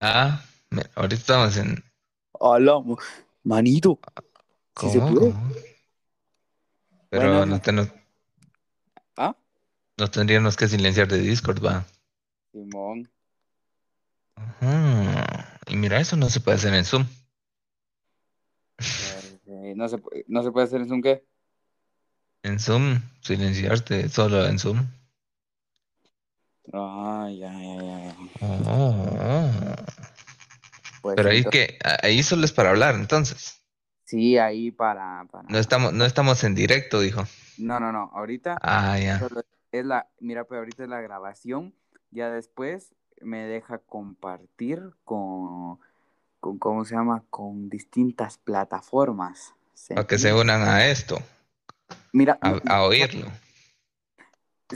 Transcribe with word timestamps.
Ah, 0.00 0.42
ahorita 0.94 1.14
estamos 1.20 1.56
en... 1.58 1.84
Hola, 2.32 2.82
manito, 3.44 4.00
si 4.80 4.90
se 4.90 4.98
¿Cómo? 4.98 5.52
Pero 7.10 7.44
no 7.44 7.60
te- 7.60 7.72
no- 7.72 7.86
¿Ah? 9.16 9.36
nos 9.98 10.10
tendríamos 10.10 10.56
que 10.56 10.68
silenciar 10.68 11.08
de 11.08 11.18
Discord, 11.18 11.62
va. 11.62 11.84
Simón. 12.52 13.10
Ajá. 14.36 15.58
Y 15.66 15.76
mira, 15.76 16.00
eso 16.00 16.16
no 16.16 16.30
se 16.30 16.40
puede 16.40 16.56
hacer 16.56 16.72
en 16.72 16.84
Zoom. 16.84 17.06
Eh, 19.46 19.74
no, 19.76 19.88
se, 19.88 19.98
pu- 19.98 20.24
no 20.28 20.42
se 20.42 20.50
puede 20.50 20.66
hacer 20.66 20.80
eso 20.80 20.94
un 20.94 21.02
qué. 21.02 21.26
En 22.42 22.58
Zoom, 22.58 23.02
silenciarte 23.20 24.08
solo 24.08 24.46
en 24.46 24.58
Zoom. 24.58 24.86
Ah, 26.72 27.28
ya, 27.30 27.52
ya, 27.52 27.82
ya. 27.82 28.14
Pues 31.02 31.16
Pero 31.16 31.30
ahí 31.30 31.38
entonces- 31.38 31.68
que 31.68 31.78
ahí 32.02 32.22
solo 32.22 32.44
es 32.44 32.52
para 32.52 32.70
hablar, 32.70 32.94
entonces. 32.94 33.60
Sí, 34.04 34.38
ahí 34.38 34.70
para, 34.70 35.24
para. 35.30 35.48
No 35.48 35.58
estamos, 35.58 35.92
no 35.92 36.04
estamos 36.04 36.42
en 36.44 36.54
directo, 36.54 37.00
dijo. 37.00 37.24
No, 37.58 37.78
no, 37.80 37.92
no. 37.92 38.10
Ahorita 38.14 38.58
Ah, 38.60 38.98
ya. 38.98 39.20
es 39.72 39.84
la. 39.86 40.08
Mira, 40.18 40.44
pues 40.44 40.58
ahorita 40.58 40.82
es 40.84 40.88
la 40.88 41.00
grabación. 41.00 41.74
Ya 42.10 42.28
después 42.30 42.92
me 43.20 43.40
deja 43.46 43.78
compartir 43.78 44.82
con. 45.04 45.78
con 46.40 46.58
¿Cómo 46.58 46.84
se 46.84 46.96
llama? 46.96 47.22
Con 47.30 47.68
distintas 47.70 48.38
plataformas. 48.38 49.54
¿Se 49.74 49.94
Para 49.94 50.06
que 50.06 50.18
se 50.18 50.34
unan 50.34 50.62
a 50.62 50.86
esto, 50.86 51.18
Mira, 52.12 52.38
a 52.42 52.82
oírlo. 52.82 53.26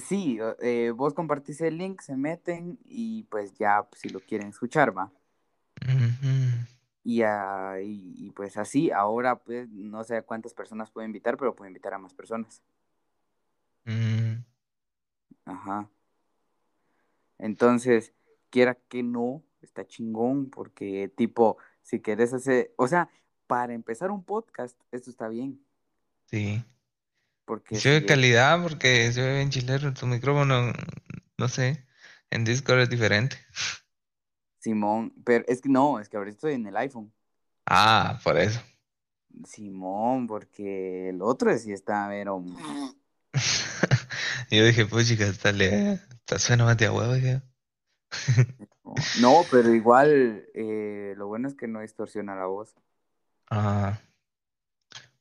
Sí, 0.00 0.38
eh, 0.60 0.92
vos 0.94 1.14
compartís 1.14 1.60
el 1.60 1.78
link, 1.78 2.00
se 2.00 2.16
meten 2.16 2.78
y 2.84 3.24
pues 3.24 3.54
ya 3.54 3.86
si 3.92 4.08
lo 4.08 4.20
quieren 4.20 4.48
escuchar, 4.48 4.96
va. 4.96 5.12
Y, 7.04 7.22
ah, 7.22 7.76
y, 7.82 8.14
y, 8.16 8.30
pues 8.30 8.56
así, 8.56 8.90
ahora 8.90 9.36
pues 9.36 9.68
no 9.68 10.02
sé 10.04 10.22
cuántas 10.22 10.54
personas 10.54 10.90
puedo 10.90 11.06
invitar, 11.06 11.36
pero 11.36 11.54
puedo 11.54 11.68
invitar 11.68 11.94
a 11.94 11.98
más 11.98 12.14
personas. 12.14 12.62
Mm, 13.84 14.42
Ajá. 15.44 15.90
Entonces, 17.38 18.14
quiera 18.50 18.74
que 18.74 19.02
no, 19.02 19.42
está 19.60 19.86
chingón 19.86 20.48
porque 20.48 21.12
tipo, 21.14 21.58
si 21.82 22.00
querés 22.00 22.32
hacer, 22.32 22.72
o 22.76 22.88
sea, 22.88 23.10
para 23.46 23.74
empezar 23.74 24.10
un 24.10 24.24
podcast, 24.24 24.80
esto 24.92 25.10
está 25.10 25.28
bien, 25.28 25.62
sí. 26.26 26.64
Porque 27.44 27.76
Se 27.76 27.90
ve 27.90 28.00
si- 28.00 28.06
calidad 28.06 28.62
porque 28.62 29.12
se 29.12 29.22
ve 29.22 29.36
bien 29.36 29.50
chilero 29.50 29.92
tu 29.94 30.06
micrófono, 30.06 30.72
no 31.38 31.48
sé. 31.48 31.86
En 32.30 32.44
Discord 32.44 32.80
es 32.80 32.90
diferente. 32.90 33.36
Simón, 34.58 35.12
pero 35.24 35.44
es 35.46 35.60
que 35.60 35.68
no, 35.68 36.00
es 36.00 36.08
que 36.08 36.16
ahorita 36.16 36.34
estoy 36.36 36.54
en 36.54 36.66
el 36.66 36.76
iPhone. 36.76 37.12
Ah, 37.66 38.18
por 38.24 38.38
eso. 38.38 38.60
Simón, 39.44 40.26
porque 40.26 41.10
el 41.10 41.20
otro 41.22 41.56
sí 41.58 41.72
está, 41.72 42.06
pero... 42.08 42.42
Yo 44.50 44.64
dije, 44.64 44.86
pues 44.86 45.08
chica, 45.08 45.24
está, 45.26 45.52
le, 45.52 45.94
está 45.94 46.38
suena 46.38 46.64
más 46.64 46.76
de 46.76 46.88
huevo, 46.90 47.12
dije. 47.14 47.42
No, 49.20 49.42
pero 49.50 49.74
igual 49.74 50.46
eh, 50.54 51.14
lo 51.16 51.26
bueno 51.26 51.48
es 51.48 51.54
que 51.54 51.66
no 51.66 51.80
distorsiona 51.80 52.36
la 52.36 52.46
voz. 52.46 52.74
Ah. 53.50 53.98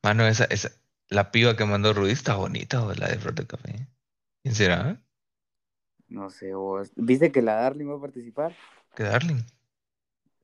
Mano, 0.03 0.27
esa, 0.27 0.43
esa, 0.45 0.71
la 1.09 1.31
piba 1.31 1.55
que 1.55 1.65
mandó 1.65 1.93
Ruiz 1.93 2.13
está 2.13 2.35
bonita, 2.35 2.83
o 2.85 2.93
la 2.93 3.07
de 3.09 3.17
Flor 3.19 3.35
de 3.35 3.47
Café. 3.47 3.87
¿Quién 4.43 4.55
será? 4.55 5.01
No 6.07 6.29
sé, 6.29 6.53
vos. 6.55 6.91
¿Viste 6.95 7.31
que 7.31 7.41
la 7.41 7.55
Darling 7.55 7.89
va 7.89 7.95
a 7.97 8.01
participar? 8.01 8.55
¿Qué 8.95 9.03
Darling? 9.03 9.43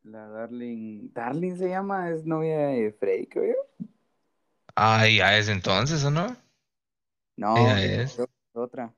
La 0.03 0.27
Darling. 0.27 1.11
¿Darling 1.13 1.55
se 1.57 1.69
llama? 1.69 2.09
Es 2.11 2.25
novia 2.25 2.67
de 2.67 2.91
Freddy, 2.91 3.27
creo 3.27 3.45
yo. 3.53 3.85
Ah, 4.75 5.05
ya 5.07 5.37
es 5.37 5.47
entonces, 5.47 6.03
¿o 6.03 6.09
no? 6.11 6.35
No, 7.37 7.53
Ella 7.53 7.81
es 7.81 8.03
es. 8.03 8.27
otra. 8.53 8.93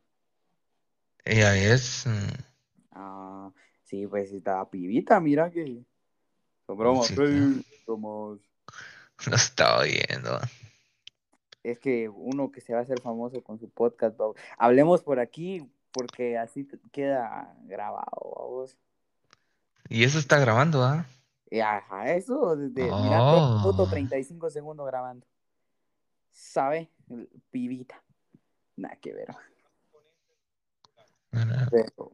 Ella 1.26 1.56
es. 1.58 2.06
mm, 2.06 2.44
Ah, 2.92 3.52
sí, 3.84 4.08
pues 4.08 4.32
está 4.32 4.70
pibita, 4.70 5.20
mira 5.20 5.52
que. 5.52 5.86
Bromas, 6.68 7.10
Sí, 7.10 7.16
Freddy. 7.16 7.66
Somos. 7.86 8.42
No 9.28 9.36
estaba 9.36 9.84
viendo. 9.84 10.40
Es 11.64 11.80
que 11.80 12.10
uno 12.10 12.52
que 12.52 12.62
se 12.62 12.74
va 12.74 12.80
a 12.80 12.84
hacer 12.84 13.02
famoso 13.02 13.44
con 13.44 13.60
su 13.60 13.70
podcast, 13.70 14.18
vamos. 14.18 14.36
Hablemos 14.58 15.04
por 15.04 15.20
aquí, 15.20 15.70
porque 15.92 16.38
así 16.38 16.68
queda 16.92 17.56
grabado, 17.64 18.34
vamos. 18.38 18.78
Y 19.90 20.04
eso 20.04 20.20
está 20.20 20.40
grabando, 20.40 20.84
¿ah? 20.84 21.06
Ajá, 21.64 22.14
eso, 22.14 22.56
desde, 22.56 22.84
mira, 22.84 23.22
Oh. 23.22 23.60
minuto 23.60 23.88
35 23.88 24.50
segundos 24.50 24.88
grabando. 24.88 25.28
¿Sabe? 26.32 26.90
Pibita. 27.52 28.02
Nada 28.78 28.96
que 28.96 29.14
ver. 29.14 29.28
Pero, 31.70 32.12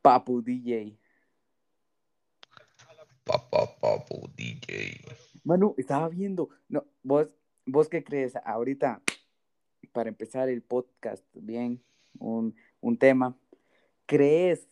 Papu 0.00 0.42
DJ. 0.42 0.98
Papá, 3.24 3.66
papu, 3.80 4.28
DJ. 4.36 5.00
Manu, 5.44 5.74
estaba 5.78 6.08
viendo. 6.08 6.48
No, 6.68 6.84
vos, 7.02 7.28
vos 7.66 7.88
qué 7.88 8.02
crees 8.04 8.36
ahorita, 8.44 9.02
para 9.92 10.08
empezar 10.08 10.48
el 10.48 10.62
podcast, 10.62 11.24
bien, 11.34 11.82
un, 12.18 12.54
un 12.80 12.96
tema. 12.96 13.36
¿Crees 14.06 14.68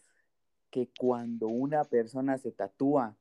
que 0.71 0.89
cuando 0.99 1.49
una 1.49 1.85
persona 1.85 2.39
se 2.39 2.53
tatúa, 2.53 3.17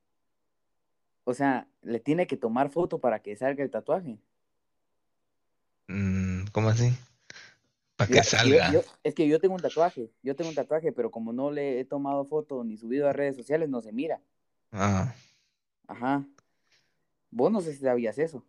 o 1.24 1.34
sea, 1.34 1.68
le 1.82 2.00
tiene 2.00 2.28
que 2.28 2.38
tomar 2.38 2.70
foto 2.70 3.00
para 3.00 3.20
que 3.22 3.36
salga 3.36 3.64
el 3.64 3.70
tatuaje? 3.72 4.18
Mm, 5.88 6.46
¿cómo 6.52 6.70
así? 6.70 6.92
Para 7.96 8.08
que 8.08 8.14
Mira, 8.14 8.24
yo- 8.24 8.30
salga. 8.30 8.72
yo- 8.72 8.82
es 9.04 9.14
que 9.16 9.28
yo 9.28 9.40
tengo 9.40 9.56
un 9.56 9.62
tatuaje, 9.62 10.12
yo 10.24 10.36
tengo 10.36 10.50
un 10.50 10.56
tatuaje, 10.56 10.92
pero 10.92 11.12
como 11.12 11.34
no 11.34 11.52
le 11.52 11.80
he 11.80 11.86
tomado 11.86 12.26
foto 12.26 12.64
ni 12.64 12.78
subido 12.78 13.08
a 13.10 13.14
redes 13.14 13.36
sociales, 13.36 13.70
no 13.70 13.82
se 13.82 13.92
mira. 13.92 14.22
Ah, 14.72 15.14
Ajá. 15.88 16.24
Vos 17.32 17.52
no 17.52 17.62
sé 17.62 17.74
si 17.74 17.80
sabías 17.80 18.18
eso. 18.20 18.44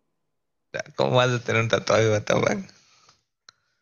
¿Cómo 0.95 1.15
vas 1.17 1.29
a 1.29 1.43
tener 1.43 1.61
un 1.61 1.67
tatuaje, 1.69 2.07
Guatabán? 2.09 2.67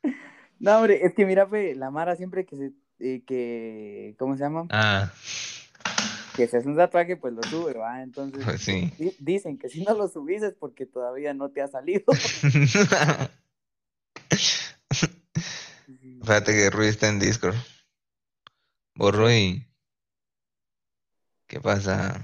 No, 0.62 0.78
hombre, 0.78 1.06
es 1.06 1.14
que 1.14 1.26
mira, 1.26 1.48
fe, 1.48 1.74
la 1.74 1.90
Mara 1.90 2.18
siempre 2.18 2.46
que 2.46 2.58
se, 2.58 2.72
eh, 3.00 3.24
que, 3.26 4.14
¿cómo 4.20 4.36
se 4.36 4.44
llama? 4.44 4.68
Ah, 4.70 5.10
Que 6.36 6.50
se 6.50 6.58
hace 6.58 6.68
un 6.68 6.76
tatuaje, 6.76 7.16
pues 7.16 7.34
lo 7.34 7.42
sube, 7.44 7.74
¿va? 7.78 8.02
Entonces, 8.04 8.44
pues 8.44 8.60
sí. 8.66 8.92
di- 8.98 9.16
dicen 9.20 9.58
que 9.58 9.70
si 9.70 9.84
no 9.86 9.94
lo 9.94 10.10
subís 10.10 10.44
es 10.44 10.54
porque 10.56 10.86
todavía 10.86 11.34
no 11.34 11.50
te 11.50 11.62
ha 11.62 11.70
salido. 11.70 12.04
Espérate 16.22 16.52
que 16.54 16.70
Rui 16.70 16.88
está 16.88 17.08
en 17.08 17.20
Discord. 17.20 17.56
Vos, 18.96 19.16
Rui. 19.16 19.66
¿Qué 21.48 21.60
pasa? 21.62 22.20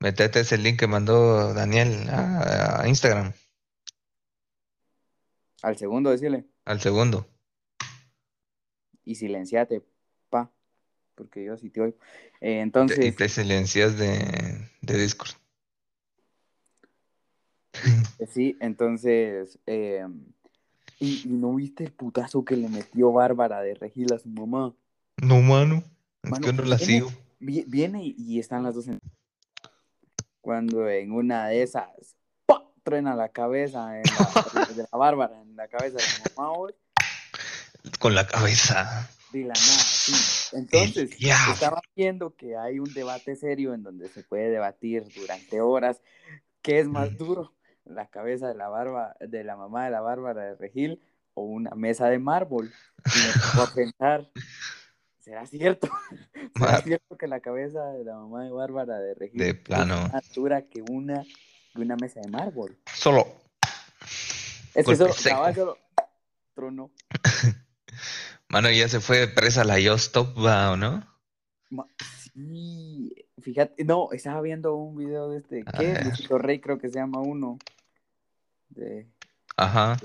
Metete 0.00 0.40
ese 0.40 0.56
link 0.56 0.78
que 0.78 0.86
mandó 0.86 1.52
Daniel 1.52 2.08
a, 2.10 2.82
a 2.82 2.88
Instagram, 2.88 3.32
Al 5.62 5.76
segundo 5.76 6.10
decirle, 6.10 6.44
al 6.64 6.80
segundo. 6.80 7.26
y 9.04 9.14
silenciate, 9.14 9.82
pa, 10.30 10.50
porque 11.14 11.44
yo 11.44 11.56
sí 11.56 11.70
te 11.70 11.80
oigo. 11.80 11.96
Eh, 12.40 12.50
Y 12.50 12.52
te- 12.52 12.58
y 12.58 12.62
entonces, 12.62 13.16
te 13.16 13.28
silencias 13.28 13.96
de, 13.98 14.68
de 14.82 14.98
Discord. 14.98 15.30
sí, 18.28 18.56
entonces, 18.60 19.58
eh, 19.66 20.06
y, 20.98 21.22
y 21.24 21.28
no 21.28 21.54
viste 21.54 21.84
el 21.84 21.92
putazo 21.92 22.44
que 22.44 22.56
le 22.56 22.68
metió 22.68 23.12
Bárbara 23.12 23.60
de 23.62 23.74
Regil 23.74 24.12
a 24.12 24.18
su 24.18 24.28
mamá. 24.28 24.74
No, 25.22 25.40
mano. 25.40 25.82
Es 26.22 26.30
Mano, 26.30 26.46
que 26.46 26.52
no 26.52 26.62
la 26.64 26.76
viene- 26.76 26.94
sigo. 26.94 27.10
vi- 27.38 27.64
Viene 27.66 28.02
y, 28.04 28.38
están 28.38 28.62
las 28.62 28.74
dos 28.74 28.88
en... 28.88 28.98
Cuando 30.40 30.88
en 30.88 31.12
una 31.12 31.48
de 31.48 31.62
esas. 31.62 32.15
Truena 32.86 33.16
la 33.16 33.28
cabeza 33.30 33.98
en 33.98 34.04
la, 34.54 34.64
de 34.66 34.82
la 34.90 34.96
Bárbara, 34.98 35.42
en 35.42 35.56
la 35.56 35.66
cabeza 35.66 35.96
de 35.96 36.04
la 36.04 36.30
mamá, 36.42 36.56
güey, 36.56 36.74
Con 37.98 38.14
la 38.14 38.26
cabeza. 38.28 39.10
de 39.32 39.40
la 39.40 39.48
nada, 39.48 39.56
sí. 39.58 40.56
Entonces, 40.56 41.10
diablo. 41.18 41.52
estaba 41.54 41.80
viendo 41.96 42.36
que 42.36 42.56
hay 42.56 42.78
un 42.78 42.92
debate 42.94 43.34
serio 43.34 43.74
en 43.74 43.82
donde 43.82 44.08
se 44.08 44.22
puede 44.22 44.50
debatir 44.50 45.04
durante 45.16 45.60
horas 45.60 46.00
qué 46.62 46.78
es 46.78 46.86
más 46.86 47.10
Mm. 47.10 47.16
duro, 47.16 47.52
la 47.84 48.06
cabeza 48.08 48.46
de 48.46 48.54
la 48.54 48.68
barba, 48.68 49.16
de 49.18 49.42
la 49.42 49.56
mamá 49.56 49.84
de 49.86 49.90
la 49.90 50.00
Bárbara 50.00 50.42
de 50.44 50.54
Regil 50.56 51.00
o 51.34 51.42
una 51.42 51.70
mesa 51.72 52.08
de 52.08 52.20
mármol. 52.20 52.72
Y 53.04 53.18
me 53.18 53.62
a 53.62 53.66
pensar, 53.74 54.30
¿será 55.18 55.44
cierto? 55.46 55.88
¿Será 56.54 56.70
Mar- 56.72 56.82
cierto 56.84 57.16
que 57.18 57.26
la 57.26 57.40
cabeza 57.40 57.84
de 57.94 58.04
la 58.04 58.14
mamá 58.14 58.44
de 58.44 58.52
Bárbara 58.52 58.98
de 59.00 59.14
Regil 59.14 59.38
De 59.40 59.48
es 59.50 59.54
plano. 59.56 60.08
más 60.12 60.32
dura 60.32 60.62
que 60.62 60.82
una, 60.88 61.24
una 61.82 61.96
mesa 61.96 62.20
de 62.20 62.28
mármol? 62.28 62.76
Solo. 62.94 63.26
Es 64.74 64.86
que 64.86 64.96
solo, 64.96 65.12
solo 65.12 65.78
trono. 66.54 66.90
Mano, 68.48 68.70
ya 68.70 68.88
se 68.88 69.00
fue 69.00 69.26
presa 69.28 69.64
la 69.64 69.78
Yo 69.78 69.94
Stop, 69.94 70.36
¿va 70.38 70.72
o 70.72 70.76
no? 70.76 71.06
Ma- 71.70 71.86
Sí, 72.32 73.14
fíjate, 73.40 73.82
no, 73.84 74.10
estaba 74.12 74.42
viendo 74.42 74.74
un 74.76 74.96
video 74.96 75.30
de 75.30 75.38
este, 75.38 75.64
¿qué? 75.64 75.92
ver. 75.92 76.04
Luisito 76.04 76.36
Rey 76.36 76.60
creo 76.60 76.78
que 76.78 76.88
se 76.90 76.96
llama 76.98 77.20
uno. 77.20 77.58
De, 78.68 79.06
Ajá. 79.56 79.96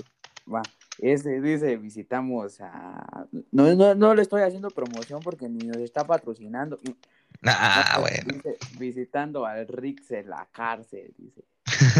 va, 0.52 0.62
ese 0.98 1.42
dice, 1.42 1.76
visitamos 1.76 2.58
a... 2.62 3.26
No, 3.50 3.74
no, 3.74 3.94
no 3.94 4.14
le 4.14 4.22
estoy 4.22 4.42
haciendo 4.42 4.70
promoción 4.70 5.20
porque 5.20 5.46
ni 5.48 5.66
nos 5.66 5.76
está 5.76 6.06
patrocinando. 6.06 6.80
Ah, 7.44 7.96
No, 7.96 8.00
bueno. 8.00 8.32
dice, 8.34 8.56
visitando 8.78 9.44
al 9.44 9.68
Rix 9.68 10.10
en 10.12 10.30
la 10.30 10.48
cárcel, 10.50 11.12
dice. 11.18 11.44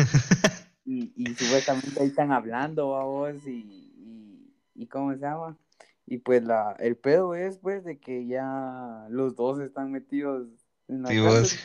Y, 0.84 1.12
y 1.16 1.34
supuestamente 1.36 2.00
ahí 2.00 2.08
están 2.08 2.32
hablando 2.32 2.96
a 2.96 3.04
vos 3.04 3.46
y, 3.46 3.50
y, 3.96 4.82
y 4.82 4.86
¿cómo 4.88 5.12
se 5.12 5.20
llama? 5.20 5.56
Y 6.06 6.18
pues 6.18 6.42
la, 6.42 6.72
el 6.80 6.96
pedo 6.96 7.34
es 7.34 7.58
pues 7.58 7.84
de 7.84 7.98
que 8.00 8.26
ya 8.26 9.06
los 9.08 9.36
dos 9.36 9.60
están 9.60 9.92
metidos 9.92 10.48
en 10.88 11.02
la 11.02 11.08
Sí, 11.10 11.18
cárcel. 11.18 11.42
vos. 11.42 11.56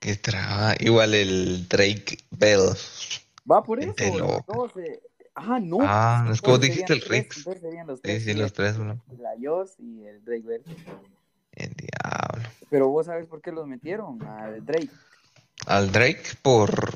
Qué 0.00 0.14
traba. 0.16 0.74
Igual 0.78 1.14
el 1.14 1.66
Drake 1.68 2.18
Bell. 2.30 2.70
Va 3.50 3.62
por 3.62 3.80
eso, 3.80 3.94
Ah, 5.40 5.60
no. 5.60 5.78
Ah, 5.80 6.24
pues, 6.26 6.36
es 6.36 6.42
como 6.42 6.58
dijiste 6.58 6.92
el 6.92 7.00
Rix. 7.02 7.46
los 7.46 8.00
Sí, 8.00 8.02
tres. 8.02 8.24
sí, 8.24 8.34
los 8.34 8.52
tres, 8.52 8.76
bro. 8.76 8.98
La 9.18 9.30
Joss 9.40 9.76
y 9.78 10.04
el 10.04 10.24
Drake 10.24 10.42
Bell. 10.44 10.64
El 11.52 11.74
diablo. 11.74 12.48
Pero 12.70 12.88
vos 12.88 13.06
sabes 13.06 13.26
por 13.26 13.40
qué 13.40 13.52
los 13.52 13.66
metieron 13.66 14.20
al 14.26 14.64
Drake. 14.64 14.90
Al 15.68 15.92
Drake 15.92 16.22
por. 16.40 16.94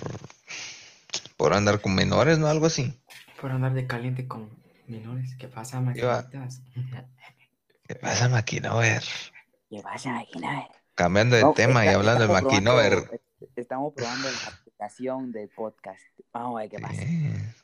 Por 1.36 1.52
andar 1.52 1.82
con 1.82 1.94
menores, 1.94 2.38
¿no? 2.38 2.46
Algo 2.46 2.66
así. 2.66 2.98
Por 3.38 3.50
andar 3.50 3.74
de 3.74 3.86
caliente 3.86 4.26
con 4.26 4.48
menores. 4.86 5.34
¿Qué 5.38 5.46
pasa, 5.46 5.80
maquinitas? 5.82 6.62
¿Qué 7.86 7.94
pasa, 7.96 8.30
Maquinover? 8.30 9.02
¿Qué 9.68 9.82
vas 9.82 10.06
a 10.06 10.08
imaginar? 10.08 10.70
Cambiando 10.94 11.36
de 11.36 11.42
No, 11.42 11.52
tema 11.52 11.84
y 11.84 11.88
hablando 11.88 12.26
de 12.26 12.32
Maquinover. 12.32 13.20
Estamos 13.56 13.92
probando 13.94 14.30
la 14.30 14.48
aplicación 14.48 15.32
del 15.32 15.50
podcast. 15.50 16.00
Vamos 16.32 16.56
a 16.56 16.60
ver 16.62 16.70
qué 16.70 16.78
pasa. 16.78 17.02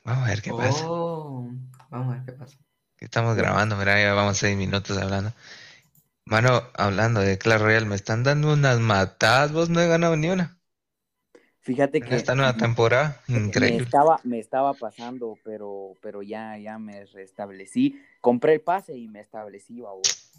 Vamos 0.05 0.25
a 0.25 0.29
ver 0.29 0.43
qué 0.43 0.51
pasa. 0.53 0.85
Oh, 0.87 1.51
vamos 1.89 2.13
a 2.13 2.17
ver 2.19 2.27
qué 2.27 2.33
pasa. 2.33 2.59
Estamos 2.99 3.35
grabando, 3.35 3.77
mira, 3.77 3.99
ya 3.99 4.13
vamos 4.13 4.37
seis 4.37 4.59
minutos 4.59 4.99
hablando. 4.99 5.33
Mano, 6.27 6.65
hablando 6.75 7.21
de 7.21 7.39
Clash 7.39 7.63
Royale, 7.63 7.87
me 7.87 7.95
están 7.95 8.25
dando 8.25 8.53
unas 8.53 8.79
matadas, 8.81 9.53
vos 9.53 9.71
no 9.71 9.81
he 9.81 9.89
ganado 9.89 10.15
ni 10.17 10.29
una. 10.29 10.58
Fíjate 11.69 12.01
que 12.01 12.17
esta 12.17 12.35
nueva 12.35 12.57
temporada, 12.57 13.21
me 13.29 13.41
increíble. 13.41 13.85
estaba, 13.85 14.19
me 14.25 14.39
estaba 14.39 14.73
pasando, 14.73 15.39
pero, 15.45 15.93
pero 16.01 16.23
ya, 16.23 16.57
ya 16.57 16.79
me 16.79 17.05
restablecí. 17.05 18.01
Compré 18.23 18.55
el 18.55 18.63
pase 18.63 18.97
y 18.97 19.07
me 19.07 19.21
establecí, 19.21 19.79
babos. 19.79 20.33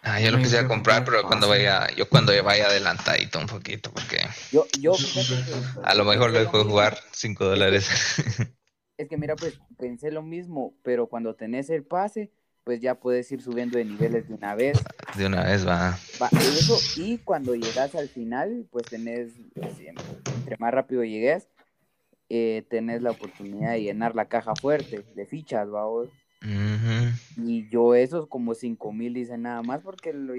Ah, 0.00 0.18
yo 0.20 0.30
lo 0.30 0.38
Me 0.38 0.44
quisiera 0.44 0.66
comprar, 0.66 1.00
comprar 1.00 1.18
pero 1.18 1.28
cuando 1.28 1.50
vaya, 1.50 1.86
yo 1.94 2.08
cuando 2.08 2.32
vaya 2.42 2.68
adelantadito 2.68 3.38
un 3.38 3.46
poquito, 3.46 3.90
porque 3.92 4.26
Yo, 4.50 4.64
yo, 4.78 4.94
a 5.84 5.94
lo 5.94 6.06
mejor 6.06 6.30
lo 6.30 6.38
dejo 6.38 6.64
jugar 6.64 6.96
5 7.12 7.44
dólares. 7.44 7.86
Es 8.96 9.06
que 9.06 9.18
mira, 9.18 9.36
pues 9.36 9.60
pensé 9.76 10.10
lo 10.10 10.22
mismo, 10.22 10.72
pero 10.82 11.08
cuando 11.08 11.34
tenés 11.34 11.68
el 11.68 11.84
pase, 11.84 12.32
pues 12.70 12.80
ya 12.80 12.94
puedes 12.94 13.32
ir 13.32 13.42
subiendo 13.42 13.76
de 13.78 13.84
niveles 13.84 14.28
de 14.28 14.34
una 14.34 14.54
vez. 14.54 14.78
De 15.16 15.26
una 15.26 15.42
vez 15.42 15.66
va. 15.66 15.98
Va, 16.22 16.28
eso, 16.28 16.78
y 16.94 17.18
cuando 17.18 17.56
llegas 17.56 17.96
al 17.96 18.08
final, 18.08 18.64
pues 18.70 18.86
tenés, 18.86 19.32
así, 19.60 19.88
entre 19.88 20.56
más 20.56 20.72
rápido 20.72 21.02
llegues, 21.02 21.48
eh, 22.28 22.64
tenés 22.70 23.02
la 23.02 23.10
oportunidad 23.10 23.72
de 23.72 23.82
llenar 23.82 24.14
la 24.14 24.28
caja 24.28 24.54
fuerte 24.54 25.04
de 25.16 25.26
fichas, 25.26 25.68
vamos. 25.68 26.10
Ujú. 26.42 27.44
Y 27.44 27.68
yo 27.70 27.96
esos 27.96 28.28
como 28.28 28.54
cinco 28.54 28.92
mil 28.92 29.16
hice 29.16 29.36
nada 29.36 29.62
más 29.62 29.80
porque 29.82 30.12
lo, 30.12 30.34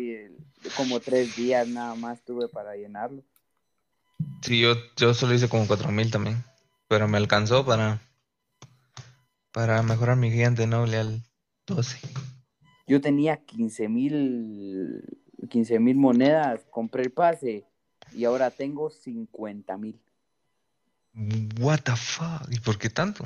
como 0.78 1.02
tres 1.02 1.36
días 1.36 1.68
nada 1.68 1.96
más 1.96 2.24
tuve 2.24 2.48
para 2.48 2.78
llenarlo. 2.78 3.24
Sí, 4.42 4.62
yo, 4.62 4.76
yo 4.96 5.14
solo 5.14 5.34
hice 5.34 5.50
como 5.50 5.68
4000 5.68 6.10
también. 6.12 6.42
Pero 6.88 7.10
me 7.10 7.18
alcanzó 7.18 7.66
para. 7.66 8.00
Para 9.52 9.84
mejorar 9.84 10.16
mi 10.16 10.32
gigante 10.32 10.66
noble 10.66 10.96
al 10.96 11.24
12. 11.68 11.98
Yo 12.88 13.00
tenía 13.02 13.38
15 13.38 13.88
mil 13.90 15.04
15 15.50 15.80
mil 15.80 15.96
monedas, 15.98 16.66
compré 16.70 17.04
el 17.04 17.12
pase 17.12 17.66
y 18.14 18.26
ahora 18.26 18.52
tengo 18.52 18.90
50 18.90 19.78
mil. 19.78 20.00
What 21.60 21.80
the 21.84 21.96
fuck? 21.96 22.48
¿Y 22.50 22.60
por 22.60 22.78
qué 22.78 22.90
tanto? 22.90 23.26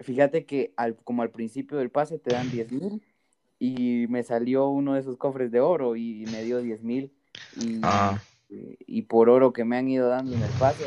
Fíjate 0.00 0.44
que 0.44 0.72
al, 0.76 0.96
como 0.96 1.22
al 1.22 1.30
principio 1.30 1.78
del 1.78 1.90
pase 1.90 2.18
te 2.18 2.34
dan 2.34 2.50
10 2.50 2.72
mil 2.72 3.02
y 3.58 4.06
me 4.08 4.22
salió 4.24 4.68
uno 4.68 4.94
de 4.94 5.00
esos 5.00 5.16
cofres 5.16 5.50
de 5.50 5.60
oro 5.60 5.96
y 5.96 6.24
me 6.26 6.42
dio 6.42 6.60
10 6.60 6.82
mil 6.82 7.12
y, 7.56 7.80
Ah. 7.82 8.20
y 8.48 9.02
por 9.02 9.28
oro 9.30 9.52
que 9.52 9.64
me 9.64 9.76
han 9.78 9.88
ido 9.88 10.08
dando 10.08 10.34
en 10.34 10.42
el 10.42 10.50
pase. 10.58 10.84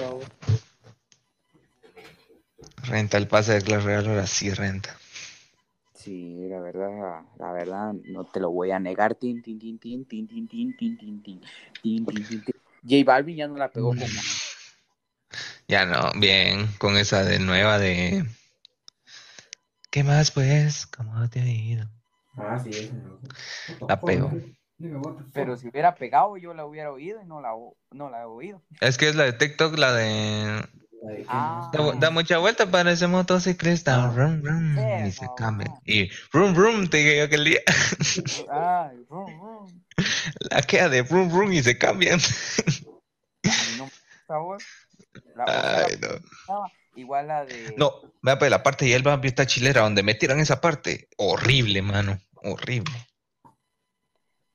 Renta 2.84 3.18
el 3.18 3.28
pase 3.28 3.54
de 3.54 3.62
Clash 3.62 3.84
Royale, 3.84 4.10
ahora 4.10 4.28
sí 4.28 4.52
renta. 4.52 4.98
Sí, 6.06 6.38
la 6.48 6.60
verdad, 6.60 7.24
la 7.40 7.52
verdad, 7.52 7.94
no 7.94 8.26
te 8.26 8.40
lo 8.40 8.52
voy 8.52 8.70
a 8.70 8.78
negar. 8.78 9.16
Tin, 9.16 9.42
tin, 9.42 9.58
tin, 9.58 9.80
tin, 9.80 10.06
tin, 10.06 10.28
tin, 10.28 10.48
tin, 10.48 10.78
tin, 10.78 10.98
tin, 10.98 11.20
tin, 11.20 11.40
tin, 11.82 12.06
tin, 12.06 12.06
tin, 12.06 12.44
tin. 12.44 12.56
J 12.84 13.04
Balvin 13.04 13.36
ya 13.36 13.48
no 13.48 13.58
la 13.58 13.72
pegó 13.72 13.90
como 13.90 14.06
Ya 15.68 15.88
no, 15.88 16.12
bien, 16.20 16.68
con 16.78 16.96
esa 16.96 17.24
de 17.24 17.40
nueva 17.40 17.80
de. 17.80 18.24
¿Qué 19.90 20.04
más 20.04 20.30
pues? 20.30 20.86
¿Cómo 20.86 21.28
te 21.28 21.42
ha 21.42 21.48
ido? 21.48 21.88
Ah, 22.38 22.60
sí, 22.60 22.70
gusta. 23.80 23.88
La 23.88 23.98
fuck? 23.98 24.32
Pero 25.34 25.58
si 25.58 25.70
hubiera 25.70 25.96
pegado, 25.96 26.38
yo 26.38 26.54
la 26.54 26.68
hubiera 26.68 26.92
oído 26.92 27.20
y 27.20 27.26
no 27.26 27.42
la, 27.42 27.54
no 27.92 28.10
la 28.12 28.22
he 28.22 28.26
oído. 28.26 28.62
Es 28.80 29.00
que 29.00 29.10
es 29.10 29.16
la 29.16 29.24
de 29.24 29.34
TikTok, 29.34 29.76
la 29.80 29.92
de. 29.94 30.68
La 31.06 31.24
Ah. 31.28 31.72
Da, 31.72 31.92
da 31.94 32.10
mucha 32.10 32.38
vuelta 32.40 32.70
para 32.70 32.92
ese 32.92 33.08
motociclista. 33.08 34.08
Rum, 34.12 34.42
rum, 34.44 34.78
y 35.06 35.12
se 35.12 35.26
Eso. 35.26 35.36
cambia. 35.36 35.68
Y 35.86 36.10
rum, 36.32 36.56
rum, 36.56 36.88
te 36.88 36.98
dije 36.98 37.18
yo 37.18 37.24
aquel 37.26 37.44
día. 37.46 37.60
Ay, 38.52 38.98
rum, 39.10 39.40
rum. 39.40 39.84
La 40.50 40.62
queda 40.62 40.90
de 40.90 41.04
rum, 41.04 41.30
rum 41.32 41.54
y 41.54 41.62
se 41.64 41.78
cambian. 41.78 42.20
No 43.78 43.86
me. 43.86 44.58
La, 45.36 45.46
Ay, 45.48 45.98
la 46.02 46.08
no. 46.08 46.22
pasaba, 46.48 46.72
igual 46.96 47.28
la 47.28 47.46
de. 47.46 47.76
No, 47.78 47.92
vea, 48.22 48.38
pues 48.40 48.50
la 48.52 48.64
parte 48.64 48.86
de 48.86 48.96
Elba 48.96 49.20
está 49.24 49.46
chilera, 49.46 49.82
donde 49.82 50.04
metieron 50.04 50.40
esa 50.40 50.60
parte. 50.62 51.08
Horrible, 51.18 51.82
mano. 51.82 52.20
Horrible. 52.36 52.94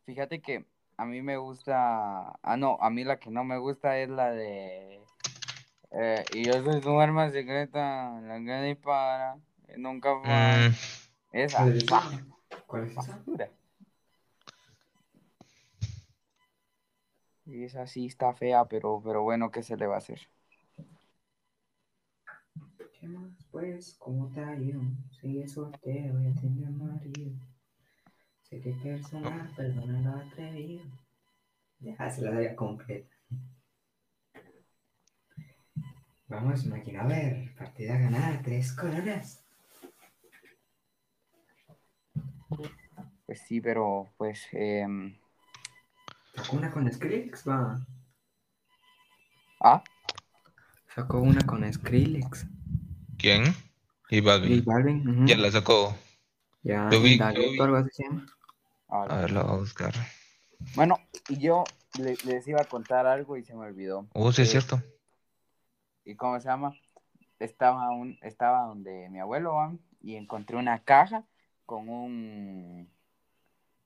Fíjate 0.06 0.40
que 0.40 0.64
a 0.96 1.04
mí 1.04 1.22
me 1.22 1.36
gusta. 1.36 2.32
Ah, 2.42 2.56
no, 2.58 2.78
a 2.80 2.90
mí 2.90 3.04
la 3.04 3.18
que 3.18 3.30
no 3.30 3.44
me 3.44 3.58
gusta 3.58 3.98
es 3.98 4.08
la 4.08 4.30
de. 4.32 5.00
Eh, 5.92 6.24
y 6.34 6.44
yo 6.44 6.62
soy 6.62 6.80
su 6.82 7.00
arma 7.00 7.30
secreta, 7.30 8.20
la 8.20 8.38
que 8.38 8.62
dispara, 8.68 9.36
y 9.74 9.80
nunca 9.80 10.20
falla. 10.20 10.68
Mm, 10.68 10.74
Esa. 11.32 11.58
¿Cuál 11.58 11.76
es 11.76 11.84
esa? 11.84 11.94
bah, 11.94 12.10
¿Cuál 12.66 12.84
es 12.84 12.92
esa? 12.92 13.18
Y 17.46 17.64
esa 17.64 17.86
sí 17.86 18.06
está 18.06 18.32
fea, 18.32 18.64
pero, 18.66 19.00
pero 19.04 19.22
bueno, 19.22 19.50
¿qué 19.50 19.62
se 19.62 19.76
le 19.76 19.86
va 19.86 19.96
a 19.96 19.98
hacer? 19.98 20.20
¿Qué 23.00 23.08
más, 23.08 23.32
pues? 23.50 23.96
¿Cómo 23.98 24.28
te 24.28 24.40
ha 24.40 24.54
ido? 24.56 24.80
Sigue 25.20 25.48
soltero, 25.48 26.20
ya 26.22 26.40
tiene 26.40 26.70
marido. 26.70 27.32
Sé 28.42 28.60
que 28.60 28.70
es 28.70 28.78
personal, 28.78 29.50
perdona 29.56 30.00
lo 30.00 30.20
atrevido. 30.20 30.84
Ya 31.80 31.96
se 32.10 32.22
la 32.22 32.32
sabía 32.32 32.54
completa. 32.54 33.16
Vamos, 36.30 36.64
máquina, 36.66 37.02
a 37.02 37.06
ver. 37.06 37.54
Partida 37.58 37.98
ganada, 37.98 38.40
tres 38.42 38.72
coronas. 38.72 39.42
Pues 43.26 43.40
sí, 43.46 43.60
pero 43.60 44.08
pues. 44.16 44.46
em, 44.52 45.16
Sacó 46.34 46.56
una 46.56 46.70
con 46.70 46.90
Skrillex, 46.92 47.48
va. 47.48 47.84
ah, 49.60 49.82
Sacó 50.94 51.18
una 51.20 51.44
con 51.46 51.70
Skrillex. 51.72 52.46
¿Quién? 53.18 53.44
Y 54.08 54.20
Balvin. 54.20 54.64
Balvin. 54.64 55.08
ujú. 55.08 55.26
Ya 55.26 55.36
la 55.36 55.50
sacó. 55.50 55.96
Ya, 56.62 56.88
Yo 56.90 57.00
vi- 57.02 57.18
yo 57.18 57.32
vi. 57.32 57.60
algo 57.60 57.76
así 57.76 57.90
se 57.92 58.04
llama. 58.04 58.26
a 58.88 59.02
ver. 59.02 59.12
A 59.12 59.20
ver, 59.20 59.30
lo 59.32 59.44
voy 59.44 59.52
a 59.52 59.56
buscar. 59.58 59.94
Bueno, 60.74 60.96
y 61.28 61.38
yo 61.38 61.64
le- 61.98 62.16
les 62.24 62.46
iba 62.48 62.60
a 62.60 62.64
contar 62.64 63.06
algo 63.06 63.36
y 63.36 63.44
se 63.44 63.54
me 63.54 63.60
olvidó. 63.66 64.06
Oh, 64.12 64.32
sí, 64.32 64.42
es 64.42 64.48
Eh, 64.48 64.50
cierto. 64.52 64.82
¿Y 66.04 66.14
cómo 66.16 66.40
se 66.40 66.48
llama? 66.48 66.74
Estaba, 67.38 67.90
un, 67.90 68.18
estaba 68.22 68.66
donde 68.66 69.08
mi 69.10 69.18
abuelo 69.20 69.54
¿va? 69.54 69.72
y 70.02 70.16
encontré 70.16 70.56
una 70.56 70.80
caja 70.82 71.24
con 71.66 71.88
un, 71.88 72.88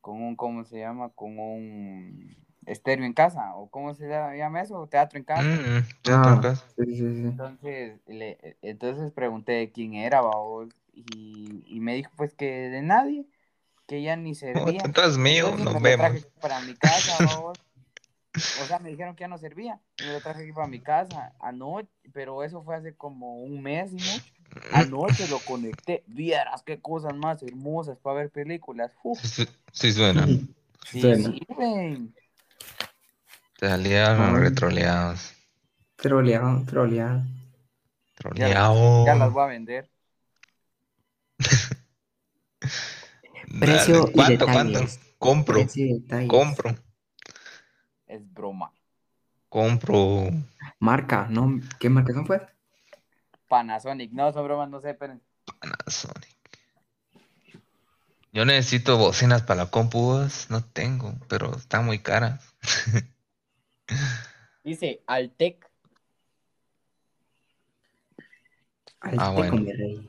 con 0.01 0.23
un, 0.23 0.37
¿cómo 0.37 0.65
se 0.65 0.79
llama? 0.79 1.11
Con 1.11 1.39
un 1.39 2.37
estéreo 2.67 3.05
en 3.05 3.13
casa, 3.13 3.55
o 3.55 3.69
¿cómo 3.69 3.95
se 3.95 4.09
llama 4.09 4.63
eso? 4.63 4.87
Teatro 4.87 5.19
en 5.19 5.25
casa. 5.25 5.43
Mm, 5.43 5.79
mm, 5.79 5.85
Ah. 6.07 6.35
tocas. 6.35 6.65
Sí, 6.77 6.85
sí, 6.97 7.15
sí. 7.15 7.23
Entonces, 7.25 8.01
le, 8.07 8.57
entonces 8.63 9.13
pregunté 9.13 9.71
quién 9.73 9.95
era, 9.95 10.21
babos, 10.21 10.69
y, 10.93 11.63
y 11.67 11.81
me 11.81 11.95
dijo 11.95 12.11
pues 12.17 12.35
que 12.35 12.69
de 12.71 12.83
nadie, 12.83 13.27
que 13.87 14.03
ya 14.03 14.17
ni 14.17 14.35
servía. 14.35 14.81
atrás 14.85 15.17
mío, 15.19 15.47
Entonces 15.47 15.65
nos 15.65 15.75
lo 15.75 15.81
vemos. 15.81 16.27
para 16.41 16.61
mi 16.61 16.75
casa, 16.75 17.17
babos. 17.25 17.59
O 18.53 18.67
sea, 18.67 18.79
me 18.79 18.91
dijeron 18.91 19.17
que 19.17 19.23
ya 19.23 19.29
no 19.29 19.39
servía. 19.39 19.81
Y 19.99 20.05
me 20.05 20.13
lo 20.13 20.23
traje 20.23 20.43
aquí 20.43 20.53
para 20.53 20.69
mi 20.69 20.81
casa 20.81 21.35
anoche, 21.41 21.89
pero 22.13 22.43
eso 22.45 22.63
fue 22.63 22.77
hace 22.77 22.95
como 22.97 23.39
un 23.43 23.63
mes 23.63 23.93
y 23.93 24.01
mucho. 24.01 24.33
Anoche 24.71 25.27
lo 25.29 25.45
conecté. 25.45 26.05
Vieras 26.07 26.63
qué 26.63 26.81
cosas 26.81 27.15
más 27.15 27.43
hermosas 27.43 27.99
para 27.99 28.19
ver 28.21 28.31
películas. 28.31 28.97
Uf, 29.03 29.21
Sí, 29.23 29.47
sí 29.73 29.93
suena. 29.93 30.27
sí, 30.83 30.97
Suena. 30.97 31.35
Salían 33.59 34.17
Ay. 34.17 34.37
retroleados. 34.37 35.33
Troleado, 35.97 36.65
troleado. 36.67 37.23
Troleados. 38.17 39.05
Ya 39.05 39.15
las 39.15 39.33
voy 39.33 39.45
a 39.45 39.47
vender. 39.47 39.91
Precio 43.59 43.61
Dale, 43.61 44.11
y 44.15 44.17
¿Cuánto, 44.17 44.51
cuánto? 44.51 44.81
detalles. 44.81 45.01
Compro, 45.19 45.67
Precio 45.67 45.87
y 45.87 45.93
detalles. 46.01 46.27
compro, 46.27 46.75
Es 48.15 48.33
broma. 48.33 48.73
compro. 49.49 50.31
Marca, 50.79 51.27
¿no? 51.29 51.59
¿Qué 51.81 51.91
marca 51.91 52.13
son 52.13 52.25
pues? 52.25 52.41
Panasonic. 53.49 54.13
No, 54.13 54.33
son 54.33 54.45
bromas, 54.45 54.71
no 54.71 54.81
sé, 54.81 54.95
pero 54.95 55.19
Panasonic. 55.61 56.29
Yo 58.33 58.45
necesito 58.45 58.97
bocinas 58.97 59.43
para 59.43 59.65
la 59.65 59.71
compu, 59.73 60.17
no 60.49 60.63
tengo, 60.65 61.15
pero 61.29 61.57
están 61.57 61.87
muy 61.87 61.99
caras. 61.99 62.55
dice 64.65 65.03
Altec. 65.09 65.69
Al 69.01 69.17
Ah, 69.19 69.31
bueno. 69.31 69.57
mi 69.57 69.73
rey. 69.73 70.09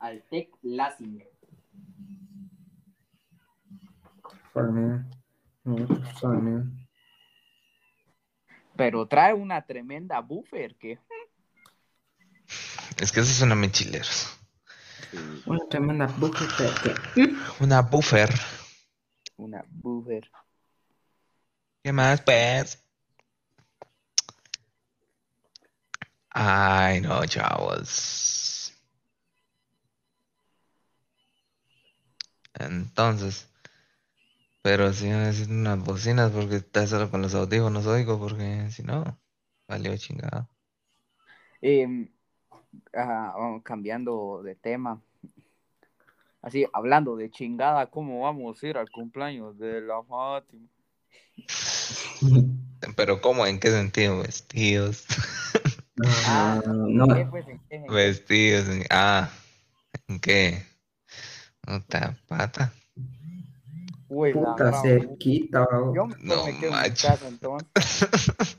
Altec 0.00 0.50
Lassing. 0.62 1.22
Forme. 6.20 6.64
Pero 8.76 9.06
trae 9.08 9.34
una 9.34 9.62
tremenda 9.62 10.20
buffer 10.20 10.76
que. 10.76 11.00
Es 12.98 13.10
que 13.10 13.20
esos 13.20 13.34
son 13.34 13.50
amichileros. 13.50 14.38
Una 15.46 15.66
tremenda 15.68 16.06
que... 17.14 17.34
Una 17.60 17.82
buffer. 17.82 18.30
Una 19.36 19.64
buffer. 19.68 20.30
¿Qué 21.82 21.92
más, 21.92 22.20
pues? 22.22 22.82
Ay, 26.30 27.00
no, 27.00 27.24
chavos. 27.26 28.72
Entonces, 32.54 33.48
pero 34.66 34.92
sí 34.92 35.06
necesito 35.08 35.52
unas 35.52 35.78
bocinas 35.78 36.32
porque 36.32 36.56
está 36.56 36.88
solo 36.88 37.08
con 37.08 37.22
los 37.22 37.36
audífonos 37.36 37.86
oigo, 37.86 38.18
porque 38.18 38.68
si 38.72 38.82
no, 38.82 39.16
valió 39.68 39.96
chingado. 39.96 40.48
Em, 41.62 42.08
ah, 42.92 43.32
vamos 43.38 43.62
cambiando 43.62 44.42
de 44.42 44.56
tema. 44.56 45.00
Así, 46.42 46.66
hablando 46.72 47.14
de 47.14 47.30
chingada, 47.30 47.86
¿cómo 47.86 48.22
vamos 48.22 48.60
a 48.60 48.66
ir 48.66 48.76
al 48.76 48.90
cumpleaños 48.90 49.56
de 49.56 49.82
la 49.82 50.02
Fátima? 50.02 50.66
Pero 52.96 53.20
¿cómo? 53.20 53.46
¿En 53.46 53.60
qué 53.60 53.70
sentido? 53.70 54.18
Vestidos. 54.18 55.04
Ah, 56.26 56.60
no, 56.66 57.06
¿Qué, 57.06 57.24
pues, 57.30 57.46
en 57.48 57.60
qué? 57.70 57.86
Vestidos. 57.88 58.68
en- 58.68 58.84
Ah, 58.90 59.30
¿en 60.08 60.18
qué? 60.20 60.62
Puta 61.62 62.16
pata. 62.26 62.72
Uy, 64.18 64.32
puta 64.32 64.72
cerquita, 64.80 65.66
bro. 65.66 65.94
Yo 65.94 66.06
No, 66.20 66.46
me 66.46 66.58
quedo 66.58 66.82
en 66.82 66.94
casa 66.94 67.28
entonces. 67.28 68.56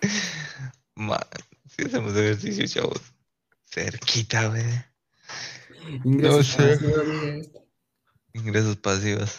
Ma, 0.96 1.18
si 1.68 1.84
hacemos 1.84 2.16
ejercicio, 2.16 2.66
chavos. 2.66 3.00
Cerquita, 3.64 4.48
güey. 4.48 4.64
Ingresos 6.04 6.36
No 6.36 6.42
sé. 6.42 6.76
pasivos. 6.76 7.50
Ingresos 8.32 8.76
pasivos. 8.76 9.38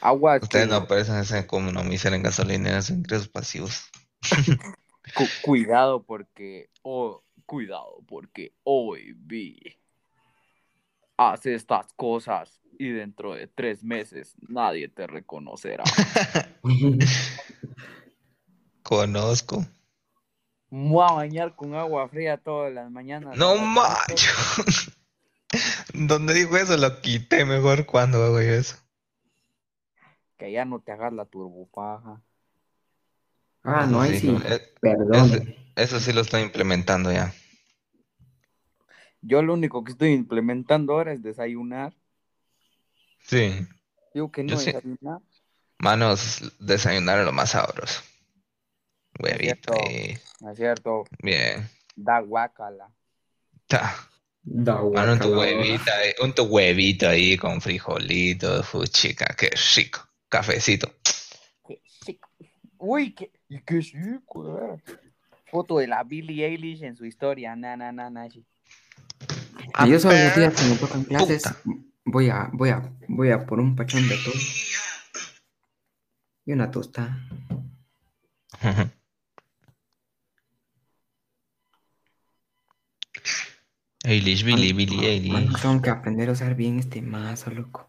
Aguas, 0.00 0.42
Ustedes 0.44 0.66
que- 0.66 0.70
no 0.70 0.76
aparecen 0.76 1.16
en 1.16 1.20
esa 1.22 1.38
economizar 1.40 2.14
en 2.14 2.22
gasolineras, 2.22 2.86
son 2.86 2.98
ingresos 2.98 3.28
pasivos. 3.28 3.90
cu- 5.14 5.26
cuidado 5.42 6.04
porque, 6.04 6.70
oh, 6.82 7.24
cuidado 7.46 8.00
porque 8.06 8.54
hoy 8.62 9.12
vi. 9.16 9.58
Hace 11.16 11.54
estas 11.54 11.92
cosas 11.94 12.60
y 12.80 12.88
dentro 12.92 13.34
de 13.34 13.46
tres 13.46 13.84
meses 13.84 14.34
nadie 14.48 14.88
te 14.88 15.06
reconocerá. 15.06 15.84
Conozco. 18.82 19.66
Voy 20.70 21.04
a 21.06 21.12
bañar 21.12 21.54
con 21.54 21.74
agua 21.74 22.08
fría 22.08 22.38
todas 22.38 22.72
las 22.72 22.90
mañanas. 22.90 23.36
No 23.36 23.56
macho. 23.56 24.30
Donde 25.92 26.32
dijo 26.32 26.56
eso 26.56 26.78
lo 26.78 27.02
quité 27.02 27.44
mejor 27.44 27.84
cuando 27.84 28.24
hago 28.24 28.40
yo 28.40 28.54
eso. 28.54 28.76
Que 30.38 30.50
ya 30.50 30.64
no 30.64 30.80
te 30.80 30.92
hagas 30.92 31.12
la 31.12 31.26
turbopaja. 31.26 32.22
Ah, 33.62 33.84
no, 33.84 34.00
ahí 34.00 34.18
sí. 34.18 34.28
lo- 34.28 34.38
eh, 34.38 34.72
Perdón. 34.80 35.54
eso 35.76 36.00
sí 36.00 36.14
lo 36.14 36.22
estoy 36.22 36.40
implementando 36.40 37.12
ya. 37.12 37.34
Yo 39.20 39.42
lo 39.42 39.52
único 39.52 39.84
que 39.84 39.92
estoy 39.92 40.12
implementando 40.12 40.94
ahora 40.94 41.12
es 41.12 41.22
desayunar. 41.22 41.92
Sí. 43.30 43.64
Digo 44.12 44.32
que 44.32 44.44
Yo 44.44 44.56
no 44.56 44.60
sí. 44.60 44.72
desayunar. 44.72 45.20
Manos, 45.78 46.52
desayunar 46.58 47.20
es 47.20 47.24
lo 47.26 47.32
más 47.32 47.50
sabroso. 47.50 48.02
Huevito 49.20 49.72
cierto. 49.72 49.72
ahí. 49.86 50.18
¿No 50.40 50.50
es 50.50 50.56
cierto? 50.56 51.04
Bien. 51.22 51.70
Da 51.94 52.18
guacala. 52.20 52.90
Ta. 53.68 53.94
Da 54.42 54.82
Mano, 54.82 55.12
un 55.12 55.18
tu 55.20 55.28
guacala. 55.28 55.56
huevito 55.58 55.92
un 56.24 56.32
tu 56.34 56.42
huevito 56.44 57.08
ahí 57.08 57.36
con 57.36 57.60
frijolitos, 57.60 58.66
chica, 58.90 59.32
qué 59.38 59.50
rico. 59.76 60.00
Cafecito. 60.28 60.92
Qué 61.68 61.80
chico. 62.04 62.28
Uy, 62.78 63.14
qué, 63.14 63.30
y 63.48 63.60
qué 63.60 63.78
chico, 63.80 64.58
eh. 64.58 64.82
Foto 65.50 65.78
de 65.78 65.86
la 65.86 66.02
Billie 66.02 66.46
Eilish 66.46 66.82
en 66.82 66.96
su 66.96 67.04
historia. 67.04 67.54
Na, 67.54 67.76
na, 67.76 67.92
na, 67.92 68.10
na. 68.10 68.28
sí. 68.28 68.44
Ah, 69.74 69.86
yo 69.86 70.00
solo 70.00 70.16
A 70.16 70.24
los 70.24 70.36
días 70.36 70.54
que 70.54 70.64
me 70.68 70.76
tocan 70.76 71.04
clases 71.04 71.42
puta. 71.62 71.89
Voy 72.10 72.30
a, 72.30 72.50
voy 72.52 72.70
a, 72.70 72.92
voy 73.08 73.30
a 73.30 73.46
por 73.46 73.60
un 73.60 73.76
pachón 73.76 74.08
de 74.08 74.16
todo. 74.24 74.34
Y 76.44 76.52
una 76.52 76.70
tosta. 76.70 77.18
Eilish, 84.02 84.44
Billy, 84.44 84.72
Billy, 84.72 85.04
Eilish. 85.04 85.60
tengo 85.60 85.82
que 85.82 85.90
aprender 85.90 86.30
a 86.30 86.32
usar 86.32 86.54
bien 86.54 86.78
este 86.78 87.02
mazo, 87.02 87.50
loco. 87.50 87.86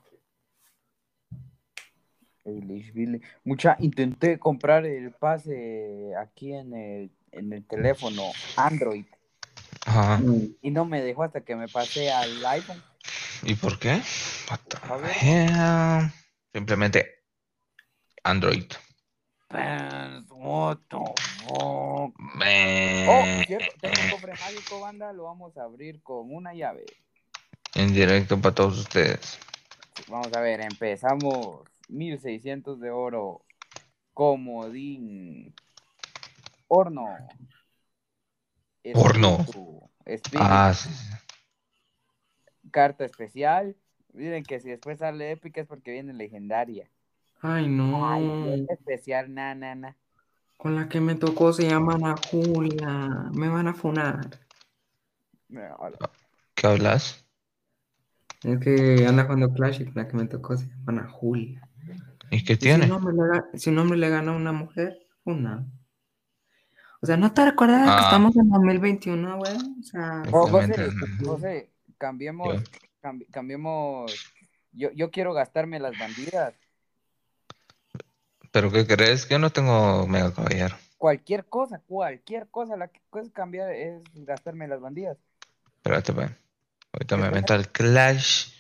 Eilish, 2.43 2.91
Billie. 2.93 3.21
Mucha, 3.45 3.77
intenté 3.79 4.37
comprar 4.37 4.85
el 4.85 5.11
pase 5.13 6.11
aquí 6.19 6.53
en 6.53 6.73
el, 6.73 7.11
en 7.31 7.53
el 7.53 7.63
teléfono 7.65 8.23
Android 8.57 9.05
Ajá. 9.85 10.21
Y 10.61 10.71
no 10.71 10.85
me 10.85 11.01
dejó 11.01 11.23
hasta 11.23 11.41
que 11.41 11.55
me 11.55 11.67
pasé 11.67 12.11
al 12.11 12.45
iPhone. 12.45 12.81
¿Y 13.43 13.55
por 13.55 13.79
qué? 13.79 14.01
A 14.89 14.95
ver. 14.97 16.11
Simplemente 16.53 17.23
Android. 18.23 18.71
Pens, 19.47 20.25
what 20.29 20.77
the 20.89 20.97
fuck? 21.43 22.15
Oh, 23.07 23.25
cierto, 23.45 23.73
tengo 23.81 23.95
un 24.03 24.09
cofre 24.11 24.33
mágico, 24.33 24.79
banda, 24.79 25.11
lo 25.11 25.23
vamos 25.23 25.57
a 25.57 25.63
abrir 25.63 26.01
con 26.03 26.33
una 26.33 26.53
llave. 26.53 26.85
En 27.75 27.93
directo 27.93 28.39
para 28.39 28.55
todos 28.55 28.77
ustedes. 28.79 29.37
Vamos 30.07 30.31
a 30.33 30.39
ver, 30.41 30.61
empezamos 30.61 31.61
1600 31.89 32.79
de 32.79 32.91
oro, 32.91 33.43
comodín, 34.13 35.53
horno, 36.67 37.05
Horno. 38.93 39.37
espíritu, 39.37 39.89
espíritu, 40.05 40.43
Ah, 40.47 40.73
sí. 40.73 40.89
sí. 40.89 41.09
Carta 42.71 43.05
especial. 43.05 43.75
Miren 44.13 44.43
que 44.43 44.59
si 44.59 44.69
después 44.69 44.99
sale 44.99 45.31
épica 45.31 45.61
es 45.61 45.67
porque 45.67 45.91
viene 45.91 46.13
legendaria. 46.13 46.89
Ay, 47.41 47.67
no. 47.67 48.09
Ay, 48.11 48.65
especial, 48.69 49.33
na, 49.33 49.55
na, 49.55 49.75
na. 49.75 49.95
Con 50.57 50.75
la 50.75 50.87
que 50.89 50.99
me 51.01 51.15
tocó 51.15 51.53
se 51.53 51.67
llama 51.69 51.95
Ana 51.95 52.15
Julia. 52.29 53.29
Me 53.33 53.47
van 53.49 53.67
a 53.67 53.73
funar. 53.73 54.29
¿Qué 56.55 56.67
hablas? 56.67 57.25
Es 58.43 58.59
que 58.59 59.05
anda 59.07 59.23
jugando 59.23 59.53
Clash 59.53 59.81
y 59.81 59.91
la 59.91 60.07
que 60.07 60.17
me 60.17 60.25
tocó 60.25 60.57
se 60.57 60.65
llama 60.67 60.83
Ana 61.01 61.07
Julia. 61.09 61.67
¿Y 62.31 62.43
qué 62.43 62.53
Y 62.53 62.55
Si 62.55 62.61
tiene? 62.61 62.85
un 62.85 62.91
hombre 62.91 63.13
le, 63.13 63.21
ga- 63.21 63.45
si 63.55 63.69
un 63.69 63.79
hombre 63.79 63.97
le 63.97 64.09
gana 64.09 64.31
a 64.31 64.35
una 64.35 64.51
mujer, 64.51 64.97
una. 65.25 65.65
O 67.01 67.05
sea, 67.07 67.17
¿no 67.17 67.33
te 67.33 67.43
recuerdas 67.43 67.81
que 67.83 67.89
Ah. 67.89 68.01
estamos 68.05 68.35
en 68.37 68.49
2021, 68.49 69.37
güey? 69.37 69.55
O 69.79 69.83
sea, 69.83 70.23
Oh, 70.31 70.47
José. 70.47 70.89
José, 71.25 71.70
cambiemos, 72.01 72.63
cambi- 72.99 73.27
cambiemos. 73.31 74.11
Yo, 74.71 74.89
yo 74.91 75.11
quiero 75.11 75.33
gastarme 75.33 75.79
las 75.79 75.97
bandidas. 75.99 76.55
¿Pero 78.51 78.71
qué 78.71 78.87
crees? 78.87 79.25
Que 79.25 79.35
yo 79.35 79.39
no 79.39 79.51
tengo 79.51 80.07
mega 80.07 80.33
caballero. 80.33 80.75
Cualquier 80.97 81.45
cosa, 81.45 81.79
cualquier 81.85 82.47
cosa, 82.49 82.75
la 82.75 82.87
que 82.87 82.99
puedes 83.11 83.29
cambiar 83.29 83.71
es 83.71 84.01
gastarme 84.13 84.67
las 84.67 84.81
bandillas. 84.81 85.17
Espérate, 85.77 86.11
pues. 86.13 86.31
Ahorita 86.91 87.17
me 87.17 87.29
meto 87.29 87.53
al 87.53 87.71
Clash. 87.71 88.51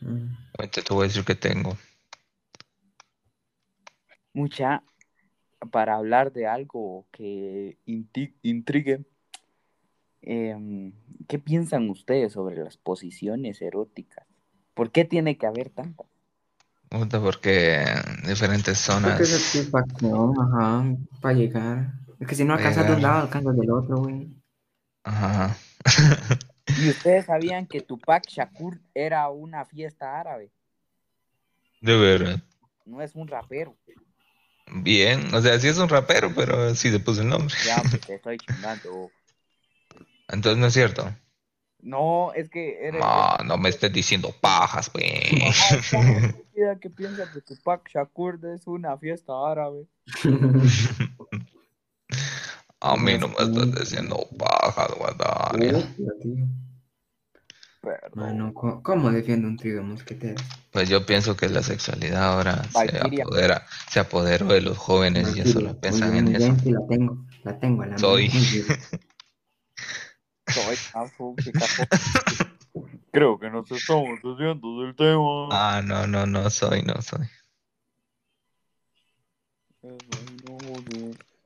Mm. 0.00 0.34
Ahorita 0.58 0.82
te 0.82 0.94
voy 0.94 1.04
a 1.04 1.08
decir 1.08 1.24
que 1.24 1.34
tengo. 1.34 1.76
Mucha, 4.32 4.82
para 5.70 5.94
hablar 5.94 6.32
de 6.32 6.46
algo 6.46 7.06
que 7.12 7.78
intrigue, 8.42 9.04
em, 10.26 10.92
¿qué 11.28 11.38
piensan 11.38 11.88
ustedes 11.90 12.32
sobre 12.32 12.56
las 12.56 12.76
posiciones 12.76 13.62
eróticas? 13.62 14.26
¿Por 14.74 14.90
qué 14.90 15.04
tiene 15.04 15.38
que 15.38 15.46
haber 15.46 15.70
tantas? 15.70 16.06
Puta, 16.88 17.20
porque 17.20 17.82
en 17.82 18.28
diferentes 18.28 18.78
zonas. 18.78 19.12
Porque 19.12 19.24
es 19.24 19.30
satisfacción, 19.30 20.34
ajá, 20.38 20.84
para 21.20 21.34
llegar. 21.34 21.92
Es 22.20 22.28
que 22.28 22.34
si 22.34 22.44
no 22.44 22.54
alcanzas 22.54 22.86
de 22.86 22.94
un 22.94 23.02
lado, 23.02 23.22
alcanzas 23.22 23.56
del 23.56 23.70
otro, 23.70 23.96
güey. 23.98 24.28
Ajá. 25.02 25.56
¿Y 26.78 26.88
ustedes 26.88 27.26
sabían 27.26 27.66
que 27.66 27.80
Tupac 27.80 28.26
Shakur 28.26 28.80
era 28.94 29.28
una 29.28 29.64
fiesta 29.64 30.18
árabe? 30.18 30.50
De 31.80 31.96
verdad. 31.96 32.42
No 32.86 33.02
es 33.02 33.14
un 33.14 33.28
rapero. 33.28 33.76
Bien. 34.72 35.34
O 35.34 35.40
sea, 35.40 35.58
sí 35.60 35.68
es 35.68 35.78
un 35.78 35.88
rapero, 35.88 36.32
pero 36.34 36.74
sí 36.74 36.90
se 36.90 37.00
puso 37.00 37.20
el 37.22 37.28
nombre. 37.28 37.54
Ya, 37.66 37.82
pues, 37.82 38.00
te 38.00 38.14
estoy 38.14 38.38
chingando. 38.38 39.10
Entonces 40.28 40.58
no 40.58 40.66
es 40.66 40.72
cierto. 40.72 41.14
No, 41.80 42.32
es 42.32 42.48
que 42.48 42.86
era... 42.86 42.98
No, 42.98 43.36
no 43.44 43.58
me 43.58 43.68
estés 43.68 43.92
diciendo 43.92 44.34
pajas, 44.40 44.88
pues. 44.88 45.04
Piensa 46.96 47.30
que 47.30 47.40
Tupac 47.42 47.88
Shakur 47.90 48.40
es 48.54 48.66
una 48.66 48.96
fiesta 48.96 49.32
árabe. 49.46 49.86
A 52.80 52.96
mí 52.96 53.18
no 53.18 53.28
me 53.28 53.34
estás 53.34 53.74
diciendo 53.74 54.26
pajas. 54.38 54.92
Pero... 55.58 55.82
Mano, 58.14 58.54
¿cómo, 58.54 58.82
cómo 58.82 59.10
defiende 59.10 59.46
un 59.46 59.56
trío 59.56 59.76
de 59.76 59.82
mosqueteros? 59.82 60.42
Pues 60.70 60.88
yo 60.88 61.04
pienso 61.04 61.36
que 61.36 61.48
la 61.48 61.62
sexualidad 61.62 62.34
ahora 62.34 62.64
se 62.64 62.98
apodera, 62.98 63.66
se 63.90 64.00
apoderó 64.00 64.46
de 64.46 64.62
los 64.62 64.78
jóvenes 64.78 65.36
y 65.36 65.40
ya 65.40 65.46
solo 65.46 65.70
Muy 65.70 65.78
piensan 65.80 66.16
en 66.16 66.34
eso. 66.34 66.56
la 66.64 66.86
tengo, 66.88 67.26
la 67.42 67.58
tengo 67.58 67.82
a 67.82 67.86
la 67.86 67.98
Soy. 67.98 68.28
mano, 68.30 68.38
muy 68.38 68.46
bien. 68.46 68.64
Soy 68.64 68.72
azúcar. 68.72 70.43
Creo 73.12 73.38
que 73.38 73.48
nos 73.50 73.70
estamos 73.70 74.20
desviando 74.22 74.82
del 74.82 74.96
tema. 74.96 75.48
Ah, 75.52 75.82
no, 75.84 76.06
no, 76.06 76.26
no 76.26 76.50
soy, 76.50 76.82
no 76.82 77.00
soy. 77.00 77.26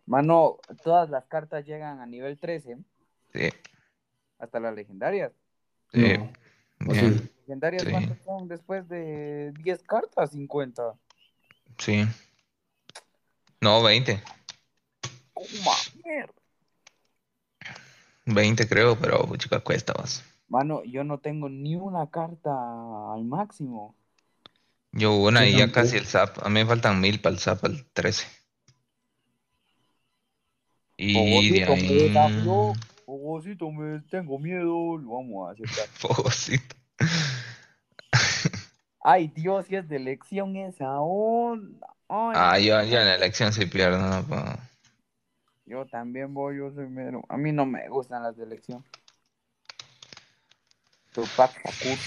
Mano, 0.06 0.56
todas 0.82 1.10
las 1.10 1.24
cartas 1.26 1.66
llegan 1.66 2.00
a 2.00 2.06
nivel 2.06 2.38
13, 2.38 2.78
Sí, 3.34 3.50
hasta 4.38 4.58
las 4.60 4.74
legendarias. 4.74 5.32
sí, 5.92 6.14
No, 6.78 6.94
sí. 6.94 7.30
¿Legendarias 7.46 7.82
Sí. 7.82 7.90
cuántas 7.90 8.18
son 8.24 8.48
después 8.48 8.88
de 8.88 9.52
10 9.62 9.82
cartas? 9.82 10.30
50. 10.30 10.94
sí. 11.78 12.04
No, 13.60 13.82
20. 13.82 14.22
¡Cómo 15.34 15.70
mierda! 16.04 16.32
20 18.34 18.68
creo, 18.68 18.98
pero 18.98 19.34
chica 19.36 19.60
cuesta 19.60 19.94
más. 19.98 20.24
Mano, 20.48 20.82
yo 20.84 21.04
no 21.04 21.18
tengo 21.18 21.48
ni 21.48 21.76
una 21.76 22.10
carta 22.10 22.50
al 23.12 23.24
máximo. 23.24 23.94
Yo 24.92 25.14
una 25.14 25.44
Yo 25.44 25.46
y 25.46 25.58
ya 25.58 25.70
casi 25.70 25.96
el 25.96 26.06
zap. 26.06 26.38
A 26.44 26.48
mí 26.48 26.54
me 26.54 26.66
faltan 26.66 27.00
mil 27.00 27.20
para 27.20 27.34
el 27.34 27.40
zap 27.40 27.64
al 27.64 27.84
13. 27.92 28.26
Y 30.96 31.50
de 31.50 31.64
ahí. 31.64 32.08
desafió. 32.08 32.72
Fogosito, 33.04 33.70
me 33.70 34.00
tengo 34.10 34.38
miedo. 34.38 34.96
Lo 34.98 35.10
vamos 35.16 35.48
a 35.48 35.52
aceptar. 35.52 35.86
Fogosito. 35.94 36.76
Ay, 39.00 39.28
Dios, 39.28 39.66
si 39.66 39.76
es 39.76 39.88
de 39.88 39.96
elección 39.96 40.56
esa 40.56 41.00
onda. 41.00 41.86
Ay, 42.08 42.34
Ah, 42.36 42.58
yo, 42.58 42.82
yo 42.90 42.98
en 42.98 43.06
la 43.06 43.14
elección 43.14 43.52
sí 43.52 43.66
pierdo, 43.66 43.98
no, 43.98 44.26
pues. 44.26 44.42
Yo 45.68 45.86
también 45.86 46.32
voy, 46.34 46.56
yo 46.58 46.70
soy 46.72 46.88
mero. 46.88 47.22
A 47.28 47.36
mí 47.36 47.52
no 47.52 47.66
me 47.66 47.88
gustan 47.88 48.22
las 48.22 48.36
de 48.36 48.44
elección. 48.44 48.84
Tupac 51.12 51.52
Shakur. 51.52 51.98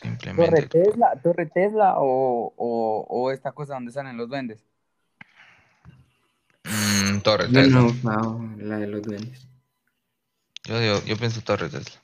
¿Torre 0.00 0.02
Simplemente. 0.02 0.68
Tesla, 0.68 1.20
Torre 1.22 1.46
Tesla 1.46 1.94
o, 1.98 2.52
o, 2.56 3.06
o 3.08 3.30
esta 3.32 3.52
cosa 3.52 3.74
donde 3.74 3.90
salen 3.92 4.16
los 4.16 4.28
duendes? 4.28 4.64
Mm, 6.64 7.18
Torre 7.20 7.46
Yo 7.50 7.62
no 7.62 7.88
Tesla. 7.88 8.38
la 8.58 8.78
de 8.78 8.86
los 8.86 9.02
duendes. 9.02 9.46
Yo, 10.64 10.78
digo- 10.78 11.02
yo 11.06 11.16
pienso 11.16 11.40
Torre 11.42 11.68
Tesla. 11.68 12.00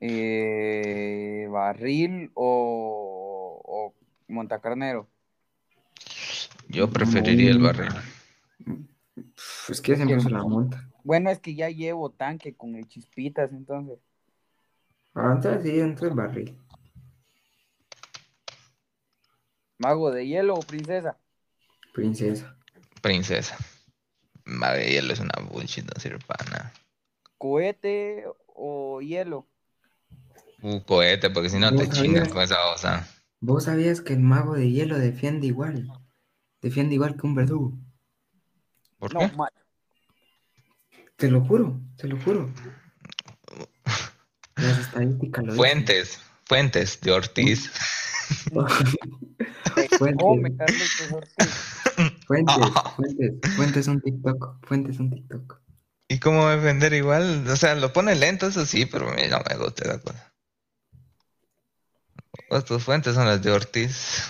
Eh, 0.00 1.46
barril 1.50 2.30
o, 2.34 3.60
o 3.64 3.94
montacarnero. 4.28 5.06
Yo 6.68 6.88
preferiría 6.90 7.50
el 7.50 7.58
barril. 7.58 7.92
Pues 9.66 9.80
que 9.80 9.96
siempre 9.96 10.20
se 10.20 10.30
la 10.30 10.42
monta. 10.42 10.88
Bueno, 11.04 11.30
es 11.30 11.38
que 11.38 11.54
ya 11.54 11.70
llevo 11.70 12.10
tanque 12.10 12.54
con 12.54 12.74
el 12.76 12.86
chispitas, 12.86 13.52
entonces. 13.52 13.98
Ah, 15.14 15.32
entonces 15.34 15.62
sí, 15.62 15.80
entonces 15.80 16.14
barril. 16.14 16.56
Mago 19.78 20.10
de 20.10 20.26
hielo 20.26 20.54
o 20.54 20.60
princesa. 20.60 21.16
Princesa. 21.94 22.56
Princesa. 23.00 23.56
Madre, 24.44 24.90
hielo 24.90 25.12
es 25.12 25.20
una 25.20 25.34
bullshit, 25.50 25.84
no 25.84 26.00
sirve 26.00 26.18
para 26.26 26.44
nada. 26.50 26.72
Cohete 27.38 28.24
o 28.46 29.00
hielo. 29.00 29.46
Uh, 30.62 30.80
cohete, 30.84 31.30
porque 31.30 31.50
si 31.50 31.58
no 31.58 31.70
¿Vos 31.70 31.88
te 31.88 31.94
sabías? 31.94 32.28
con 32.28 32.42
esa 32.42 32.56
cosa. 32.70 33.06
¿Vos 33.40 33.64
sabías 33.64 34.00
que 34.00 34.14
el 34.14 34.20
mago 34.20 34.54
de 34.54 34.70
hielo 34.70 34.98
defiende 34.98 35.46
igual? 35.46 35.90
Defiende 36.60 36.94
igual 36.94 37.16
que 37.16 37.26
un 37.26 37.34
verdugo. 37.34 37.78
¿Por 38.98 39.14
No, 39.14 39.20
qué? 39.20 39.30
ma- 39.36 39.48
Te 41.16 41.30
lo 41.30 41.40
juro, 41.44 41.80
te 41.96 42.08
lo 42.08 42.18
juro. 42.20 42.50
Las 44.56 44.78
estadísticas 44.78 45.44
lo 45.44 45.52
dicen. 45.52 45.56
Fuentes, 45.56 46.20
fuentes 46.44 47.00
de 47.00 47.12
Ortiz. 47.12 47.70
te 49.74 49.88
Fuentes. 49.98 50.26
Fuentes, 52.26 52.56
fuentes, 52.94 53.32
fuentes 53.56 53.88
un 53.88 54.00
TikTok, 54.02 54.66
fuentes 54.66 54.98
un 55.00 55.10
TikTok. 55.10 55.60
¿Y 56.08 56.18
cómo 56.20 56.46
defender 56.48 56.92
igual? 56.92 57.46
O 57.48 57.56
sea, 57.56 57.74
lo 57.74 57.92
pone 57.92 58.14
lento, 58.14 58.48
eso 58.48 58.66
sí, 58.66 58.84
pero 58.86 59.08
a 59.10 59.14
mí 59.14 59.22
no 59.30 59.38
me 59.48 59.56
gusta 59.56 59.84
esa 59.84 60.00
cosa. 60.00 60.32
Pues 62.50 62.64
tus 62.66 62.84
fuentes 62.84 63.14
son 63.14 63.26
las 63.26 63.42
de 63.42 63.50
Ortiz. 63.50 64.24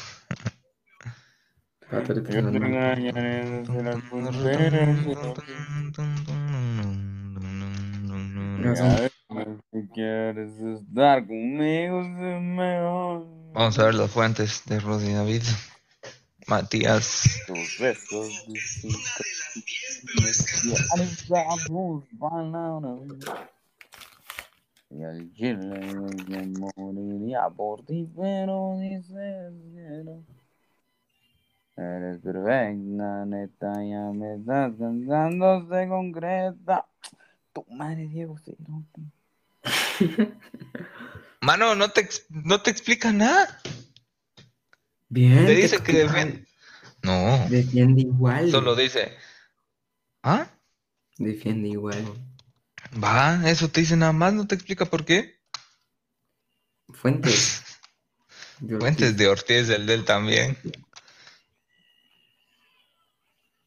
Si 9.73 9.89
quieres 9.95 10.51
estar 10.59 11.27
conmigo, 11.27 12.03
es 12.03 12.43
mejor. 12.43 13.27
Vamos 13.55 13.79
a 13.79 13.85
ver 13.87 13.95
las 13.95 14.11
fuentes 14.11 14.63
de 14.67 14.81
Rudy 14.81 15.15
David. 15.15 15.43
Matías. 16.47 17.25
Tus 17.47 17.79
besos 17.79 18.29
Y 24.91 25.03
al 25.05 25.33
chile 25.35 25.81
yo 26.27 26.71
moriría 26.77 27.49
por 27.51 27.85
ti, 27.85 28.09
pero 28.15 28.79
dices 28.79 29.53
que 29.75 30.03
no. 30.05 30.38
Eres 31.79 32.19
perfecta, 32.23 33.25
neta, 33.25 33.73
ya 33.85 34.11
me 34.13 34.35
estás 34.35 34.73
cantando, 34.77 35.65
se 35.71 35.87
concreta. 35.87 36.89
Tu 37.53 37.65
madre, 37.71 38.09
Diego 38.09 38.37
Cerote. 38.39 39.01
Mano, 41.41 41.77
no 41.77 41.89
te, 41.91 42.09
no 42.31 42.61
te 42.61 42.71
explica 42.71 43.13
nada. 43.13 43.61
Bien. 45.09 45.47
Te 45.47 45.47
te 45.47 45.55
dice 45.55 45.79
que 45.79 45.93
defiende. 45.93 46.49
No, 47.03 47.47
Defiende 47.49 48.03
igual. 48.03 48.51
solo 48.51 48.75
dice. 48.75 49.17
¿Ah? 50.25 50.51
Defiende 51.17 51.69
igual. 51.69 52.05
Va, 53.01 53.49
eso 53.49 53.69
te 53.69 53.83
dice 53.83 53.97
nada 53.97 54.13
más, 54.13 54.33
no 54.33 54.49
te 54.49 54.57
explica 54.57 54.85
por 54.85 55.05
qué. 55.05 55.39
Fuentes. 56.89 57.63
de. 58.59 58.79
Fuentes 58.79 59.17
de 59.17 59.29
Ortiz, 59.29 59.69
el 59.69 59.87
del 59.87 60.05
también. 60.05 60.59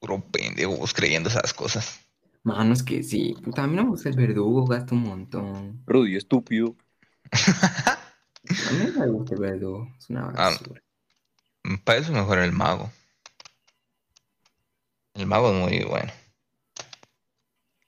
Puro 0.01 0.19
pendejo, 0.19 0.75
vos 0.77 0.93
creyendo 0.95 1.29
esas 1.29 1.53
cosas. 1.53 1.99
Mano, 2.41 2.73
es 2.73 2.81
que 2.81 3.03
sí. 3.03 3.35
Puta, 3.43 3.63
a 3.63 3.67
mí 3.67 3.75
no 3.75 3.83
me 3.83 3.89
gusta 3.91 4.09
el 4.09 4.15
verdugo, 4.15 4.65
gasto 4.65 4.95
un 4.95 5.03
montón. 5.03 5.83
Rudy, 5.85 6.15
estúpido. 6.15 6.75
A 7.31 8.71
mí 8.71 8.91
me 8.97 9.07
gusta 9.11 9.35
el 9.35 9.39
verdugo. 9.41 9.87
Es 9.99 10.09
una 10.09 10.25
Ah. 10.29 10.49
basura. 10.49 10.81
Para 11.83 11.99
eso 11.99 12.11
mejor 12.11 12.39
el 12.39 12.51
mago. 12.51 12.91
El 15.13 15.27
mago 15.27 15.51
es 15.51 15.55
muy 15.59 15.83
bueno. 15.83 16.11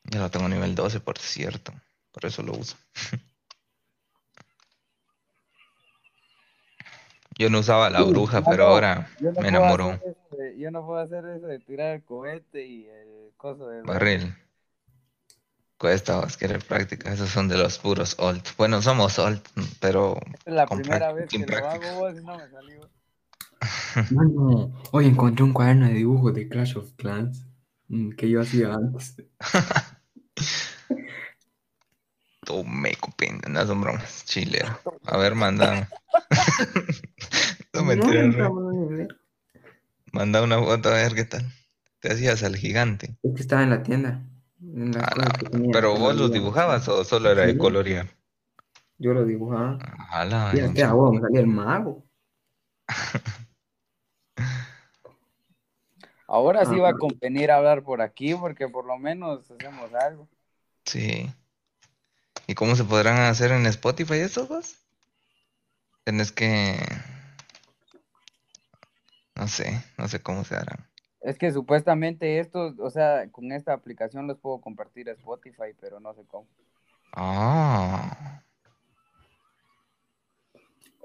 Yo 0.03 0.19
lo 0.19 0.29
tengo 0.29 0.47
nivel 0.47 0.75
12, 0.75 0.99
por 0.99 1.17
cierto. 1.17 1.73
Por 2.11 2.27
eso 2.27 2.43
lo 2.43 2.53
uso. 2.53 2.77
Yo 7.39 7.49
no 7.49 7.59
usaba 7.59 7.89
la 7.89 8.03
bruja, 8.03 8.43
pero 8.43 8.67
ahora 8.67 9.09
me 9.41 9.47
enamoró. 9.47 9.99
Hacer 10.53 10.57
de- 10.57 10.63
yo 10.63 10.71
no 10.71 10.85
puedo 10.85 10.99
hacer 10.99 11.25
eso 11.25 11.47
de 11.47 11.59
tirar 11.59 11.95
el 11.95 12.03
cohete 12.03 12.65
y 12.65 12.85
el 12.85 13.31
coso 13.37 13.67
de... 13.67 13.81
Barril. 13.81 14.35
Cuesta 15.77 16.19
adquirir 16.19 16.59
práctica. 16.63 17.11
Esos 17.13 17.29
son 17.29 17.47
de 17.49 17.57
los 17.57 17.77
puros 17.77 18.15
old. 18.19 18.41
Bueno, 18.57 18.81
somos 18.81 19.19
old, 19.19 19.41
pero 19.79 20.15
Esta 20.25 20.49
es 20.49 20.55
la 20.55 20.67
primera 20.67 21.11
vez 21.13 21.29
que 21.29 21.45
lo 21.47 21.67
hago 21.67 21.93
vos 21.95 22.13
y 22.13 22.25
no 22.25 22.37
me 22.37 22.49
salió. 22.49 22.89
Mano, 24.11 24.71
hoy 24.91 25.07
encontré 25.07 25.43
un 25.43 25.53
cuaderno 25.53 25.87
de 25.87 25.93
dibujos 25.93 26.33
de 26.33 26.47
Clash 26.47 26.77
of 26.77 26.91
Clans 26.95 27.45
mm, 27.89 28.11
que 28.11 28.29
yo 28.29 28.41
hacía 28.41 28.73
antes. 28.73 29.15
tú 32.45 32.63
me 32.63 32.95
copinda, 32.95 33.49
no 33.49 33.65
son 33.65 33.81
bromas. 33.81 34.25
Chilero. 34.25 34.79
A 35.05 35.17
ver, 35.17 35.35
manda. 35.35 35.89
no 37.73 37.83
me 37.83 37.95
No, 37.95 38.05
enteré, 38.05 38.27
no, 38.27 38.49
no, 38.49 38.49
no, 38.49 38.71
no. 38.89 39.07
Manda 40.13 40.43
una 40.43 40.59
foto 40.59 40.89
a 40.89 40.93
ver 40.93 41.15
qué 41.15 41.25
tal. 41.25 41.43
Te 41.99 42.13
hacías 42.13 42.43
al 42.43 42.55
gigante. 42.55 43.17
Es 43.23 43.33
que 43.35 43.41
estaba 43.41 43.63
en 43.63 43.71
la 43.71 43.81
tienda. 43.81 44.21
en 44.61 44.95
Ah, 44.95 45.09
no, 45.17 45.49
tenía, 45.49 45.71
Pero 45.73 45.97
vos 45.97 46.15
los 46.15 46.31
dibujabas 46.31 46.87
o 46.87 47.03
solo 47.03 47.31
era 47.31 47.47
de 47.47 47.57
colorear. 47.57 48.07
Yo 48.99 49.13
lo 49.13 49.25
dibujaba. 49.25 49.79
Ala, 50.11 50.51
Mira, 50.53 50.71
qué 50.71 50.83
agua, 50.83 51.11
me 51.11 51.19
salía 51.19 51.39
el 51.39 51.47
mago. 51.47 52.05
Ahora 56.27 56.65
sí 56.65 56.77
va 56.77 56.89
a 56.89 56.91
Ajá. 56.91 56.99
convenir 56.99 57.49
hablar 57.49 57.83
por 57.83 58.01
aquí 58.01 58.35
porque 58.35 58.67
por 58.67 58.85
lo 58.85 58.99
menos 58.99 59.49
hacemos 59.49 59.91
algo. 59.93 60.29
Sí. 60.85 61.33
¿Y 62.45 62.53
cómo 62.53 62.75
se 62.75 62.83
podrán 62.83 63.17
hacer 63.17 63.51
en 63.51 63.65
Spotify 63.65 64.15
estos 64.15 64.47
dos? 64.47 64.75
Tienes 66.03 66.31
que... 66.31 66.77
No 69.35 69.47
sé, 69.47 69.83
no 69.97 70.07
sé 70.07 70.21
cómo 70.21 70.43
se 70.43 70.55
harán. 70.55 70.87
Es 71.21 71.37
que 71.37 71.51
supuestamente 71.51 72.39
estos, 72.39 72.77
o 72.79 72.89
sea, 72.89 73.27
con 73.31 73.51
esta 73.51 73.73
aplicación 73.73 74.27
los 74.27 74.37
puedo 74.39 74.59
compartir 74.61 75.09
a 75.09 75.13
Spotify, 75.13 75.73
pero 75.79 75.99
no 75.99 76.13
sé 76.13 76.21
cómo. 76.27 76.47
Ah, 77.15 78.41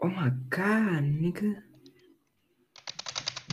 Oh 0.00 0.06
my 0.08 0.30
god, 0.48 1.02
nigga. 1.02 1.64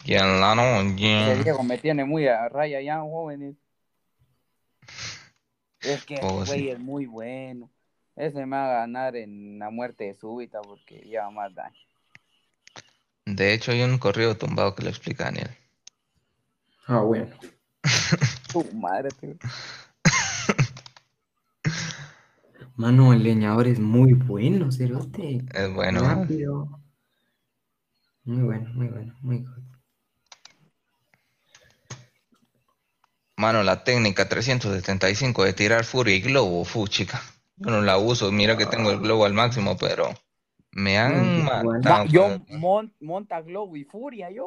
ya 0.05 0.25
la 0.25 0.53
noche. 0.55 1.43
Diego 1.43 1.63
me 1.63 1.77
tiene 1.77 2.05
muy 2.05 2.27
a 2.27 2.47
raya 2.49 2.81
ya, 2.81 2.99
jóvenes. 3.01 3.55
Es 5.81 6.03
que 6.05 6.15
ese 6.15 6.25
Oh, 6.25 6.45
güey 6.45 6.61
sí. 6.61 6.69
es 6.69 6.79
muy 6.79 7.05
bueno. 7.05 7.69
Ese 8.15 8.45
me 8.45 8.55
va 8.55 8.65
a 8.77 8.79
ganar 8.81 9.15
en 9.15 9.59
la 9.59 9.69
muerte 9.69 10.13
súbita 10.13 10.61
porque 10.61 10.99
lleva 10.99 11.29
más 11.31 11.53
daño. 11.53 11.84
De 13.25 13.53
hecho, 13.53 13.71
hay 13.71 13.81
un 13.81 13.97
corrido 13.97 14.37
tumbado 14.37 14.75
que 14.75 14.83
lo 14.83 14.89
explica 14.89 15.25
Daniel. 15.25 15.49
Ah, 16.87 16.99
bueno. 16.99 17.35
Tu 18.51 18.63
madre, 18.73 19.09
tío. 19.19 19.35
Mano, 22.75 23.13
el 23.13 23.23
leñador 23.23 23.67
es 23.67 23.79
muy 23.79 24.13
bueno, 24.13 24.71
cerote. 24.71 25.43
Es 25.53 25.73
bueno. 25.73 26.01
Rápido. 26.01 26.81
Muy 28.25 28.43
bueno, 28.43 28.69
muy 28.73 28.87
bueno, 28.87 29.15
muy 29.21 29.37
good. 29.39 29.63
Mano, 33.37 33.63
la 33.63 33.83
técnica 33.83 34.29
375 34.29 35.43
de 35.43 35.53
tirar 35.53 35.83
furia 35.83 36.15
y 36.15 36.21
globo, 36.21 36.63
fu, 36.63 36.87
chica. 36.87 37.21
Yo 37.57 37.69
no 37.69 37.81
la 37.81 37.97
uso, 37.97 38.31
mira 38.31 38.57
que 38.57 38.65
tengo 38.65 38.91
el 38.91 38.99
globo 38.99 39.25
al 39.25 39.33
máximo, 39.33 39.77
pero 39.77 40.13
me 40.75 40.97
han 40.99 41.39
Mm, 41.41 41.43
matado. 41.45 42.03
Ma- 42.03 42.05
yo 42.05 42.41
monta 42.99 43.41
Globo 43.41 43.75
y 43.77 43.85
Furia, 43.85 44.29
yo 44.29 44.45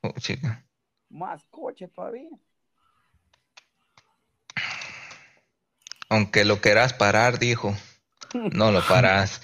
fu, 0.00 0.12
chica. 0.20 0.64
más 1.08 1.42
coche 1.50 1.88
todavía. 1.88 2.28
Aunque 6.08 6.44
lo 6.44 6.60
quieras 6.60 6.92
parar, 6.92 7.38
dijo. 7.38 7.74
No 8.52 8.70
lo 8.72 8.80
paras. 8.88 9.40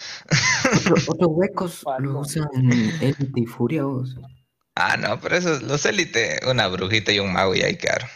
Otro- 0.74 0.94
Otros 1.08 1.30
huecos 1.32 1.84
lo 2.00 2.20
usan 2.20 2.48
Elite 3.00 3.40
y 3.40 3.46
Furia, 3.46 3.84
vos. 3.84 4.14
Ah, 4.74 4.96
no, 4.98 5.18
pero 5.20 5.36
eso 5.36 5.54
es 5.54 5.62
los 5.62 5.86
élite, 5.86 6.38
una 6.46 6.68
brujita 6.68 7.10
y 7.12 7.18
un 7.18 7.32
mago 7.32 7.54
y 7.54 7.62
ahí 7.62 7.78
quedaron. 7.78 8.08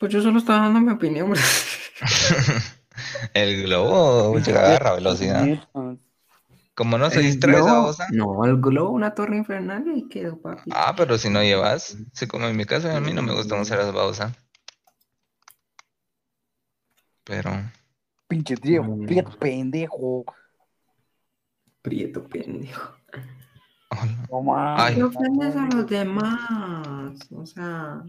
Pues 0.00 0.12
yo 0.12 0.22
solo 0.22 0.38
estaba 0.38 0.60
dando 0.60 0.80
mi 0.80 0.92
opinión. 0.92 1.34
El 3.34 3.62
globo, 3.62 4.38
chica, 4.40 4.60
agarra 4.60 4.94
velocidad. 4.94 5.44
Como 6.74 6.98
no 6.98 7.08
se 7.10 7.20
El 7.20 7.26
distrae 7.26 7.54
esa 7.56 7.64
globo- 7.70 7.86
cosa. 7.86 8.06
No, 8.12 8.44
el 8.44 8.60
globo, 8.60 8.90
una 8.90 9.14
torre 9.14 9.36
infernal 9.38 9.86
y 9.86 9.90
ahí 9.90 10.08
quedó, 10.08 10.38
papi. 10.40 10.70
Ah, 10.74 10.94
pero 10.96 11.16
si 11.18 11.30
no 11.30 11.42
llevas, 11.42 11.96
sí, 12.12 12.26
como 12.26 12.46
en 12.46 12.56
mi 12.56 12.64
caso, 12.66 12.90
a 12.90 13.00
mí 13.00 13.12
no 13.12 13.22
me 13.22 13.32
gusta 13.34 13.60
usar 13.60 13.78
las 13.78 13.92
babosas. 13.92 14.32
Pero, 17.24 17.50
Pinche 18.28 18.56
Diego, 18.56 18.84
Mm. 18.96 19.06
qué 19.06 19.22
pendejo. 19.38 20.24
Prieto 21.82 22.24
pendejo. 22.28 22.92
hola. 23.90 24.26
No 24.30 24.42
mames. 24.42 24.84
Ay. 24.84 24.94
¿Qué 24.96 25.02
ofendes 25.04 25.56
a 25.56 25.66
los 25.66 25.86
demás? 25.86 27.18
O 27.32 27.46
sea, 27.46 28.02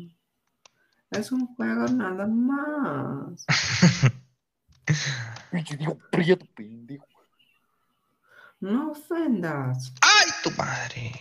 es 1.11 1.31
un 1.31 1.47
juego 1.55 1.87
nada 1.89 2.25
más. 2.27 3.45
Diego, 5.51 5.97
prieto 6.11 6.45
pendejo. 6.55 7.05
No 8.59 8.91
ofendas. 8.91 9.93
¡Ay, 10.01 10.29
tu 10.43 10.51
madre! 10.51 11.11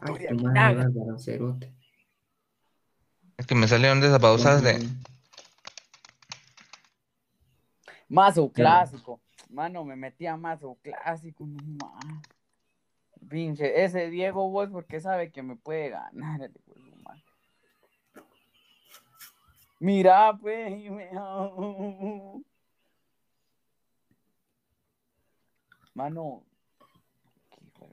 Ay, 0.00 0.26
tu 0.28 0.44
madre, 0.44 1.18
Cerote. 1.18 1.72
Es 3.36 3.46
que 3.46 3.54
me 3.54 3.68
salieron 3.68 4.00
de 4.00 4.08
esas 4.08 4.62
de. 4.62 4.88
Mazo 8.08 8.50
clásico. 8.50 9.20
Mano, 9.48 9.84
me 9.84 9.96
metí 9.96 10.26
a 10.26 10.36
mazo 10.36 10.76
clásico. 10.82 11.46
No. 11.46 11.98
Pinche, 13.28 13.84
ese 13.84 14.10
Diego 14.10 14.50
vos 14.50 14.68
porque 14.70 15.00
sabe 15.00 15.30
que 15.30 15.42
me 15.42 15.56
puede 15.56 15.90
ganar. 15.90 16.42
el 16.42 16.50
hijo 16.50 16.74
de 16.74 16.90
su 16.90 16.96
madre. 17.02 17.24
Mira, 19.80 20.36
pues. 20.36 20.72
y 20.84 20.90
me- 20.90 21.10
Mano. 25.94 26.44
qué 27.74 27.86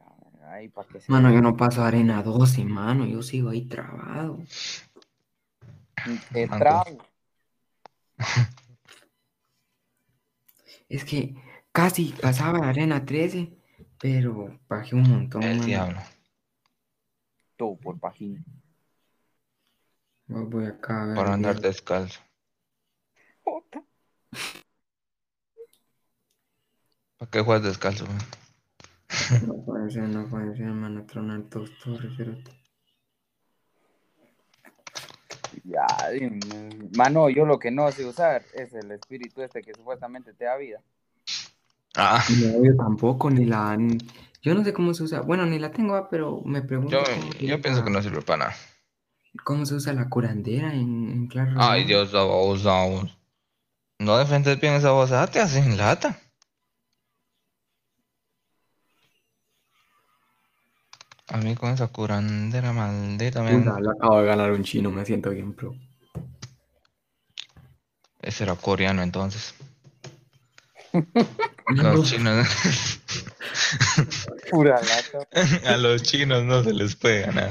Ay, 0.47 0.69
para 0.69 0.87
que 0.87 0.99
se 0.99 1.11
Mano, 1.11 1.31
yo 1.31 1.41
no 1.41 1.57
paso 1.57 1.83
arena 1.83 2.21
12, 2.21 2.63
mano. 2.65 3.05
Yo 3.05 3.21
sigo 3.23 3.49
ahí 3.49 3.65
trabado. 3.65 4.39
trago. 6.57 6.97
Es 10.87 11.03
que 11.03 11.35
casi 11.71 12.13
pasaba 12.21 12.59
la 12.59 12.69
arena 12.69 13.03
13, 13.05 13.57
pero 13.99 14.59
bajé 14.67 14.95
un 14.95 15.09
montón. 15.09 15.41
El 15.43 15.55
mano. 15.57 15.65
diablo. 15.65 15.99
Todo 17.57 17.75
por 17.77 17.99
página. 17.99 18.43
Voy 20.27 20.45
voy 20.45 20.65
acá 20.65 21.03
a 21.03 21.05
ver. 21.07 21.17
El 21.17 21.31
andar 21.31 21.59
descalzo. 21.61 22.19
Puta. 23.43 23.83
¿Para 27.17 27.31
qué 27.31 27.41
juegas 27.41 27.63
descalzo? 27.63 28.05
No 29.45 29.63
puede 29.65 29.89
ser, 29.91 30.03
no 30.03 30.27
puede 30.27 30.55
ser, 30.57 30.65
mano. 30.67 31.05
Tronar 31.05 31.47
dos 31.49 31.69
torres, 31.83 32.15
cerote. 32.17 32.51
Ya, 35.63 35.85
dime. 36.11 36.89
mano, 36.97 37.29
yo 37.29 37.45
lo 37.45 37.57
que 37.59 37.71
no 37.71 37.91
sé 37.91 38.05
usar 38.05 38.43
es 38.53 38.73
el 38.73 38.91
espíritu 38.91 39.41
este 39.41 39.61
que 39.61 39.73
supuestamente 39.73 40.33
te 40.33 40.45
da 40.45 40.57
vida. 40.57 40.81
Ah, 41.95 42.23
No, 42.41 42.63
yo 42.63 42.75
tampoco, 42.75 43.29
ni 43.29 43.45
la. 43.45 43.77
Yo 44.41 44.53
no 44.53 44.63
sé 44.63 44.73
cómo 44.73 44.93
se 44.93 45.03
usa. 45.03 45.21
Bueno, 45.21 45.45
ni 45.45 45.59
la 45.59 45.71
tengo, 45.71 45.95
ah, 45.95 46.09
pero 46.09 46.41
me 46.43 46.61
pregunto. 46.61 46.97
yo, 46.97 47.47
yo 47.47 47.61
pienso 47.61 47.83
que 47.83 47.89
no 47.89 48.01
sirve 48.01 48.21
para 48.21 48.45
nada. 48.45 48.55
¿Cómo 49.43 49.65
se 49.65 49.75
usa 49.75 49.93
la 49.93 50.09
curandera 50.09 50.73
en, 50.73 51.09
en 51.11 51.27
Clash 51.27 51.55
Ay? 51.57 51.83
Dios, 51.83 52.13
la 52.13 52.23
vos. 52.23 52.63
No 53.99 54.17
defendes 54.17 54.59
bien 54.59 54.73
esa 54.73 54.89
babosa, 54.89 55.27
te 55.27 55.39
hacen 55.39 55.77
lata. 55.77 56.19
A 61.27 61.37
mí 61.37 61.55
con 61.55 61.71
esa 61.71 61.87
curandera 61.87 62.71
maldita 62.71 63.41
me 63.41 63.57
Puta, 63.57 63.79
le 63.79 63.89
acabo 63.89 64.19
de 64.19 64.25
ganar 64.25 64.51
un 64.51 64.63
chino, 64.63 64.91
me 64.91 65.05
siento 65.05 65.31
bien 65.31 65.53
pro. 65.53 65.75
Ese 68.21 68.43
era 68.43 68.55
coreano 68.55 69.01
entonces. 69.01 69.55
Los 71.67 72.09
chinos. 72.09 72.47
Pura 74.49 74.79
lata. 74.81 75.27
A 75.73 75.77
los 75.77 76.03
chinos 76.03 76.43
no 76.43 76.63
se 76.63 76.73
les 76.73 76.95
puede 76.95 77.21
ganar. 77.21 77.49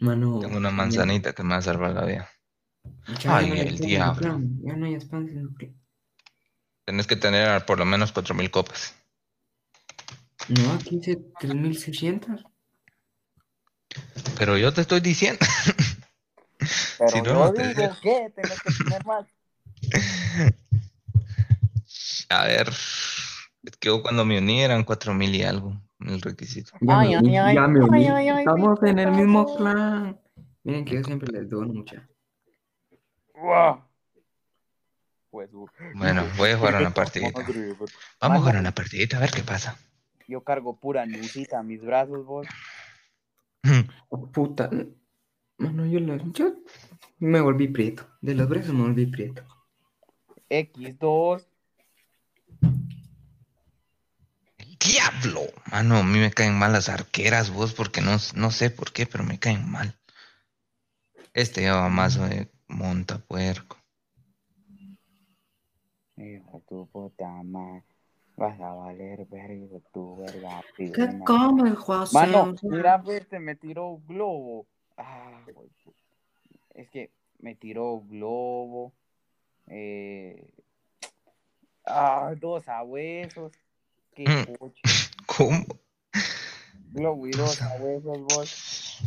Mano. 0.00 0.38
Tengo 0.40 0.58
una 0.58 0.70
manzanita 0.70 1.32
que 1.32 1.42
me 1.42 1.50
va 1.50 1.56
a 1.56 1.62
salvar 1.62 1.92
la 1.92 2.04
vida. 2.04 2.28
Ya 3.22 3.36
Ay, 3.36 3.48
no 3.48 3.54
hay 3.54 3.60
el 3.60 3.66
espacio 3.68 3.86
diablo. 3.88 4.40
Ya 4.62 4.76
no 4.76 4.86
hay 4.86 4.98
clan. 4.98 5.76
Tenés 6.84 7.06
que 7.06 7.16
tener 7.16 7.64
por 7.66 7.78
lo 7.78 7.84
menos 7.84 8.12
4000 8.12 8.50
copas. 8.50 8.94
No, 10.48 10.72
aquí 10.72 10.98
dice 10.98 11.18
3600. 11.40 12.44
Pero 14.38 14.56
yo 14.56 14.72
te 14.72 14.82
estoy 14.82 15.00
diciendo. 15.00 15.40
Pero 16.98 17.10
Si 17.10 17.18
no, 17.18 17.24
yo 17.24 17.34
no 17.34 17.52
te 17.52 17.68
digo 17.68 17.82
dejo. 17.82 18.00
que 18.02 18.30
tenés 18.34 18.60
que 18.60 18.84
tener 18.84 19.04
más. 19.04 19.26
A 22.28 22.44
ver. 22.44 22.68
Es 22.68 23.76
que 23.78 23.88
yo 23.88 24.02
cuando 24.02 24.24
me 24.24 24.38
uní 24.38 24.62
eran 24.62 24.84
4000 24.84 25.34
y 25.34 25.42
algo. 25.42 25.80
El 26.00 26.20
requisito. 26.20 26.72
Ya 26.80 26.98
Ay, 27.00 27.08
me 27.08 27.16
ay, 27.16 27.22
uní, 27.24 27.38
ay, 27.38 27.54
ya 27.54 27.66
me 27.68 27.80
ay, 27.80 27.88
uní. 27.88 28.06
ay, 28.08 28.28
ay, 28.28 28.38
Estamos 28.40 28.82
en 28.82 28.98
el 28.98 29.10
mismo 29.12 29.56
clan. 29.56 30.20
Miren 30.62 30.84
que 30.84 30.94
yo 30.96 31.04
siempre 31.04 31.32
les 31.32 31.48
doy 31.48 31.68
mucha. 31.68 32.08
Guau. 33.34 33.82
Pues, 35.30 35.50
Bueno, 35.94 36.24
voy 36.36 36.50
a 36.50 36.58
jugar 36.58 36.76
una 36.76 36.90
partidita. 36.94 37.42
bro. 37.42 37.86
Vamos 38.20 38.36
a 38.36 38.40
jugar 38.40 38.56
una 38.56 38.72
partidita 38.72 39.16
a 39.16 39.20
ver 39.20 39.30
qué 39.30 39.42
pasa. 39.42 39.76
Yo 40.28 40.42
cargo 40.42 40.78
pura 40.78 41.06
nucita 41.06 41.58
a 41.58 41.62
mis 41.62 41.80
brazos, 41.82 42.24
vos. 42.26 42.46
Oh, 44.08 44.30
puta. 44.30 44.70
Mano, 45.58 45.86
yo, 45.86 46.00
lo- 46.00 46.16
yo 46.32 46.54
me 47.18 47.40
volví 47.40 47.68
prieto. 47.68 48.06
De 48.20 48.34
los 48.34 48.48
brazos 48.48 48.74
me 48.74 48.82
volví 48.82 49.06
prieto. 49.06 49.42
X2. 50.50 51.46
¡Diablo! 54.86 55.42
Mano, 55.72 55.96
a 55.96 56.02
mí 56.04 56.18
me 56.18 56.30
caen 56.30 56.58
mal 56.58 56.72
las 56.72 56.88
arqueras, 56.88 57.50
vos, 57.50 57.74
porque 57.74 58.00
no, 58.00 58.16
no 58.34 58.50
sé 58.50 58.70
por 58.70 58.92
qué, 58.92 59.06
pero 59.06 59.24
me 59.24 59.38
caen 59.38 59.68
mal. 59.68 59.94
Este 61.34 61.62
lleva 61.62 61.88
mazo 61.88 62.26
de 62.26 62.48
montapuerco. 62.68 63.76
Hijo 66.16 66.62
tu 66.68 66.88
puta 66.88 67.28
madre. 67.42 67.84
Vas 68.36 68.60
a 68.60 68.74
valer 68.74 69.26
verga, 69.26 69.78
tu 69.92 70.16
verga. 70.16 70.62
¿Qué 70.76 70.90
pina. 70.90 71.24
come, 71.24 71.70
José? 71.72 72.14
Mano, 72.14 72.54
mira, 72.62 72.98
verte, 72.98 73.38
me 73.38 73.56
tiró 73.56 74.00
globo. 74.06 74.66
Ah. 74.96 75.40
Es 76.74 76.88
que 76.90 77.10
me 77.38 77.54
tiró 77.54 78.00
globo. 78.00 78.92
Eh... 79.66 80.48
Ah, 81.86 82.34
dos 82.38 82.68
abuesos. 82.68 83.52
Qué 84.16 84.24
Mm. 84.28 84.54
coche. 84.56 84.80
¿Cómo? 85.26 85.66
Abuesos, 87.60 88.18
vos. 88.22 88.98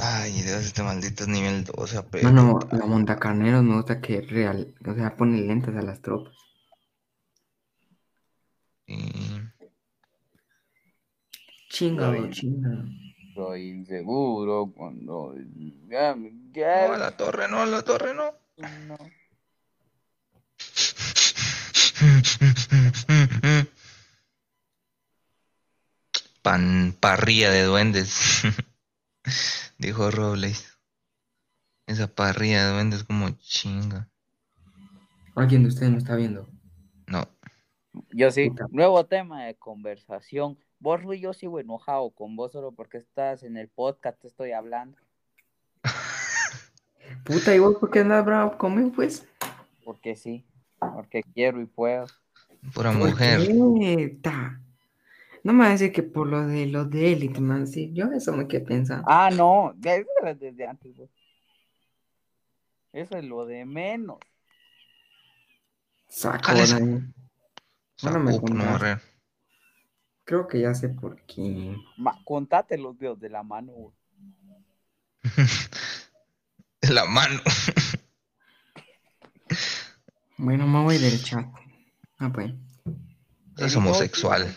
Ay, 0.00 0.32
Dios, 0.32 0.64
este 0.64 0.82
maldito 0.82 1.24
es 1.24 1.28
nivel 1.28 1.64
12 1.64 1.98
AP. 1.98 2.22
Mano, 2.22 2.58
la 2.72 2.86
montacarneros 2.86 3.62
me 3.62 3.76
gusta 3.76 4.00
que 4.00 4.22
real, 4.22 4.74
o 4.86 4.94
sea, 4.94 5.14
pone 5.16 5.40
lentes 5.42 5.74
a 5.76 5.82
las 5.82 6.00
tropas. 6.00 6.34
Y- 8.86 9.42
Chingado, 11.68 12.30
chingado. 12.30 12.84
Soy 13.34 13.68
inseguro 13.68 14.72
cuando 14.74 15.34
ya 15.88 16.14
me 16.14 16.30
No, 16.30 16.96
la 16.96 17.10
torre, 17.16 17.48
no, 17.48 17.60
a 17.60 17.66
la 17.66 17.82
torre, 17.82 18.14
no. 18.14 18.32
No. 18.86 18.96
Pan, 26.46 26.94
parrilla 27.00 27.50
de 27.50 27.64
duendes. 27.64 28.42
Dijo 29.78 30.12
Robles. 30.12 30.78
Esa 31.88 32.06
parrilla 32.06 32.64
de 32.64 32.72
duendes 32.74 33.02
como 33.02 33.30
chinga. 33.30 34.08
Alguien 35.34 35.64
de 35.64 35.70
ustedes 35.70 35.90
me 35.90 35.98
está 35.98 36.14
viendo. 36.14 36.46
No. 37.08 37.26
Yo 38.12 38.30
sí. 38.30 38.50
Puta. 38.50 38.66
Nuevo 38.70 39.04
tema 39.06 39.42
de 39.42 39.56
conversación. 39.56 40.56
Vos, 40.78 41.02
Rui, 41.02 41.18
yo 41.18 41.32
sigo 41.32 41.58
enojado 41.58 42.10
con 42.10 42.36
vos 42.36 42.52
solo 42.52 42.70
porque 42.70 42.98
estás 42.98 43.42
en 43.42 43.56
el 43.56 43.66
podcast, 43.66 44.20
te 44.20 44.28
estoy 44.28 44.52
hablando. 44.52 44.98
Puta, 47.24 47.56
¿y 47.56 47.58
vos 47.58 47.74
por 47.80 47.90
qué 47.90 47.98
andas 47.98 48.24
bravo 48.24 48.56
conmigo, 48.56 48.92
pues? 48.94 49.26
Porque 49.84 50.14
sí. 50.14 50.46
Porque 50.78 51.24
quiero 51.34 51.60
y 51.60 51.66
puedo. 51.66 52.06
Pura 52.72 52.92
¿Por 52.92 53.10
mujer. 53.10 53.48
qué? 53.48 54.20
No 55.46 55.52
me 55.52 55.60
va 55.60 55.68
a 55.68 55.72
decir 55.74 55.92
que 55.92 56.02
por 56.02 56.26
lo 56.26 56.44
de 56.44 56.66
lo 56.66 56.86
de 56.86 57.12
élite, 57.12 57.40
man. 57.40 57.68
Sí, 57.68 57.92
yo 57.92 58.10
eso 58.10 58.32
me 58.32 58.48
quedé 58.48 58.62
pensando. 58.62 59.04
Ah, 59.06 59.30
no. 59.32 59.76
Eso 59.80 60.08
era 60.20 60.34
desde 60.34 60.66
antes, 60.66 60.96
vos. 60.96 61.08
Eso 62.92 63.16
es 63.16 63.24
lo 63.24 63.46
de 63.46 63.64
menos. 63.64 64.18
Saco 66.08 66.50
ahí. 66.50 66.60
Ahora 68.02 68.18
me 68.18 68.32
no. 68.32 69.00
Creo 70.24 70.48
que 70.48 70.62
ya 70.62 70.74
sé 70.74 70.88
por 70.88 71.22
qué. 71.26 71.76
Ma, 71.96 72.18
contate 72.24 72.76
los 72.76 72.98
dedos 72.98 73.20
de 73.20 73.28
la 73.28 73.44
mano. 73.44 73.94
La 76.90 77.04
mano. 77.04 77.40
Bueno, 80.38 80.66
me 80.66 80.82
voy 80.82 80.98
del 80.98 81.22
chat. 81.22 81.46
Ah, 82.18 82.32
pues. 82.32 82.52
Es 83.58 83.76
homosexual. 83.76 84.52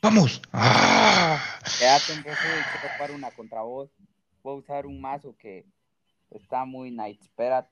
¡Vamos! 0.00 0.40
¡Ah! 0.52 1.40
Quédate 1.78 2.12
en 2.12 2.22
Rui, 2.22 2.34
quiero 2.34 2.94
jugar 2.94 3.10
una 3.10 3.30
contra 3.32 3.62
vos. 3.62 3.90
Voy 4.42 4.54
a 4.54 4.58
usar 4.58 4.86
un 4.86 5.00
mazo 5.00 5.36
que 5.36 5.66
está 6.30 6.64
muy 6.64 6.90
nice. 6.90 7.20
Espérate. 7.22 7.70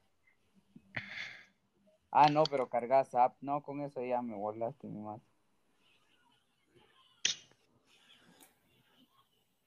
Ah, 2.10 2.28
no, 2.28 2.42
pero 2.44 2.68
cargas 2.68 3.10
zap. 3.10 3.36
No, 3.40 3.62
con 3.62 3.80
eso 3.82 4.04
ya 4.04 4.22
me 4.22 4.34
volaste 4.34 4.88
mi 4.88 5.00
mazo. 5.00 5.24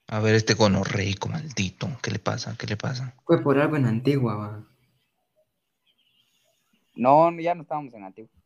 A 0.08 0.20
ver, 0.20 0.36
este 0.36 0.56
gonorreico 0.56 1.30
maldito. 1.30 1.88
¿Qué 2.02 2.12
le 2.12 2.20
pasa? 2.20 2.56
¿Qué 2.58 2.68
le 2.68 2.76
pasa? 2.76 3.14
Fue 3.26 3.42
por 3.42 3.58
algo 3.60 3.78
en 3.78 3.86
Antigua, 3.86 4.36
va. 4.36 4.64
No, 6.96 7.32
ya 7.40 7.56
no 7.56 7.62
estábamos 7.62 7.94
en 7.94 8.04
antiguo. 8.04 8.39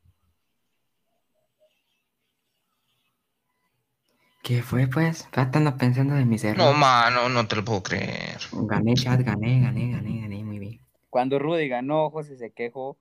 ¿Qué 4.43 4.61
fue, 4.61 4.87
pues? 4.87 5.21
Estando 5.31 5.77
pensando 5.77 6.15
de 6.15 6.25
mis 6.25 6.43
No, 6.43 6.49
errores. 6.49 6.77
mano, 6.77 7.29
no 7.29 7.47
te 7.47 7.55
lo 7.55 7.63
puedo 7.63 7.81
creer. 7.81 8.39
Gané 8.51 8.93
chat, 8.93 9.21
gané, 9.21 9.61
gané, 9.61 9.91
gané, 9.93 10.19
gané, 10.19 10.43
muy 10.43 10.59
bien. 10.59 10.81
Cuando 11.09 11.39
Rudy 11.39 11.69
ganó, 11.69 12.09
José 12.09 12.35
se 12.35 12.51
quejó. 12.51 12.97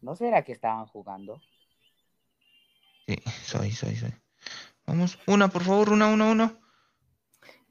¿No 0.00 0.14
será 0.14 0.42
que 0.44 0.52
estaban 0.52 0.86
jugando? 0.86 1.40
Sí, 3.08 3.16
soy, 3.42 3.72
soy, 3.72 3.96
soy. 3.96 4.14
Vamos, 4.86 5.18
una, 5.26 5.48
por 5.48 5.64
favor, 5.64 5.90
una, 5.90 6.06
una, 6.06 6.26
una. 6.26 6.54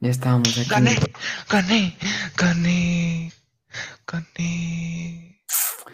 Ya 0.01 0.09
estábamos 0.09 0.57
aquí. 0.57 0.69
Gané, 0.69 0.97
gané, 1.49 1.95
gané, 2.35 3.31
gané. 4.05 5.41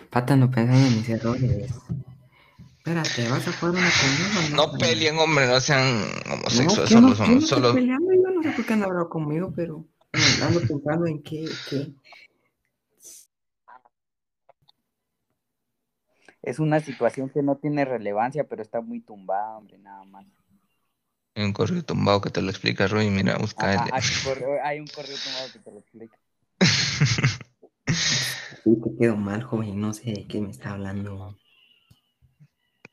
Patando 0.10 0.50
pensando 0.50 0.88
en 0.88 0.96
mis 0.98 1.10
errores. 1.10 1.72
Espérate, 2.90 3.30
¿vas 3.30 3.48
a 3.48 3.52
jugar 3.52 3.76
una 3.76 3.92
conmigo? 3.92 4.56
No 4.56 4.72
peleen, 4.80 5.20
hombre, 5.20 5.46
no 5.46 5.60
sean 5.60 6.02
No, 6.26 6.34
homosexuales, 6.34 6.90
que 6.90 6.96
no, 6.96 7.16
solo 7.16 7.36
no 7.36 7.42
solo. 7.42 7.74
peleando, 7.76 8.14
yo 8.16 8.32
no 8.32 8.42
sé 8.42 8.50
por 8.50 8.66
qué 8.66 8.74
anda 8.74 8.88
bravo 8.88 9.10
conmigo, 9.10 9.54
pero 9.56 9.86
ando 10.42 10.60
pensando 10.62 11.06
en 11.06 11.22
qué, 11.22 11.48
qué. 11.70 11.94
Es 16.42 16.58
una 16.58 16.80
situación 16.80 17.30
que 17.30 17.44
no 17.44 17.58
tiene 17.58 17.86
relevancia, 17.86 18.46
pero 18.46 18.64
está 18.64 18.82
muy 18.82 19.02
tumbada, 19.02 19.58
hombre, 19.58 19.78
nada 19.78 20.04
más. 20.06 20.26
Hay 21.36 21.44
un 21.44 21.54
correo 21.54 21.84
tumbado 21.84 22.22
que 22.22 22.32
te 22.32 22.42
lo 22.42 22.50
explica, 22.50 22.88
Rui. 22.88 23.12
Mira, 23.12 23.38
busca 23.38 23.72
Ajá, 23.72 23.86
el. 23.86 23.94
hay, 23.94 24.02
un 24.02 24.24
correo, 24.24 24.64
hay 24.64 24.80
un 24.80 24.88
correo 24.88 25.16
tumbado 25.24 25.52
que 25.54 25.60
te 25.60 25.72
lo 25.72 25.78
explica. 25.78 26.18
Sí, 28.64 28.76
te 28.84 28.90
quedo 29.00 29.16
mal, 29.16 29.42
joven, 29.42 29.80
no 29.80 29.94
sé 29.94 30.12
de 30.12 30.28
qué 30.28 30.42
me 30.42 30.50
está 30.50 30.72
hablando. 30.72 31.38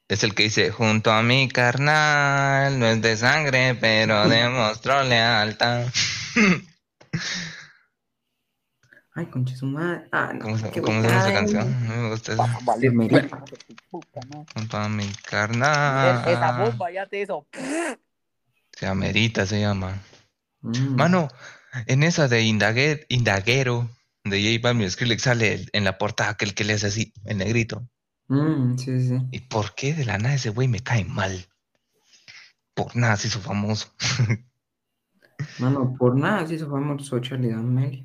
Es 0.08 0.22
el 0.22 0.34
que 0.34 0.44
dice, 0.44 0.70
junto 0.70 1.10
a 1.10 1.22
mi 1.22 1.48
carnal, 1.48 2.78
no 2.78 2.86
es 2.86 3.02
de 3.02 3.16
sangre, 3.16 3.74
pero 3.74 4.28
demostró 4.28 5.02
lealtad. 5.02 5.86
Ay, 9.14 9.26
concha 9.26 9.56
su 9.56 9.66
madre. 9.66 10.06
Ah, 10.12 10.30
no. 10.34 10.40
¿Cómo 10.40 10.58
se, 10.58 10.70
qué 10.70 10.82
cómo 10.82 11.00
se 11.00 11.08
llama 11.08 11.20
esa 11.22 11.32
canción? 11.32 11.88
No 11.88 11.94
me 12.02 12.08
gusta 12.10 12.32
esa. 12.34 12.42
Vas 12.42 12.54
a 12.56 12.64
valer 12.64 12.92
Merita. 12.92 13.14
verga, 13.16 13.36
hijo 13.38 13.46
de 13.46 13.56
tu 13.74 13.74
puta 13.90 14.20
madre. 14.28 14.46
Junto 14.54 14.76
a 14.76 14.88
mi 14.88 14.96
Miguel, 14.96 15.14
Esa 15.16 15.30
carnal. 16.40 16.70
bomba 16.70 16.90
ya 16.92 17.06
te 17.06 17.22
hizo. 17.22 17.46
Se 18.72 18.86
amerita, 18.86 19.46
se 19.46 19.58
llama. 19.60 20.02
Mm. 20.60 20.96
Mano, 20.96 21.28
en 21.86 22.02
esa 22.02 22.28
de 22.28 22.42
indague- 22.42 23.06
indaguero, 23.08 23.88
de 24.24 24.42
J 24.42 24.60
Balvin 24.68 24.90
Skrillex 24.90 25.22
sale 25.22 25.54
el- 25.54 25.70
en 25.72 25.84
la 25.84 25.96
portada 25.96 26.30
aquel 26.30 26.54
que 26.54 26.64
le 26.64 26.74
hace 26.74 26.88
así, 26.88 27.14
en 27.24 27.38
negrito. 27.38 27.88
Mm, 28.28 28.76
sí, 28.76 29.08
sí. 29.08 29.18
¿Y 29.30 29.40
por 29.40 29.74
qué 29.74 29.94
de 29.94 30.04
la 30.04 30.18
nada 30.18 30.34
ese 30.34 30.50
güey 30.50 30.68
me 30.68 30.80
cae 30.80 31.04
mal? 31.04 31.46
Por 32.74 32.96
nada 32.96 33.16
se 33.16 33.28
hizo 33.28 33.40
famoso. 33.40 33.88
Mano, 35.58 35.94
por 35.98 36.16
nada 36.16 36.46
se 36.46 36.54
hizo 36.54 36.70
famoso 36.70 37.18
Charlie 37.20 37.50
D'Amelio. 37.50 38.04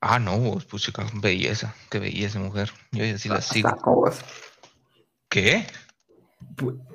Ah, 0.00 0.18
no, 0.18 0.58
pues 0.68 0.82
chica, 0.82 1.06
belleza, 1.14 1.74
qué 1.88 2.00
belleza 2.00 2.40
mujer. 2.40 2.72
Yo 2.90 3.04
ya 3.04 3.16
sí 3.18 3.28
la 3.28 3.40
sigo. 3.40 3.70
¿Qué? 5.28 5.64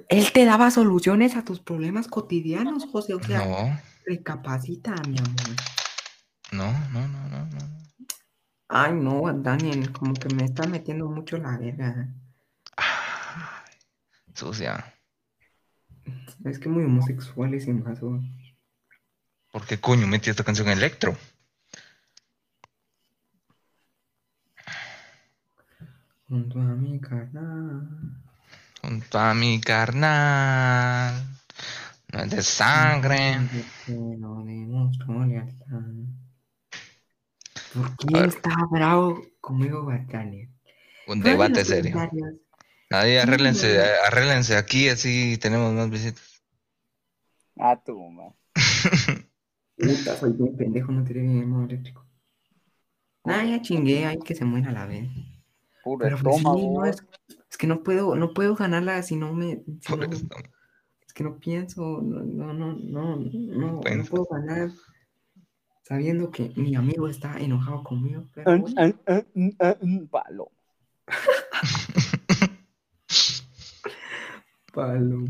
Él 0.09 0.31
te 0.33 0.45
daba 0.45 0.71
soluciones 0.71 1.35
a 1.37 1.43
tus 1.45 1.61
problemas 1.61 2.07
cotidianos, 2.07 2.85
José. 2.91 3.13
O 3.13 3.23
sea, 3.23 3.45
No, 3.45 3.79
recapacita, 4.05 4.93
mi 5.07 5.17
amor. 5.19 5.55
no, 6.51 6.71
no, 6.91 7.07
no, 7.07 7.29
no, 7.29 7.45
no. 7.45 7.77
Ay, 8.69 8.93
no, 8.93 9.21
Daniel, 9.33 9.91
como 9.93 10.13
que 10.13 10.33
me 10.35 10.43
está 10.43 10.67
metiendo 10.67 11.09
mucho 11.09 11.37
la 11.37 11.57
verga. 11.57 12.13
Sucia. 14.37 14.93
Es 16.45 16.59
que 16.59 16.69
muy 16.69 16.83
homosexual 16.83 17.55
ese 17.55 17.73
mazo. 17.73 18.21
¿Por 19.51 19.65
qué 19.65 19.79
coño 19.79 20.05
metí 20.05 20.29
esta 20.29 20.43
canción 20.43 20.67
en 20.67 20.77
electro? 20.77 21.17
Junto 26.27 26.59
a 26.59 26.75
mi 26.75 26.99
carnal. 26.99 27.89
Junto 28.83 29.17
a 29.17 29.33
mi 29.33 29.59
carnal. 29.59 31.15
No 32.13 32.19
es 32.19 32.29
de 32.29 32.43
sangre. 32.43 33.39
No 33.87 34.43
demostró 34.45 35.25
lealtad. 35.25 35.81
¿Por 37.73 37.97
qué 37.97 38.25
está 38.25 38.51
bravo 38.69 39.19
conmigo, 39.41 39.91
Daniel? 40.07 40.51
Un 41.07 41.21
debate 41.21 41.65
serio. 41.65 41.93
comentarios. 41.93 42.46
Ahí 42.89 43.17
arréglense, 43.17 43.79
arréglense 44.07 44.55
aquí, 44.55 44.87
así 44.89 45.37
tenemos 45.37 45.73
más 45.73 45.89
visitas. 45.89 46.41
Ah, 47.57 47.81
tú, 47.83 47.99
man. 48.09 48.33
Puta, 49.77 50.15
soy 50.17 50.33
bien 50.33 50.55
pendejo, 50.55 50.91
no 50.91 51.03
tiré 51.03 51.21
bien 51.21 51.39
el 51.39 51.47
modo 51.47 51.65
eléctrico. 51.65 52.05
Nah, 53.25 53.43
ya 53.43 53.61
chingué, 53.61 54.05
hay 54.05 54.19
que 54.19 54.35
se 54.35 54.45
muera 54.45 54.71
la 54.71 54.85
vez. 54.85 55.09
Puro 55.83 55.99
Pero 56.05 56.17
pues 56.17 56.37
sí, 56.37 56.43
no, 56.43 56.85
es, 56.85 57.03
es 57.49 57.57
que 57.57 57.67
no 57.67 57.83
puedo, 57.83 58.15
no 58.15 58.33
puedo 58.33 58.55
ganarla 58.55 59.03
si 59.03 59.17
no 59.17 59.33
me. 59.33 59.63
si 59.81 59.95
no- 59.95 60.05
es 61.05 61.13
que 61.13 61.23
no 61.23 61.37
pienso, 61.37 61.99
no, 62.01 62.23
no, 62.23 62.53
no, 62.53 62.73
no, 62.75 63.15
no, 63.17 63.81
no 63.81 64.03
puedo 64.05 64.25
ganar 64.31 64.69
sabiendo 65.83 66.31
que 66.31 66.51
mi 66.55 66.75
amigo 66.75 67.07
está 67.09 67.37
enojado 67.37 67.83
conmigo. 67.83 68.23
Pero 68.33 68.59
bueno, 68.59 68.93
mm, 69.33 69.49
mm, 69.81 70.07
Palo. 70.07 70.51
palo. 74.77 75.25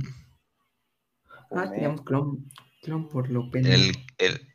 Ah, 1.52 1.72
teníamos 1.72 2.02
clon, 2.02 2.52
clon 2.82 3.08
por 3.08 3.30
lo 3.30 3.50
pendejo. 3.50 3.76
El, 3.76 3.96
el, 4.18 4.48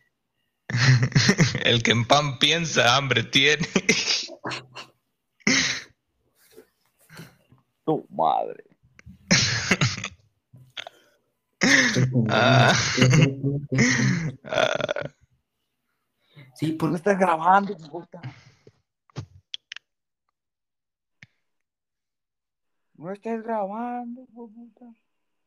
el 1.65 1.83
que 1.83 1.93
en 1.93 2.05
pan 2.05 2.39
piensa, 2.39 2.95
hambre 2.97 3.25
tiene. 3.25 3.67
Tu 7.85 8.07
madre. 8.11 8.65
Ah. 12.29 12.75
Sí, 12.75 13.03
Ah, 14.45 15.11
Sí, 16.55 16.73
¿Por 16.73 16.91
qué 16.91 16.93
por 16.93 16.95
estás 16.97 17.19
grabando, 17.19 17.77
puta? 17.79 18.21
No 23.03 23.11
estés 23.11 23.43
grabando, 23.43 24.25
puta. 24.27 24.85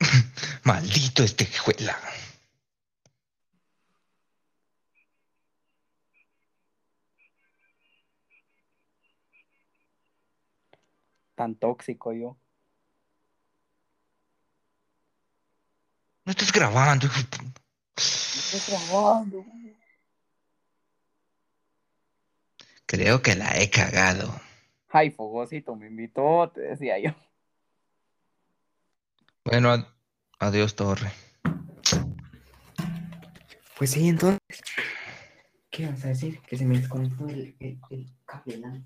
maldito 0.65 1.23
este 1.23 1.45
juela. 1.45 1.97
Tan 11.35 11.55
tóxico 11.55 12.11
yo. 12.11 12.35
No 16.25 16.31
estás 16.31 16.51
grabando, 16.51 17.07
No 17.07 17.13
estés 17.95 18.67
grabando. 18.67 19.45
Creo 22.85 23.21
que 23.21 23.35
la 23.35 23.57
he 23.57 23.69
cagado. 23.69 24.41
Ay, 24.89 25.11
Fogosito 25.11 25.77
me 25.77 25.87
invitó, 25.87 26.51
te 26.53 26.59
decía 26.59 26.99
yo. 26.99 27.11
Bueno, 29.45 29.69
ad- 29.69 29.86
adiós, 30.39 30.75
Torre. 30.75 31.12
Pues 33.77 33.91
sí, 33.91 34.10
entonces. 34.10 34.39
¿Qué 35.69 35.86
vas 35.86 36.03
a 36.03 36.08
decir? 36.08 36.39
Que 36.41 36.58
se 36.58 36.65
me 36.65 36.79
desconectó 36.79 37.27
el, 37.27 37.55
el, 37.60 37.79
el 37.91 38.08
cable, 38.25 38.58
¿no? 38.58 38.84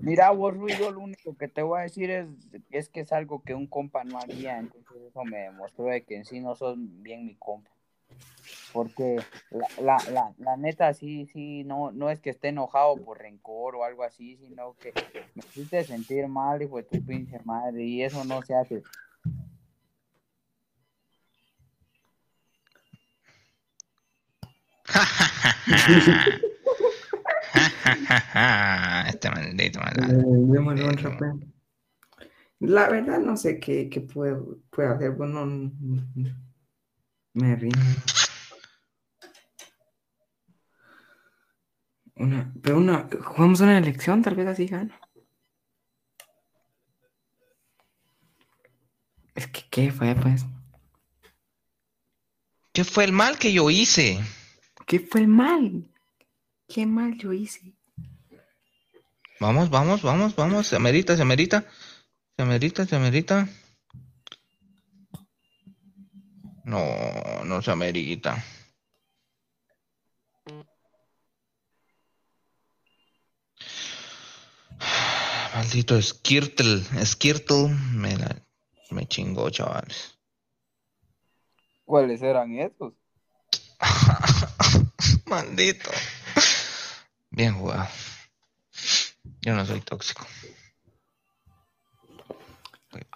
Mira, 0.00 0.30
vos, 0.30 0.56
Ruiz, 0.56 0.76
yo 0.80 0.90
lo 0.90 0.98
único 0.98 1.36
que 1.36 1.46
te 1.46 1.62
voy 1.62 1.78
a 1.78 1.82
decir 1.82 2.10
es, 2.10 2.26
es 2.70 2.88
que 2.88 3.00
es 3.00 3.12
algo 3.12 3.42
que 3.44 3.54
un 3.54 3.68
compa 3.68 4.02
no 4.02 4.18
haría, 4.18 4.58
entonces 4.58 4.96
eso 5.08 5.22
me 5.24 5.38
demostró 5.38 5.84
de 5.84 6.02
que 6.02 6.16
en 6.16 6.24
sí 6.24 6.40
no 6.40 6.56
sos 6.56 6.76
bien 6.76 7.24
mi 7.24 7.36
compa. 7.36 7.70
Porque 8.72 9.18
la, 9.50 9.68
la, 9.80 10.10
la, 10.10 10.34
la 10.38 10.56
neta 10.56 10.92
sí, 10.92 11.26
sí, 11.26 11.62
no, 11.62 11.92
no 11.92 12.10
es 12.10 12.18
que 12.18 12.30
esté 12.30 12.48
enojado 12.48 12.96
por 12.96 13.18
rencor 13.18 13.76
o 13.76 13.84
algo 13.84 14.02
así, 14.02 14.38
sino 14.38 14.74
que 14.74 14.92
me 15.36 15.44
hiciste 15.46 15.84
sentir 15.84 16.26
mal, 16.26 16.60
hijo 16.62 16.78
de 16.78 16.82
tu 16.82 17.00
pinche 17.04 17.38
madre, 17.44 17.84
y 17.84 18.02
eso 18.02 18.24
no 18.24 18.42
se 18.42 18.56
hace. 18.56 18.82
este 29.08 29.30
maldito 29.30 29.80
maldito. 29.80 31.24
Eh. 31.24 31.32
La 32.60 32.88
verdad 32.88 33.18
no 33.18 33.36
sé 33.36 33.58
qué, 33.58 33.88
qué 33.88 34.00
puedo, 34.00 34.58
puedo 34.70 34.94
hacer. 34.94 35.10
Bueno, 35.12 35.44
me 37.34 37.56
rindo. 37.56 37.78
Una, 42.14 42.52
pero 42.62 42.78
una, 42.78 43.08
jugamos 43.24 43.60
una 43.60 43.78
elección, 43.78 44.22
tal 44.22 44.36
vez 44.36 44.46
así 44.46 44.66
gano. 44.66 44.94
Es 49.34 49.48
que, 49.48 49.62
¿qué 49.70 49.90
fue, 49.90 50.14
pues? 50.14 50.44
¿Qué 52.72 52.84
fue 52.84 53.04
el 53.04 53.12
mal 53.12 53.38
que 53.38 53.52
yo 53.52 53.70
hice? 53.70 54.20
¿Qué 54.92 55.00
fue 55.00 55.22
el 55.22 55.28
mal? 55.28 55.90
¿Qué 56.68 56.84
mal 56.84 57.16
yo 57.16 57.32
hice? 57.32 57.72
Vamos, 59.40 59.70
vamos, 59.70 60.02
vamos, 60.02 60.36
vamos. 60.36 60.66
Se 60.66 60.76
amerita, 60.76 61.16
se 61.16 61.22
amerita. 61.22 61.64
Se 62.36 62.42
amerita, 62.42 62.84
se 62.84 62.94
amerita. 62.94 63.48
No, 66.64 66.84
no 67.42 67.62
se 67.62 67.70
amerita. 67.70 68.44
Maldito 75.54 76.02
Skirtle. 76.02 76.82
Skirtle 77.06 77.68
me, 77.94 78.14
la, 78.18 78.42
me 78.90 79.08
chingó, 79.08 79.48
chavales. 79.48 80.18
¿Cuáles 81.86 82.20
eran 82.20 82.58
esos? 82.58 82.92
Maldito. 85.32 85.90
Bien 87.30 87.54
jugado. 87.54 87.88
Yo 89.40 89.54
no 89.54 89.64
soy 89.64 89.80
tóxico. 89.80 90.26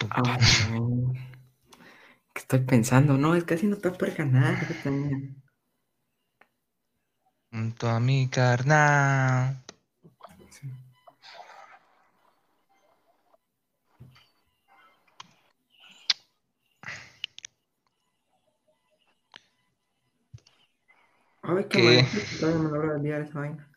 Ah. 0.09 0.39
¿Qué 2.33 2.39
estoy 2.39 2.61
pensando? 2.61 3.19
No, 3.19 3.35
es 3.35 3.43
que 3.43 3.53
así 3.53 3.67
no 3.67 3.77
te 3.77 3.91
puedes 3.91 4.17
ganar. 4.17 4.57
Junto 7.51 7.87
a 7.87 7.99
mi 7.99 8.27
carnal. 8.29 9.63
Ay, 21.47 21.65
qué 21.69 21.77
¿Qué? 21.77 22.03
mal. 22.03 22.05
Todavía 22.39 22.61
me 22.61 22.69
logro 22.69 22.95
olvidar 22.95 23.21
esa 23.21 23.39
vaina. 23.39 23.69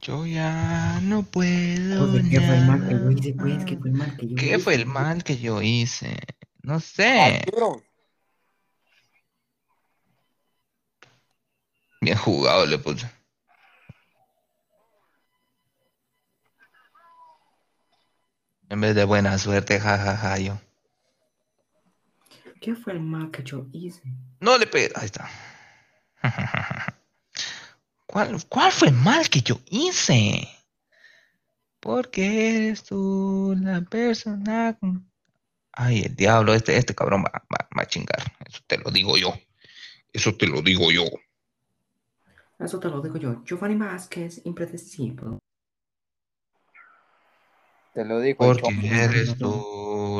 Yo 0.00 0.26
ya 0.26 1.00
no 1.02 1.22
puedo. 1.22 2.12
¿qué 2.30 2.40
fue 2.40 2.56
el 2.56 2.66
mal 2.66 2.86
que 2.86 2.94
yo 2.94 3.10
hice, 3.10 3.34
pues? 3.34 3.64
¿Qué 3.64 3.76
fue 3.76 3.90
el 3.90 3.96
mal 3.96 4.16
que 4.16 4.26
yo 4.28 4.36
¿Qué 4.36 4.46
hice? 4.46 4.58
fue 4.58 4.74
el 4.74 4.86
mal 4.86 5.24
que 5.24 5.36
yo 5.38 5.62
hice? 5.62 6.16
No 6.62 6.80
sé. 6.80 7.44
Bien 12.00 12.16
jugado 12.16 12.66
le 12.66 12.78
puse. 12.78 13.10
En 18.68 18.80
vez 18.82 18.94
de 18.94 19.04
buena 19.04 19.38
suerte, 19.38 19.80
jajaja, 19.80 20.38
yo. 20.38 20.58
¿Qué 22.64 22.74
fue 22.74 22.94
el 22.94 23.00
mal 23.00 23.30
que 23.30 23.42
yo 23.42 23.66
hice? 23.72 24.00
No 24.40 24.56
le 24.56 24.66
pegué. 24.66 24.90
Ahí 24.94 25.04
está. 25.04 25.28
¿Cuál, 28.06 28.42
¿Cuál 28.48 28.72
fue 28.72 28.88
el 28.88 28.94
mal 28.94 29.28
que 29.28 29.42
yo 29.42 29.60
hice? 29.68 30.48
Porque 31.78 32.56
eres 32.68 32.84
tú 32.84 33.54
la 33.60 33.82
persona. 33.82 34.78
con- 34.80 35.06
Ay, 35.72 36.04
el 36.04 36.16
diablo, 36.16 36.54
este, 36.54 36.78
este 36.78 36.94
cabrón 36.94 37.22
va, 37.22 37.32
va- 37.52 37.68
va 37.78 37.82
a 37.82 37.86
chingar. 37.86 38.22
Eso 38.46 38.60
te 38.66 38.78
lo 38.78 38.90
digo 38.90 39.18
yo. 39.18 39.34
Eso 40.10 40.34
te 40.34 40.46
lo 40.46 40.62
digo 40.62 40.90
yo. 40.90 41.04
Eso 42.58 42.80
te 42.80 42.88
lo 42.88 43.02
digo 43.02 43.18
yo. 43.18 43.44
Giovanni 43.44 43.76
Vázquez, 43.76 44.40
impredecible. 44.46 45.38
Te 47.92 48.06
lo 48.06 48.20
digo 48.20 48.38
Porque 48.38 48.74
eres 48.90 49.36
tú 49.36 49.62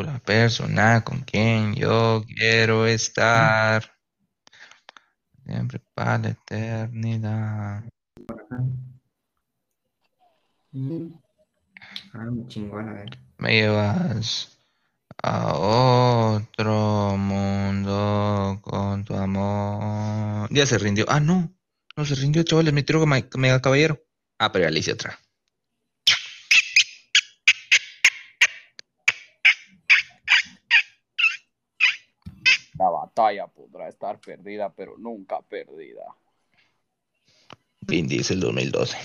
la 0.02 0.18
persona 0.18 1.02
con 1.02 1.20
quien 1.20 1.74
yo 1.74 2.24
quiero 2.26 2.86
estar. 2.86 3.92
Siempre 5.44 5.80
para 5.94 6.18
la 6.18 6.28
eternidad. 6.30 7.84
Ah, 12.12 12.30
me 13.38 13.50
a 13.50 13.50
llevas 13.52 14.58
a 15.22 15.54
otro 15.54 17.16
mundo 17.16 18.58
con 18.62 19.04
tu 19.04 19.14
amor. 19.14 20.48
Ya 20.50 20.66
se 20.66 20.78
rindió. 20.78 21.04
Ah, 21.08 21.20
no. 21.20 21.52
No 21.96 22.04
se 22.04 22.14
rindió, 22.14 22.42
chavales. 22.42 22.72
Me 22.72 22.82
tiró 22.82 23.00
como 23.00 23.14
mega 23.36 23.60
caballero. 23.60 24.02
Ah, 24.38 24.50
pero 24.52 24.64
ya 24.64 24.70
le 24.70 24.80
hice 24.80 24.92
otra. 24.92 25.18
La 32.78 32.90
batalla 33.14 33.46
podrá 33.46 33.88
estar 33.88 34.18
perdida, 34.20 34.72
pero 34.74 34.96
nunca 34.98 35.40
perdida. 35.42 36.02
Vin 37.80 38.08
Diesel 38.08 38.40
2012. 38.40 38.96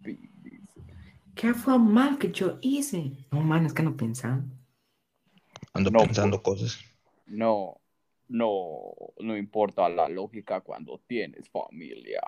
Vin 0.00 0.30
Diesel. 0.42 0.82
¿Qué 1.34 1.54
fue 1.54 1.78
mal 1.78 2.18
que 2.18 2.32
yo 2.32 2.58
hice? 2.60 3.12
No, 3.30 3.40
man, 3.42 3.66
es 3.66 3.72
que 3.72 3.82
no 3.82 3.96
pensando. 3.96 4.54
Ando 5.72 5.90
No, 5.90 6.00
pensando 6.00 6.42
cosas. 6.42 6.78
No, 7.26 7.80
no, 8.28 8.92
no 9.20 9.36
importa 9.36 9.88
la 9.88 10.08
lógica 10.08 10.60
cuando 10.60 11.00
tienes 11.06 11.48
familia. 11.48 12.20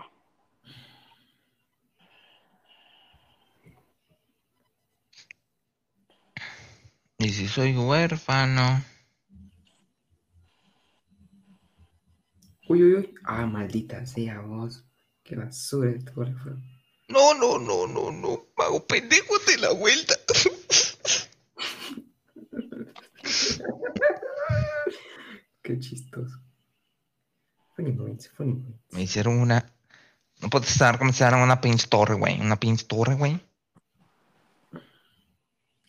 Y 7.18 7.28
si 7.30 7.48
soy 7.48 7.76
huérfano. 7.76 8.93
Uy, 12.68 12.82
uy, 12.82 12.94
uy. 12.94 13.14
Ah, 13.24 13.46
maldita 13.46 14.06
sea 14.06 14.40
vos. 14.40 14.84
Qué 15.22 15.36
basura 15.36 15.90
de 15.90 15.96
autógrafo. 15.96 16.50
No, 17.08 17.34
no, 17.34 17.58
no, 17.58 17.86
no, 17.86 18.10
no. 18.10 18.46
Mago 18.56 18.86
pendejo 18.86 19.38
de 19.46 19.58
la 19.58 19.72
vuelta. 19.72 20.14
Qué 25.62 25.78
chistoso. 25.78 26.40
Funny 27.74 27.92
points, 27.92 28.28
funny 28.30 28.54
points. 28.54 28.92
Me 28.92 29.02
hicieron 29.02 29.38
una. 29.40 29.70
No 30.40 30.48
puedo 30.48 30.64
estar 30.64 30.98
como 30.98 31.12
se 31.12 31.24
una 31.24 31.60
pinche 31.60 31.86
torre, 31.88 32.14
güey. 32.14 32.40
Una 32.40 32.56
pinche 32.56 32.86
torre, 32.86 33.14
güey. 33.14 33.40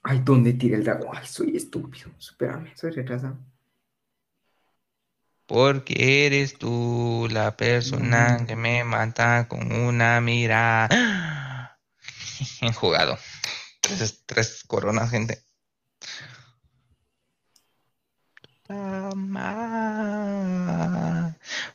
Ay, 0.04 0.22
¿dónde 0.24 0.54
tiré 0.54 0.76
el 0.76 0.84
dragón? 0.84 1.10
Ay, 1.14 1.26
soy 1.26 1.56
estúpido. 1.58 2.12
Supérame, 2.18 2.76
soy 2.76 2.92
retrasado. 2.92 3.38
Porque 5.46 6.26
eres 6.26 6.58
tú 6.58 7.28
la 7.30 7.56
persona 7.56 8.46
que 8.48 8.56
me 8.56 8.84
mata 8.84 9.48
con 9.48 9.72
una 9.72 10.20
mirada. 10.22 10.90
Bien 12.62 12.74
jugado. 12.74 13.18
Tres, 13.82 14.24
tres 14.26 14.64
coronas, 14.66 15.12
gente. 15.12 15.46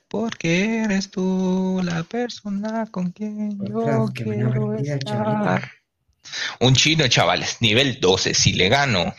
Porque 0.08 0.82
eres 0.82 1.10
tú 1.10 1.80
la 1.84 2.02
persona 2.02 2.86
con 2.90 3.12
quien 3.12 3.64
yo 3.64 4.10
quiero 4.12 4.74
estar. 4.74 5.70
Un 6.58 6.74
chino, 6.74 7.06
chavales, 7.06 7.58
nivel 7.60 8.00
12. 8.00 8.34
Si 8.34 8.52
le 8.54 8.68
gano, 8.68 9.14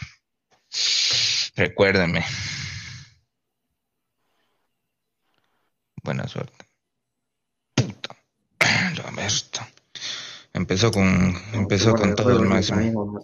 recuérdenme. 1.55 2.25
Buena 6.03 6.27
suerte. 6.27 6.65
Puta. 7.75 8.15
La 9.03 9.11
merda. 9.11 9.67
Empezó 10.53 10.91
con, 10.91 11.35
empezó 11.53 11.95
con 11.95 12.15
todo 12.15 12.39
el 12.39 12.47
máximo. 12.47 13.21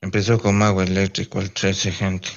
Empezó 0.00 0.38
con 0.38 0.56
mago 0.56 0.82
eléctrico 0.82 1.40
al 1.40 1.50
13, 1.50 1.92
gente. 1.92 2.28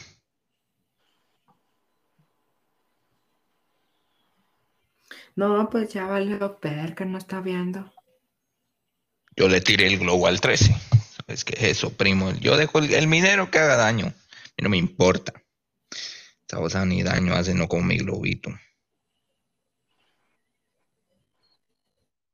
No, 5.36 5.70
pues 5.70 5.94
ya 5.94 6.06
valió 6.08 6.60
perca, 6.60 7.06
no 7.06 7.18
está 7.18 7.40
viendo. 7.40 7.94
Yo 9.36 9.48
le 9.48 9.62
tiré 9.62 9.88
el 9.88 10.00
globo 10.00 10.28
al 10.28 10.42
13. 10.42 10.76
¿Sabes 11.16 11.46
qué 11.46 11.54
es 11.54 11.64
eso, 11.78 11.96
primo? 11.96 12.32
Yo 12.34 12.58
dejo 12.58 12.80
el, 12.80 12.94
el 12.94 13.08
minero 13.08 13.50
que 13.50 13.60
haga 13.60 13.78
daño. 13.78 14.08
A 14.08 14.10
mí 14.10 14.64
no 14.64 14.70
me 14.70 14.78
importa. 14.78 15.34
Esa 16.46 16.58
cosa 16.58 16.86
ni 16.86 17.02
daño 17.02 17.34
hace, 17.34 17.54
no 17.54 17.70
como 17.70 17.84
mi 17.84 17.98
globito. 17.98 18.50
Ja, 18.50 18.50
ja, 18.50 18.52
ja, 18.52 18.52
ja, 18.52 18.52
ja, 18.52 18.60
ja, 18.60 18.60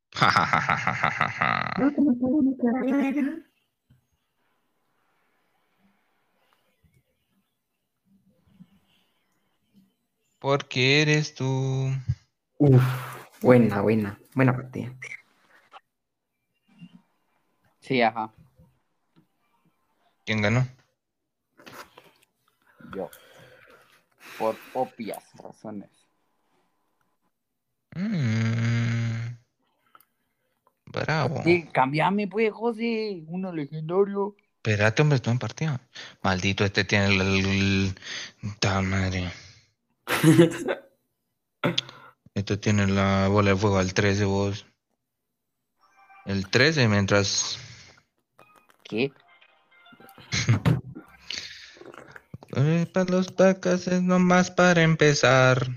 ja. 0.06 0.07
No, 1.78 1.92
tengo. 1.92 2.14
Porque 10.40 11.02
eres 11.02 11.36
tú. 11.36 11.92
Uf, 12.58 12.84
buena, 13.42 13.82
buena, 13.82 14.20
buena 14.34 14.56
partida. 14.56 14.94
Sí, 17.80 18.02
ajá, 18.02 18.34
¿Quién 20.26 20.42
ganó? 20.42 20.68
yo. 22.94 23.10
Por 24.38 24.56
obvias 24.74 25.24
razones. 25.36 25.90
Mm. 27.96 29.47
Sí, 31.44 31.68
cambiame, 31.72 32.28
pues, 32.28 32.52
José. 32.52 33.24
Uno 33.28 33.52
legendario. 33.54 34.36
Espérate, 34.58 35.02
hombre, 35.02 35.16
estoy 35.18 35.34
en 35.34 35.40
partida. 35.40 35.82
Maldito, 36.22 36.66
este 36.66 36.84
tiene 36.84 37.08
el. 37.08 37.22
el- 37.22 37.96
ta 38.60 38.82
madre. 38.82 39.32
Este 42.34 42.56
tiene 42.56 42.86
la 42.86 43.28
bola 43.30 43.50
de 43.50 43.56
fuego 43.56 43.80
al 43.80 43.96
13, 43.96 44.26
vos. 44.26 44.68
El 46.24 46.48
13, 46.50 46.88
mientras. 46.88 47.58
¿Qué? 48.84 49.12
Eh, 52.56 52.88
para 52.92 53.12
los 53.12 53.36
vacas 53.36 53.88
es 53.88 54.02
nomás 54.02 54.50
para 54.50 54.82
empezar. 54.82 55.68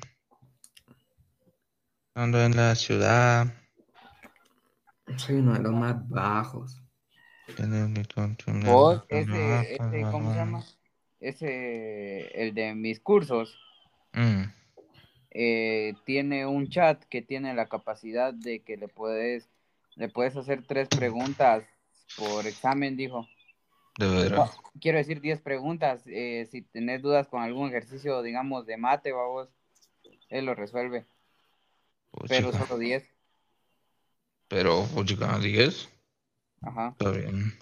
Ando 2.14 2.40
en 2.40 2.56
la 2.56 2.74
ciudad. 2.74 3.52
Soy 5.16 5.36
uno 5.36 5.54
de 5.54 5.60
los 5.60 5.72
más 5.72 6.08
bajos. 6.08 6.82
Vos, 8.64 9.04
ese, 9.08 9.74
ese, 9.74 10.02
¿cómo 10.10 10.30
se 10.32 10.36
llama? 10.38 10.64
Ese, 11.20 12.42
el 12.42 12.54
de 12.54 12.74
mis 12.74 13.00
cursos, 13.00 13.58
Mm, 14.12 14.42
eh, 15.30 15.94
tiene 16.04 16.46
un 16.46 16.68
chat 16.68 17.04
que 17.04 17.22
tiene 17.22 17.54
la 17.54 17.68
capacidad 17.68 18.34
de 18.34 18.60
que 18.60 18.76
le 18.76 18.88
puedes, 18.88 19.48
le 19.94 20.08
puedes 20.08 20.36
hacer 20.36 20.66
tres 20.66 20.88
preguntas 20.88 21.64
por 22.16 22.46
examen, 22.46 22.96
dijo. 22.96 23.28
de 23.98 24.08
veras. 24.08 24.58
Quiero 24.80 24.98
decir 24.98 25.20
10 25.20 25.40
preguntas. 25.40 26.02
eh, 26.06 26.48
si 26.50 26.62
tenés 26.62 27.02
dudas 27.02 27.28
con 27.28 27.42
algún 27.42 27.68
ejercicio, 27.68 28.22
digamos, 28.22 28.66
de 28.66 28.76
mate, 28.76 29.12
vamos, 29.12 29.48
él 30.28 30.46
lo 30.46 30.54
resuelve. 30.54 31.04
Pero 32.28 32.52
solo 32.52 32.78
10. 32.78 33.08
Pero, 34.50 34.84
puchica, 34.86 35.38
10. 35.38 35.88
Ajá. 36.60 36.88
Está 36.98 37.12
bien. 37.12 37.56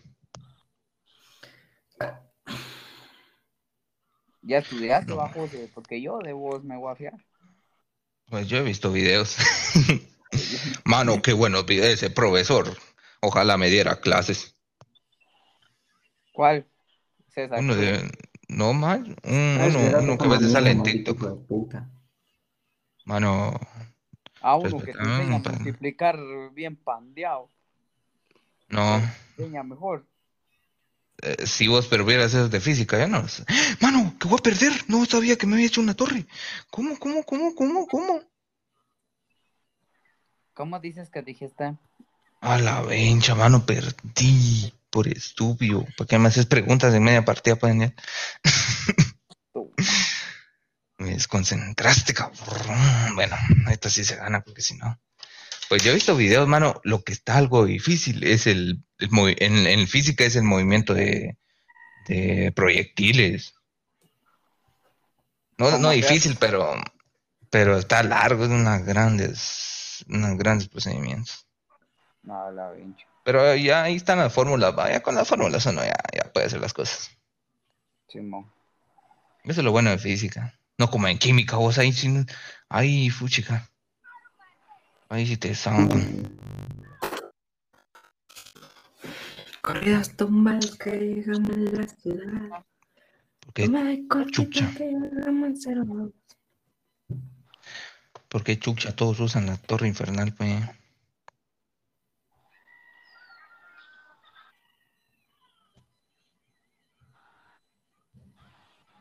Ya 4.41 4.59
estudiaste, 4.59 5.11
No. 5.11 5.19
va, 5.19 5.29
José, 5.29 5.69
porque 5.75 6.01
yo 6.01 6.19
de 6.19 6.33
vos 6.33 6.65
me 6.65 6.79
voy 6.79 6.91
a 6.91 6.97
fiar. 6.97 7.15
Pues 8.31 8.49
yo 8.49 8.57
he 8.57 8.63
visto 8.63 8.91
videos. 8.91 9.37
Mano, 10.87 11.21
qué 11.21 11.35
bueno 11.35 11.67
ese 11.93 12.09
profesor. 12.09 12.75
Ojalá 13.21 13.59
me 13.59 13.69
diera 13.69 14.01
clases. 14.01 14.55
¿Cuál? 16.33 16.67
César. 17.29 17.61
Uno 17.61 17.75
de, 17.77 18.11
no, 18.49 18.73
un, 19.25 19.59
Ay, 19.61 19.69
uno, 19.69 19.99
uno 20.01 20.19
que 20.19 20.29
ves 20.29 20.41
de 20.41 20.49
sale 20.49 20.71
en 20.71 20.83
TikTok. 20.83 21.47
de. 21.47 21.87
Mano, 23.05 23.61
A 24.41 24.57
uno 24.57 24.79
que 24.79 24.93
te 24.93 24.99
enseña 24.99 25.37
a 25.37 25.39
multiplicar 25.39 26.19
bien 26.53 26.77
pandeado. 26.77 27.51
no. 28.69 29.01
Te 29.37 29.43
enseña 29.43 29.63
mejor. 29.63 30.07
Eh, 31.21 31.47
si 31.47 31.67
vos 31.67 31.89
pero 31.89 32.05
vieras 32.05 32.33
esos 32.33 32.51
de 32.51 32.61
física, 32.61 32.97
ya 32.97 33.09
no. 33.09 33.25
Mano, 33.81 34.15
que 34.19 34.29
voy 34.29 34.39
a 34.39 34.43
perder. 34.43 34.73
No 34.87 35.05
sabía 35.05 35.37
que 35.37 35.47
me 35.47 35.55
había 35.55 35.67
hecho 35.67 35.81
una 35.81 35.95
torre. 35.95 36.27
¿Cómo, 36.71 36.99
cómo, 36.99 37.25
cómo, 37.25 37.55
cómo, 37.55 37.87
cómo? 37.87 38.23
¿Cómo 40.55 40.79
dices 40.81 41.11
que 41.11 41.23
dijiste? 41.23 41.77
A 42.41 42.59
la 42.59 42.83
vencha, 42.83 43.35
mano, 43.35 43.67
perdí. 43.67 44.73
Por 44.91 45.07
estúpido. 45.07 45.85
¿Para 45.97 46.09
qué 46.09 46.19
me 46.19 46.29
haces 46.29 46.47
preguntas 46.47 46.95
en 46.95 47.03
media 47.03 47.25
partida, 47.25 47.57
pues, 47.57 47.73
Daniel? 47.73 47.95
Me 50.99 51.11
desconcentraste, 51.11 52.13
cabrón. 52.13 53.15
Bueno, 53.15 53.37
esta 53.71 53.89
sí 53.89 54.05
se 54.05 54.17
gana, 54.17 54.43
porque 54.43 54.63
si 54.63 54.77
no. 54.77 55.01
Pues 55.69 55.83
yo 55.83 55.91
he 55.91 55.95
visto 55.95 56.17
videos, 56.17 56.49
mano. 56.49 56.81
Lo 56.85 57.03
que 57.05 57.13
está 57.13 57.37
algo 57.37 57.65
difícil 57.65 58.25
es 58.25 58.47
el. 58.47 58.83
el 58.99 59.11
en, 59.39 59.67
en 59.67 59.87
física 59.87 60.25
es 60.25 60.35
el 60.37 60.43
movimiento 60.43 60.95
de, 60.95 61.39
de 62.09 62.53
proyectiles. 62.55 63.55
No, 65.57 65.67
¿Cómo 65.67 65.79
no 65.79 65.91
difícil, 65.91 66.37
pero. 66.39 66.75
Pero 67.51 67.79
está 67.79 68.03
largo, 68.03 68.45
es 68.45 68.51
unas 68.51 68.85
grandes. 68.85 70.05
Unos 70.09 70.37
grandes 70.37 70.69
procedimientos. 70.69 71.47
No, 72.23 72.51
la 72.51 72.73
vincha. 72.73 73.07
Pero 73.25 73.55
ya 73.57 73.83
ahí 73.83 73.97
están 73.97 74.19
las 74.19 74.33
fórmulas, 74.33 74.75
vaya 74.75 75.03
con 75.03 75.15
las 75.15 75.29
fórmulas 75.29 75.67
uno 75.67 75.85
ya, 75.85 75.97
ya 76.15 76.33
puede 76.33 76.47
hacer 76.47 76.61
las 76.61 76.73
cosas. 76.73 77.11
Simón. 78.09 78.51
Eso 79.45 79.61
es 79.61 79.65
lo 79.65 79.71
bueno 79.71 79.91
de 79.91 79.99
física. 79.99 80.59
No 80.79 80.89
como 80.89 81.09
en 81.09 81.19
química, 81.19 81.57
vos 81.57 81.77
ahí 81.79 81.93
sin. 81.93 82.27
Ahí, 82.69 83.11
fuchica. 83.11 83.69
Ahí 85.09 85.27
sí 85.27 85.37
te 85.37 85.55
zampan. 85.55 86.39
Corridas 89.61 90.17
tumbas 90.17 90.77
que 90.77 90.91
llegamos 90.91 91.51
a 91.51 91.57
la 91.57 91.89
ciudad. 91.89 92.65
Porque, 93.41 93.69
chucha. 94.31 94.71
porque 98.29 98.59
chucha, 98.59 98.95
todos 98.95 99.19
usan 99.21 99.47
la 99.47 99.57
torre 99.57 99.89
infernal, 99.89 100.33
pues. 100.35 100.63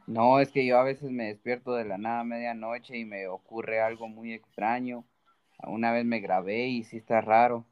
No, 0.07 0.39
es 0.39 0.49
que 0.51 0.65
yo 0.65 0.79
a 0.79 0.83
veces 0.83 1.11
me 1.11 1.25
despierto 1.25 1.73
de 1.73 1.83
la 1.83 1.97
nada 1.97 2.21
a 2.21 2.23
medianoche 2.23 2.97
y 2.97 3.03
me 3.03 3.27
ocurre 3.27 3.81
algo 3.81 4.07
muy 4.07 4.33
extraño. 4.33 5.03
Una 5.63 5.91
vez 5.91 6.05
me 6.05 6.21
grabé 6.21 6.67
y 6.67 6.85
sí 6.85 6.97
está 6.97 7.19
raro. 7.19 7.65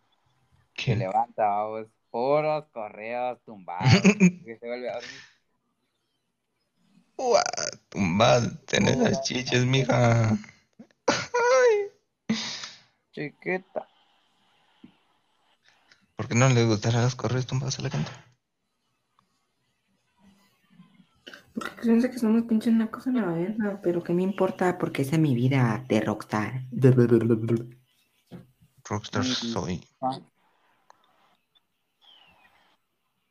Se 0.75 0.97
levanta, 0.97 1.47
vamos, 1.47 1.88
puros 2.11 2.65
correos 2.73 3.39
tumbados. 3.45 3.89
que 4.45 4.57
se 4.59 4.67
vuelve 4.67 4.89
a 4.89 4.95
dormir. 4.95 5.21
Ua, 7.17 7.43
tumbad, 7.88 8.43
tenés 8.65 8.97
las 8.97 9.21
chiches, 9.21 9.65
mija. 9.65 10.31
Ay, 11.07 11.91
Chiquita. 13.13 13.88
¿Por 16.17 16.27
qué 16.27 16.36
no 16.36 16.49
le 16.49 16.65
gustará 16.65 17.01
las 17.01 17.15
correas 17.15 17.45
tumbadas 17.45 17.79
a 17.79 17.83
la 17.83 17.89
gente? 17.89 18.11
Porque 21.56 21.72
piensa 21.82 22.12
que 22.12 22.20
somos 22.20 22.43
pinches 22.43 22.74
nacos 22.74 23.08
en 23.08 23.16
la 23.16 23.28
verga, 23.28 23.80
pero 23.82 24.03
¿qué 24.03 24.14
me 24.14 24.24
importa? 24.24 24.78
Porque 24.78 25.03
esa 25.03 25.16
es 25.16 25.22
mi 25.22 25.34
vida 25.34 25.86
de 25.88 26.01
rockstar. 26.01 26.64
Rockstar 28.84 29.24
soy. 29.24 29.82
Ah, 30.01 30.20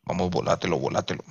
Vamos, 0.07 0.31
volátelo, 0.31 0.79
volátelo. 0.79 1.23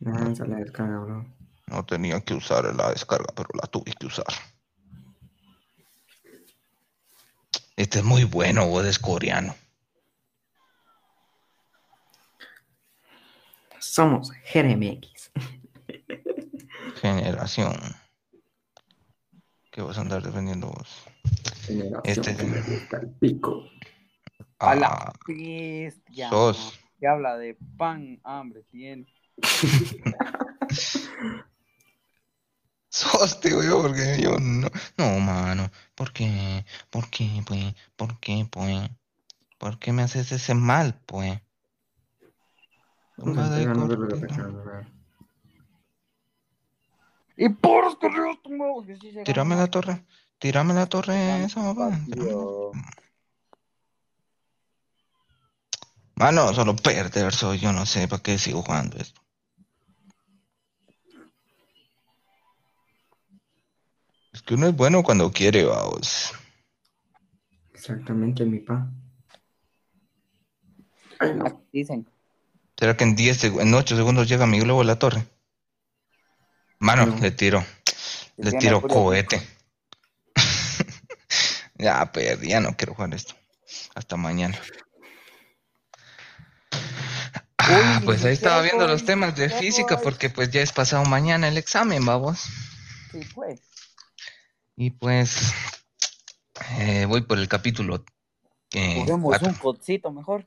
No, 0.00 0.36
se 0.36 0.46
la 0.46 0.56
descarga, 0.56 0.98
bro. 1.00 1.26
No 1.66 1.84
tenía 1.84 2.20
que 2.20 2.34
usar 2.34 2.74
la 2.74 2.90
descarga, 2.90 3.32
pero 3.34 3.48
la 3.54 3.66
tuve 3.66 3.92
que 3.98 4.06
usar. 4.06 4.26
Este 7.76 7.98
es 7.98 8.04
muy 8.04 8.24
bueno, 8.24 8.66
vos 8.68 8.84
es 8.84 8.98
coreano. 8.98 9.54
Somos 13.90 14.30
GRMX. 14.52 15.30
Generación. 17.00 17.74
¿Qué 19.70 19.80
vas 19.82 19.96
a 19.98 20.00
andar 20.00 20.22
defendiendo 20.22 20.68
vos? 20.68 21.04
Generación 21.62 22.02
Este- 22.04 22.36
que 22.36 22.42
me 22.44 22.60
gusta 22.62 22.96
el 22.98 23.10
pico. 23.10 23.64
A 24.58 24.74
la 24.74 25.12
bestia. 25.26 26.28
sos. 26.30 26.78
Que 26.98 27.06
habla 27.06 27.36
de 27.36 27.56
pan, 27.76 28.18
hambre, 28.24 28.62
tiene. 28.70 29.06
sos, 32.88 33.40
te 33.40 33.48
digo 33.50 33.62
yo, 33.62 33.82
porque 33.82 34.18
yo 34.20 34.36
no. 34.40 34.68
No, 34.96 35.18
mano. 35.20 35.70
¿Por 35.94 36.12
qué? 36.12 36.64
¿Por 36.90 37.08
qué, 37.10 37.42
pues? 37.46 37.74
¿Por 37.96 38.18
qué, 38.20 38.46
pues? 38.50 38.90
¿Por 39.58 39.78
qué 39.78 39.92
me 39.92 40.02
haces 40.02 40.32
ese 40.32 40.54
mal, 40.54 40.98
pues? 41.06 41.40
Tumbada 43.16 43.62
y 43.62 43.66
cortita. 43.66 44.86
Y 47.36 47.48
puros 47.50 47.96
correos 47.96 48.40
tumbados. 48.42 48.86
ganan. 49.24 49.58
la 49.58 49.66
torre. 49.66 50.04
Tírame 50.38 50.74
la 50.74 50.86
torre 50.86 51.44
esa. 51.44 51.72
Vacío. 51.72 52.72
Mano, 56.16 56.54
solo 56.54 56.74
perder 56.76 57.32
soy, 57.32 57.58
yo 57.58 57.72
no 57.72 57.84
sé 57.84 58.08
para 58.08 58.22
qué 58.22 58.38
sigo 58.38 58.62
jugando 58.62 58.96
esto. 58.96 59.20
Es 64.32 64.40
que 64.42 64.54
uno 64.54 64.66
es 64.68 64.76
bueno 64.76 65.02
cuando 65.02 65.30
quiere, 65.30 65.64
vamos. 65.64 66.32
Exactamente, 67.74 68.46
mi 68.46 68.60
pa. 68.60 68.90
Ay, 71.18 71.34
no. 71.34 71.44
Así 71.44 71.56
Dicen. 71.72 72.15
¿Será 72.78 72.96
que 72.96 73.04
en 73.04 73.16
10 73.16 73.42
seg- 73.44 73.60
en 73.60 73.72
8 73.74 73.96
segundos 73.96 74.28
llega 74.28 74.46
mi 74.46 74.60
globo 74.60 74.82
a 74.82 74.84
la 74.84 74.98
torre? 74.98 75.26
Mano, 76.78 77.06
No. 77.06 77.18
le 77.18 77.30
tiro. 77.30 77.64
Le 78.36 78.52
tiro 78.52 78.82
cohete. 78.82 79.40
ya 81.78 82.12
perdí, 82.12 82.48
ya 82.48 82.60
no 82.60 82.76
quiero 82.76 82.94
jugar 82.94 83.14
esto. 83.14 83.34
Hasta 83.94 84.16
mañana. 84.16 84.60
Ah, 87.58 88.00
pues 88.04 88.24
ahí 88.24 88.32
estaba 88.34 88.62
viendo 88.62 88.86
los 88.86 89.04
temas 89.04 89.34
de 89.34 89.48
física 89.50 89.98
porque 89.98 90.30
pues 90.30 90.50
ya 90.50 90.60
es 90.60 90.72
pasado 90.72 91.04
mañana 91.04 91.48
el 91.48 91.56
examen, 91.56 92.04
vamos. 92.04 92.44
Sí, 93.10 93.20
pues. 93.34 93.60
Y 94.76 94.90
pues 94.90 95.52
eh, 96.78 97.06
voy 97.06 97.22
por 97.22 97.38
el 97.38 97.48
capítulo 97.48 98.04
eh, 98.72 98.96
Juguemos 99.00 99.40
un 99.42 99.54
codcito 99.54 100.12
mejor. 100.12 100.44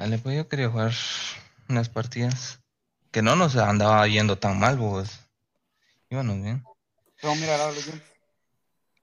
Dale, 0.00 0.16
pues 0.16 0.34
yo 0.34 0.48
quería 0.48 0.70
jugar 0.70 0.94
unas 1.68 1.90
partidas 1.90 2.58
que 3.10 3.20
no 3.20 3.36
nos 3.36 3.54
andaba 3.56 4.08
yendo 4.08 4.38
tan 4.38 4.58
mal, 4.58 4.78
vos. 4.78 5.28
Íbamos 6.08 6.42
bien. 6.42 6.64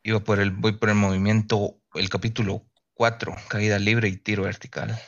Iba 0.01 0.19
por 0.21 0.39
el, 0.39 0.49
voy 0.49 0.71
por 0.71 0.89
el 0.89 0.95
movimiento, 0.95 1.79
el 1.93 2.09
capítulo 2.09 2.65
4, 2.95 3.35
caída 3.47 3.77
libre 3.77 4.09
y 4.09 4.17
tiro 4.17 4.45
vertical. 4.45 4.99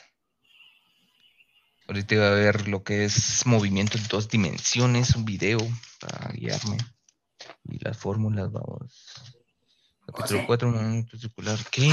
Ahorita 1.87 2.13
iba 2.13 2.27
a 2.27 2.35
ver 2.35 2.67
lo 2.67 2.83
que 2.83 3.05
es 3.05 3.47
movimiento 3.47 3.97
en 3.97 4.07
dos 4.09 4.29
dimensiones, 4.29 5.15
un 5.15 5.25
video 5.25 5.57
para 5.99 6.31
guiarme. 6.33 6.77
Y 7.63 7.83
las 7.83 7.97
fórmulas, 7.97 8.51
vamos. 8.51 9.23
Capítulo 10.05 10.41
José. 10.41 10.45
4, 10.45 10.69
movimiento 10.69 11.17
circular. 11.17 11.57
¿Qué? 11.71 11.87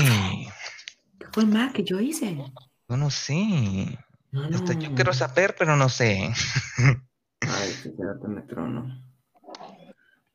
¿Qué 1.19 1.27
fue 1.33 1.45
el 1.45 1.49
mal 1.49 1.73
que 1.73 1.83
yo 1.83 1.99
hice? 1.99 2.37
Yo 2.89 2.97
no 2.97 3.11
sé. 3.11 3.99
No, 4.33 4.43
Hasta 4.43 4.75
no. 4.75 4.81
yo 4.81 4.95
quiero 4.95 5.13
saber, 5.13 5.57
pero 5.59 5.77
no 5.77 5.89
sé. 5.89 6.33
Ay, 7.41 7.71
sí, 7.83 7.93
quédate, 7.97 8.29
me 8.29 8.43
trono. 8.43 8.87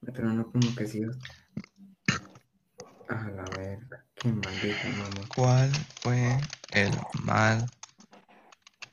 Me 0.02 0.12
trono 0.12 0.52
como 0.52 0.76
que 0.76 0.86
sí. 0.88 1.02
A 3.08 3.30
la 3.30 3.46
verga. 3.58 4.06
Qué 4.16 4.30
maldita 4.30 4.88
mamá. 4.90 5.28
¿Cuál 5.36 5.72
fue 6.02 6.40
el 6.74 6.92
mal 7.24 7.66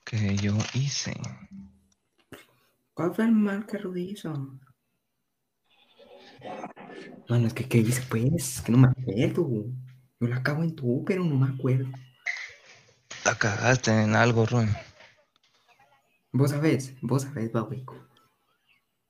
que 0.04 0.36
yo 0.36 0.56
hice? 0.74 1.14
¿Cuál 2.94 3.14
fue 3.14 3.24
el 3.24 3.32
mal 3.32 3.66
que 3.66 3.78
Rudy 3.78 4.10
hizo? 4.10 4.32
Mano, 7.28 7.46
es 7.46 7.54
que 7.54 7.68
¿qué 7.68 7.82
dice 7.82 8.02
pues? 8.08 8.60
Que 8.62 8.72
no 8.72 8.78
me 8.78 8.88
acuerdo. 8.88 9.66
Yo 10.20 10.26
la 10.26 10.36
acabo 10.36 10.62
en 10.64 10.74
tu, 10.74 11.04
pero 11.04 11.24
no 11.24 11.36
me 11.36 11.46
acuerdo. 11.46 11.88
La 13.28 13.34
cagaste 13.34 13.90
en 13.90 14.16
algo, 14.16 14.46
Rui. 14.46 14.66
Vos 16.32 16.50
sabés, 16.50 16.94
vos 17.02 17.24
sabés, 17.24 17.52
babuico. 17.52 17.94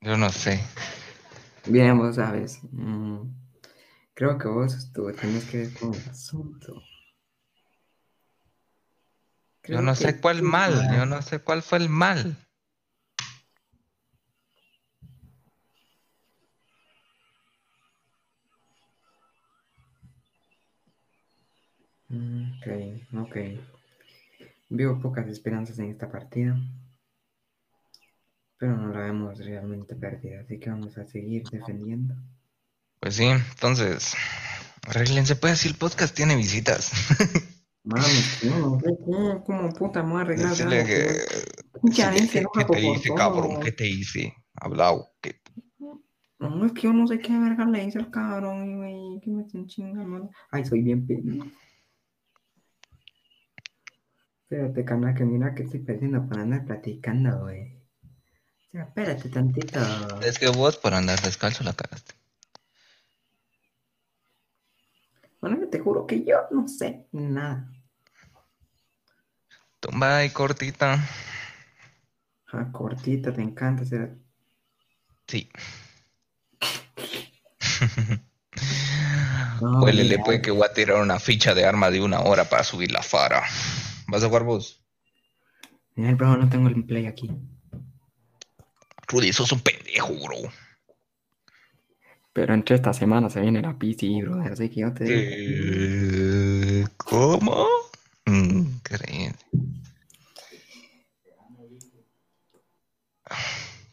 Yo 0.01 0.17
no 0.17 0.29
sé. 0.31 0.61
Bien, 1.67 1.97
vos 1.97 2.17
sabes. 2.17 2.59
Mm, 2.73 3.29
creo 4.15 4.37
que 4.37 4.49
vos 4.49 4.93
tú 4.93 5.13
tenés 5.13 5.45
que 5.45 5.59
ver 5.59 5.73
con 5.75 5.95
el 5.95 6.09
asunto. 6.11 6.83
Yo 9.69 9.83
no 9.83 9.95
sé 9.95 10.21
cuál 10.21 10.39
tú- 10.39 10.47
mal. 10.47 10.97
Yo 10.97 11.07
no 11.07 11.23
sé 11.23 11.39
cuál 11.39 11.63
fue 11.63 11.79
el 11.79 11.89
mal. 11.89 12.37
Mm, 22.09 22.51
Ok, 22.59 22.67
ok. 23.29 23.78
Veo 24.69 25.01
pocas 25.01 25.27
esperanzas 25.29 25.79
en 25.79 25.91
esta 25.91 26.11
partida. 26.11 26.57
Pero 28.59 28.77
no 28.77 28.93
la 28.93 29.01
vemos 29.01 29.39
realmente 29.39 29.95
perdida, 29.95 30.41
así 30.41 30.59
que 30.59 30.69
vamos 30.71 30.99
a 30.99 31.07
seguir 31.07 31.45
defendiendo. 31.51 32.15
Pues 33.01 33.15
sí, 33.15 33.25
entonces. 33.25 34.15
Arreglense, 34.87 35.37
pues, 35.37 35.61
si 35.61 35.69
el 35.69 35.75
podcast 35.77 36.15
tiene 36.15 36.37
visitas. 36.37 36.93
No, 37.85 37.97
sé 38.03 38.51
cómo, 39.03 39.43
cómo 39.45 39.71
puta 39.71 40.03
me 40.03 40.11
voy 40.11 40.19
a 40.19 40.23
arreglar 40.25 40.51
Decirle 40.51 40.85
que. 40.85 40.93
que- 40.93 41.79
Mucha 41.81 42.11
decirle, 42.11 42.19
gente 42.19 42.27
se 42.27 42.33
¿qué, 42.33 42.39
enoja 42.41 42.67
qué 42.67 42.73
te 42.75 42.91
hice, 42.91 43.15
cabrón? 43.15 43.61
¿Qué 43.61 43.73
te 43.73 43.87
hice? 43.89 44.35
Hablado. 44.57 45.09
¿Qué? 45.23 45.41
No, 46.39 46.67
es 46.67 46.73
que 46.73 46.83
yo 46.83 46.93
no 46.93 47.07
sé 47.07 47.19
qué 47.19 47.39
verga 47.39 47.65
le 47.65 47.85
hice 47.85 47.99
al 47.99 48.11
cabrón, 48.11 48.77
güey, 48.77 49.21
que 49.23 49.31
me 49.31 49.41
estén 49.43 49.67
chingando. 49.69 50.29
Ay, 50.51 50.67
soy 50.67 50.83
bien 50.83 51.07
pendejo. 51.07 51.47
Espérate, 54.51 54.83
canal, 54.83 55.15
que 55.15 55.27
mira 55.27 55.55
que 55.55 55.65
estoy 55.65 55.81
perdiendo 55.81 56.27
para 56.27 56.41
andar 56.41 56.65
platicando, 56.65 57.41
güey. 57.41 57.77
O 58.69 58.71
sea, 58.73 58.85
espérate 58.85 59.29
tantito. 59.29 59.79
Es 60.23 60.39
que 60.39 60.49
vos, 60.49 60.79
por 60.79 60.95
andar 60.95 61.21
descalzo, 61.21 61.65
la 61.65 61.75
cagaste. 61.75 62.15
Bueno, 65.43 65.61
yo 65.61 65.69
te 65.69 65.79
juro 65.81 66.07
que 66.07 66.25
yo 66.25 66.47
no 66.51 66.67
sé 66.67 67.07
nada. 67.13 67.71
Tumba 69.81 70.25
y 70.25 70.31
cortita. 70.31 70.99
Ah, 72.51 72.73
cortita, 72.73 73.31
te 73.35 73.43
encanta. 73.43 73.85
Sí. 75.27 75.51
No, 79.61 79.83
Huélele, 79.83 80.11
mira. 80.11 80.25
pues, 80.25 80.41
que 80.41 80.53
voy 80.53 80.63
a 80.65 80.73
tirar 80.73 81.03
una 81.03 81.19
ficha 81.19 81.53
de 81.53 81.65
arma 81.65 81.91
de 81.91 82.01
una 82.01 82.21
hora 82.21 82.45
para 82.49 82.63
subir 82.63 82.93
la 82.93 83.03
fara. 83.03 83.43
¿Vas 84.09 84.25
a 84.25 84.27
jugar 84.27 84.45
vos? 84.45 84.83
Bro, 85.95 86.39
no 86.39 86.49
tengo 86.49 86.69
el 86.69 86.85
play 86.85 87.07
aquí. 87.07 87.31
Rudy, 89.07 89.33
sos 89.33 89.53
un 89.53 89.61
pendejo, 89.61 90.15
bro. 90.15 90.51
Pero 92.33 92.55
entre 92.55 92.77
esta 92.77 92.93
semana 92.93 93.29
se 93.29 93.41
viene 93.41 93.61
la 93.61 93.79
PC, 93.79 94.23
bro, 94.23 94.41
así 94.43 94.71
que 94.71 94.81
yo 94.81 94.95
te 94.95 95.05
digo. 95.05 95.21
Eh, 95.23 96.87
¿Cómo? 96.97 97.67
Increíble. 98.27 99.37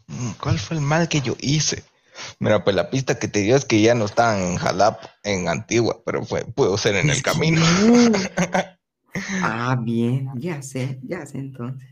Mm, 0.07 0.31
¿Cuál 0.39 0.59
fue 0.59 0.77
el 0.77 0.81
mal 0.81 1.09
que 1.09 1.21
yo 1.21 1.35
hice? 1.39 1.83
Mira, 2.39 2.63
pues 2.63 2.75
la 2.75 2.89
pista 2.89 3.19
que 3.19 3.27
te 3.27 3.39
dio 3.39 3.57
es 3.57 3.65
que 3.65 3.81
ya 3.81 3.95
no 3.95 4.05
estaban 4.05 4.41
en 4.41 4.55
Jalap, 4.55 5.03
en 5.23 5.49
Antigua, 5.49 6.01
pero 6.05 6.23
fue, 6.23 6.45
pudo 6.45 6.77
ser 6.77 6.95
en 6.95 7.09
el 7.09 7.21
camino. 7.21 7.61
ah, 9.43 9.77
bien, 9.81 10.29
ya 10.37 10.61
sé, 10.61 10.99
ya 11.03 11.25
sé 11.25 11.39
entonces. 11.39 11.89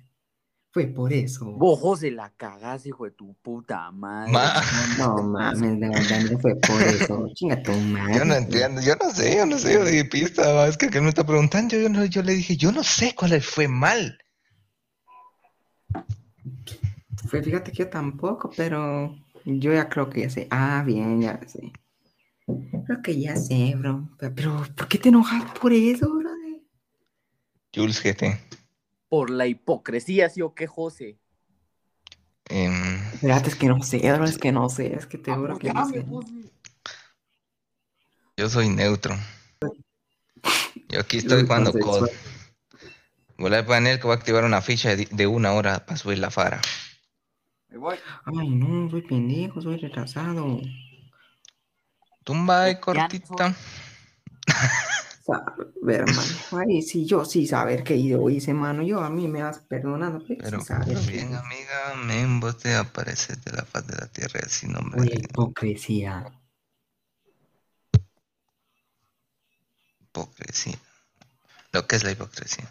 Fue 0.71 0.88
por 0.88 1.13
eso. 1.13 1.51
Vos, 1.51 1.80
José, 1.80 2.09
la 2.09 2.32
cagás, 2.32 2.86
hijo 2.88 3.05
de 3.05 3.11
tu 3.11 3.36
puta 3.43 3.91
madre. 3.91 4.34
Ma- 4.34 4.53
No 4.97 5.21
mames, 5.21 5.80
de 5.80 5.88
verdad, 5.88 6.19
no 6.32 6.39
fue 6.39 6.55
por 6.55 6.82
eso. 6.82 7.28
Chinga 7.36 7.61
tu 7.61 7.71
madre. 7.74 8.15
Yo 8.17 8.26
no 8.26 8.34
entiendo, 8.34 8.82
yo 8.82 8.95
no 8.95 9.11
sé, 9.11 9.36
yo 9.38 9.45
no 9.45 9.59
sé, 9.59 9.74
yo 9.74 9.86
di 9.86 10.03
pista, 10.03 10.51
va, 10.51 10.67
es 10.67 10.78
que 10.78 10.88
aquel 10.88 11.03
me 11.03 11.09
está 11.09 11.24
preguntando, 11.24 11.78
yo, 11.78 11.89
no, 11.89 12.03
yo 12.05 12.24
le 12.24 12.34
dije, 12.34 12.57
yo 12.57 12.71
no 12.71 12.84
sé 12.84 13.13
cuál 13.13 13.39
fue 13.41 13.67
mal. 13.67 14.17
Fue, 17.28 17.43
fíjate 17.43 17.71
que 17.71 17.84
yo 17.84 17.89
tampoco, 17.89 18.49
pero 18.57 19.15
yo 19.45 19.74
ya 19.74 19.88
creo 19.89 20.09
que 20.09 20.21
ya 20.21 20.30
sé. 20.32 20.47
Ah, 20.49 20.84
bien, 20.86 21.21
ya 21.21 21.39
sé. 21.47 21.71
Creo 22.86 23.01
que 23.03 23.19
ya 23.19 23.36
sé, 23.36 23.76
bro. 23.78 24.09
Pero, 24.17 24.34
pero, 24.36 24.65
¿por 24.76 24.88
qué 24.88 24.97
te 24.97 25.09
enojas 25.09 25.43
por 25.59 25.71
eso, 25.71 26.09
bro? 26.13 26.22
Jules 27.74 28.01
GT. 28.01 28.39
Por 29.09 29.30
la 29.30 29.47
hipocresía, 29.47 30.30
¿sí 30.30 30.41
o 30.41 30.53
qué, 30.53 30.67
José? 30.67 31.17
Espérate, 32.45 33.49
es 33.49 33.55
que 33.55 33.67
no 33.67 33.82
sé, 33.82 33.99
bro, 34.11 34.26
es 34.26 34.38
que 34.38 34.51
no 34.51 34.69
sé, 34.69 34.95
es 34.95 35.07
que 35.07 35.17
te 35.17 35.34
juro 35.34 35.57
que 35.57 35.74
no 35.74 35.89
sé. 35.89 36.05
Yo 38.38 38.49
soy 38.49 38.69
neutro. 38.69 39.15
Yo 40.89 40.99
aquí 40.99 41.17
estoy 41.17 41.43
jugando. 41.43 41.71
COD. 41.71 42.09
Voy 43.38 43.53
a 43.53 43.65
poner 43.65 43.99
que 43.99 44.03
voy 44.03 44.15
a 44.15 44.19
activar 44.19 44.43
una 44.43 44.61
ficha 44.61 44.95
de, 44.95 45.07
de 45.09 45.28
una 45.28 45.53
hora 45.53 45.86
para 45.86 45.97
subir 45.97 46.19
la 46.19 46.30
fara. 46.30 46.61
Me 47.69 47.78
voy. 47.78 47.97
Ay, 48.26 48.49
no, 48.49 48.89
soy 48.89 49.01
pendejo, 49.01 49.61
soy 49.61 49.78
retrasado. 49.78 50.61
Tumba 52.24 52.71
no 52.71 52.80
cortita. 52.80 53.55
Saber, 55.24 56.01
hermano. 56.01 56.21
Ay, 56.51 56.82
sí, 56.82 57.05
yo 57.05 57.24
sí 57.24 57.47
saber 57.47 57.84
qué 57.86 58.03
yo 58.03 58.30
hice, 58.30 58.53
mano. 58.53 58.84
Yo 58.84 58.99
a 58.99 59.09
mí 59.09 59.30
me 59.30 59.41
vas 59.41 59.59
perdonando, 59.59 60.21
pero, 60.28 60.41
Pero 60.43 60.59
sí 60.59 60.65
saber. 60.65 60.97
bien, 61.09 61.34
amiga, 61.34 61.95
men, 62.05 62.41
vos 62.41 62.57
te 62.57 62.76
apareces 62.76 63.41
de 63.45 63.53
la 63.53 63.63
faz 63.63 63.88
de 63.88 63.95
la 63.95 64.07
tierra 64.07 64.41
sin 64.49 64.74
nombre. 64.74 64.99
Oye, 64.99 65.15
hipocresía. 65.15 66.30
Hipocresía. 70.01 70.78
Lo 71.71 71.88
que 71.88 71.95
es 71.95 72.03
la 72.03 72.11
hipocresía. 72.11 72.69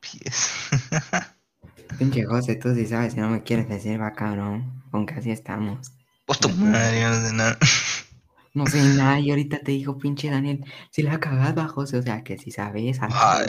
Pies. 0.00 0.50
Pinche 1.98 2.24
José, 2.24 2.56
tú 2.56 2.74
sí 2.74 2.84
sabes, 2.84 3.12
si 3.12 3.20
no 3.20 3.30
me 3.30 3.44
quieres 3.44 3.68
decir 3.68 3.98
bacano, 3.98 4.82
aunque 4.90 5.14
así 5.14 5.30
estamos. 5.30 5.92
Vos 6.26 6.40
tu 6.40 6.48
madre, 6.48 7.02
no 7.04 7.26
sé 7.28 7.32
nada. 7.32 7.58
No 8.58 8.66
sé 8.66 8.82
nada, 8.82 9.20
y 9.20 9.30
ahorita 9.30 9.60
te 9.60 9.70
digo, 9.70 9.98
pinche 9.98 10.28
Daniel, 10.30 10.64
si 10.90 11.02
la 11.02 11.20
cagaba, 11.20 11.68
José, 11.68 11.98
o 11.98 12.02
sea, 12.02 12.24
que 12.24 12.38
si 12.38 12.50
sabes. 12.50 12.98
Ay. 13.00 13.46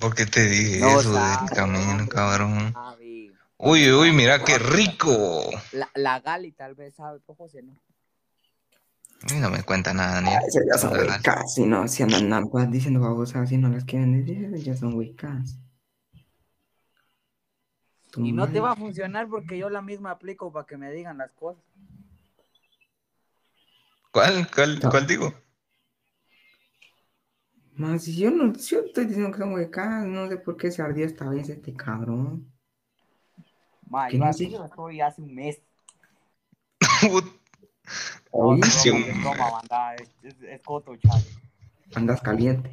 ¿Por 0.00 0.14
qué 0.14 0.24
te 0.24 0.46
dije 0.46 0.80
No 0.80 0.98
eso 1.00 1.12
del 1.12 1.22
sabe, 1.22 1.54
camino, 1.54 1.90
hombre, 1.90 2.08
cabrón? 2.08 2.72
sabe. 2.72 3.32
Uy, 3.58 3.92
uy, 3.92 4.12
mira 4.12 4.42
qué 4.42 4.58
rico. 4.58 5.50
La, 5.72 5.90
la 5.94 6.20
Gali 6.20 6.52
tal 6.52 6.74
vez 6.74 6.94
sabe, 6.94 7.20
pero 7.26 7.36
José 7.36 7.62
no. 7.62 7.72
A 9.28 9.34
mí 9.34 9.40
no 9.40 9.50
me 9.50 9.62
cuenta 9.62 9.92
nada, 9.92 10.14
Daniel. 10.14 10.38
Ay, 10.40 10.48
eso 10.48 10.60
ya 10.66 10.78
son 10.78 10.92
huecas, 10.92 11.54
si 11.54 11.66
no, 11.66 11.86
si 11.86 12.02
andan 12.02 12.48
pues, 12.48 12.70
diciendo 12.70 13.00
babosas, 13.00 13.48
si 13.48 13.58
no 13.58 13.68
las 13.68 13.84
quieren 13.84 14.24
decir, 14.24 14.54
ya 14.56 14.74
son 14.74 14.94
huecas. 14.94 15.58
Tu 18.10 18.24
Y 18.24 18.32
no 18.32 18.48
te 18.48 18.60
va 18.60 18.72
a 18.72 18.76
funcionar 18.76 19.28
porque 19.28 19.58
yo 19.58 19.68
la 19.68 19.82
misma 19.82 20.12
aplico 20.12 20.50
para 20.50 20.66
que 20.66 20.76
me 20.78 20.90
digan 20.92 21.18
las 21.18 21.32
cosas. 21.32 21.62
¿Cuál, 24.16 24.48
cuál, 24.50 24.80
No. 24.82 24.88
cuál 24.90 25.06
digo? 25.06 25.34
Más, 27.74 28.04
si 28.04 28.16
yo 28.16 28.30
no, 28.30 28.50
yo 28.54 28.80
estoy 28.80 29.04
diciendo 29.04 29.30
que 29.30 29.36
son 29.40 29.52
huecas, 29.52 30.06
no 30.06 30.26
sé 30.26 30.38
por 30.38 30.56
qué 30.56 30.70
se 30.70 30.80
ardió 30.80 31.04
esta 31.04 31.28
vez 31.28 31.50
este 31.50 31.74
cabrón. 31.74 32.50
Ma, 33.90 34.08
¿Qué 34.08 34.16
yo 34.16 34.24
no 34.24 34.30
así 34.30 34.46
sé? 34.46 34.52
yo 34.52 34.64
estoy 34.64 35.02
hace 35.02 35.20
un 35.20 35.34
mes. 35.34 35.60
No, 38.32 38.54
es 38.54 38.74
Sí, 38.82 38.90
banda, 38.90 39.94
es, 39.96 40.08
es, 40.22 40.34
es 40.42 40.62
coto, 40.62 40.96
chale. 40.96 41.24
andas 41.94 42.22
caliente. 42.22 42.70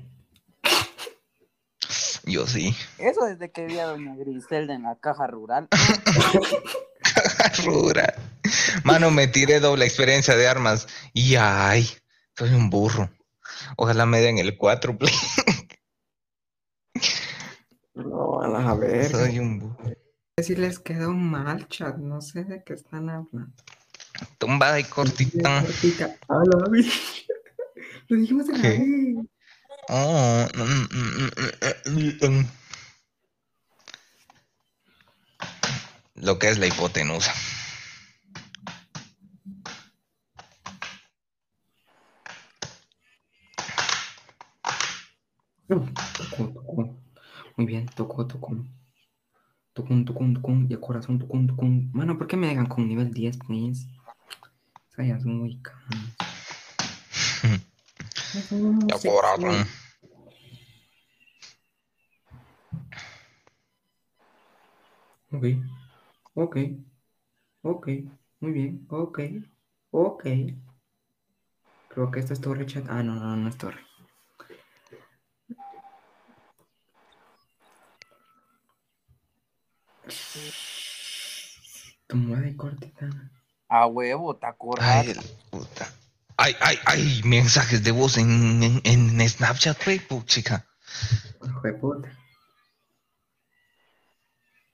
Yo 2.25 2.47
sí. 2.47 2.73
Eso 2.97 3.25
desde 3.25 3.51
que 3.51 3.65
vi 3.65 3.77
a 3.79 3.87
doña 3.87 4.15
Griselda 4.15 4.73
en 4.73 4.83
la 4.83 4.95
caja 4.95 5.27
rural. 5.27 5.67
Rural. 7.65 8.13
Mano, 8.83 9.11
me 9.11 9.27
tiré 9.27 9.59
doble 9.59 9.85
experiencia 9.85 10.35
de 10.35 10.47
armas. 10.47 10.87
Y 11.13 11.35
ay, 11.35 11.87
soy 12.37 12.51
un 12.51 12.69
burro. 12.69 13.09
Ojalá 13.77 14.05
me 14.05 14.21
den 14.21 14.37
el 14.37 14.57
cuádruple. 14.57 15.11
No, 17.95 18.37
van 18.37 18.67
a 18.67 18.75
ver. 18.75 19.11
Soy 19.11 19.39
un 19.39 19.59
burro. 19.59 19.77
Si 20.41 20.55
les 20.55 20.79
quedó 20.79 21.11
mal, 21.11 21.67
chat, 21.67 21.97
no 21.97 22.21
sé 22.21 22.43
de 22.43 22.63
qué 22.63 22.73
están 22.73 23.09
hablando. 23.09 23.53
Tumbada 24.39 24.79
y 24.79 24.83
cortita. 24.83 25.61
Lo 28.07 28.17
dijimos 28.17 28.49
a 28.49 28.53
la 28.53 28.61
¿Qué? 28.61 28.69
vez. 28.69 28.81
Oh, 29.89 30.47
mm, 30.55 30.87
mm, 30.91 31.29
mm, 32.29 32.47
lo 36.23 36.39
que 36.39 36.49
es 36.49 36.57
la 36.57 36.67
hipotenusa. 36.67 37.33
Tocó, 45.67 46.49
tocó. 46.53 46.97
Muy 47.57 47.65
bien, 47.65 47.85
tocó, 47.87 48.25
tocó. 48.25 48.55
Tocó, 49.73 50.05
tocó, 50.05 50.25
tocó. 50.33 50.51
Y 50.69 50.73
el 50.73 50.79
corazón, 50.79 51.19
tocó, 51.19 51.39
tocó. 51.45 51.65
Mano, 51.91 52.17
¿por 52.17 52.27
qué 52.27 52.37
me 52.37 52.47
dejan 52.47 52.67
con 52.67 52.87
nivel 52.87 53.11
10, 53.11 53.37
please? 53.39 53.85
O 54.97 55.01
ya 55.03 55.15
es 55.15 55.25
muy 55.25 55.61
Ya 58.87 59.11
corazón. 59.11 59.67
Ok 65.31 65.45
ok, 66.35 66.57
ok, 67.61 67.87
muy 68.39 68.51
bien, 68.51 68.85
ok, 68.89 69.19
ok. 69.91 70.25
Creo 71.87 72.09
que 72.09 72.19
esto 72.19 72.33
es 72.33 72.41
torre 72.41 72.65
chat. 72.65 72.85
Ah, 72.89 73.03
no, 73.03 73.13
no, 73.13 73.35
no 73.35 73.47
es 73.47 73.57
torre. 73.57 73.79
Tu 82.07 82.17
de 82.17 82.57
cortita. 82.57 83.09
A 83.69 83.85
huevo, 83.85 84.35
te 84.35 84.47
acordás. 84.47 85.05
Ay, 85.05 85.15
puta. 85.51 85.87
Ay, 86.37 86.55
ay, 86.59 86.77
ay, 86.85 87.21
mensajes 87.25 87.83
de 87.83 87.91
voz 87.91 88.17
en, 88.17 88.63
en, 88.63 88.81
en 88.83 89.29
Snapchat, 89.29 89.83
güey, 89.85 90.01
chica. 90.25 90.65
Hijo 91.45 91.61
de 91.61 91.73
puta. 91.73 92.17